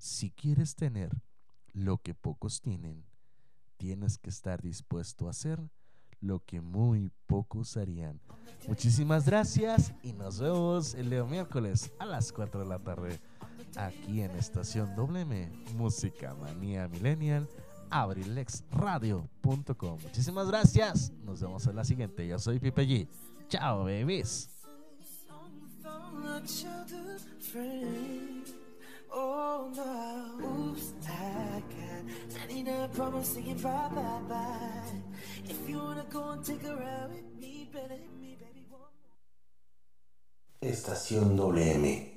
Si 0.00 0.30
quieres 0.30 0.74
tener 0.76 1.10
lo 1.74 1.98
que 1.98 2.14
pocos 2.14 2.62
tienen, 2.62 3.04
tienes 3.76 4.16
que 4.16 4.30
estar 4.30 4.62
dispuesto 4.62 5.26
a 5.26 5.30
hacer 5.30 5.60
lo 6.20 6.40
que 6.40 6.62
muy 6.62 7.10
pocos 7.26 7.76
harían. 7.76 8.18
Muchísimas 8.66 9.26
gracias 9.26 9.92
y 10.02 10.14
nos 10.14 10.40
vemos 10.40 10.94
el 10.94 11.10
día 11.10 11.22
miércoles 11.24 11.92
a 11.98 12.06
las 12.06 12.32
4 12.32 12.60
de 12.60 12.66
la 12.66 12.78
tarde 12.78 13.20
aquí 13.76 14.22
en 14.22 14.30
Estación 14.36 14.96
WM 14.96 15.50
Música 15.76 16.34
Manía 16.34 16.88
Millennial 16.88 17.46
abrilexradio.com. 17.90 19.98
Muchísimas 20.02 20.48
gracias. 20.48 21.12
Nos 21.24 21.42
vemos 21.42 21.66
en 21.66 21.76
la 21.76 21.84
siguiente. 21.84 22.26
Yo 22.26 22.38
soy 22.38 22.58
Pipe 22.58 22.86
G. 22.86 23.06
Chao, 23.50 23.84
babies. 23.84 24.48
Oh 29.12 29.70
no, 29.74 30.70
oops, 30.70 30.92
I 31.08 31.62
got 31.74 32.38
99 32.48 32.88
problems 32.90 33.28
saying 33.28 33.58
bye 33.58 33.88
bye 33.94 34.20
bye. 34.28 34.92
If 35.44 35.68
you 35.68 35.78
wanna 35.78 36.06
go 36.10 36.30
and 36.30 36.44
take 36.44 36.64
a 36.64 36.76
ride 36.76 37.08
with 37.10 37.40
me, 37.40 37.68
better 37.72 37.88
hit 37.94 38.20
me, 38.20 38.36
baby. 38.38 38.66
Estación 40.62 41.36
WM. 41.36 42.12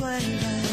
flavor. 0.00 0.69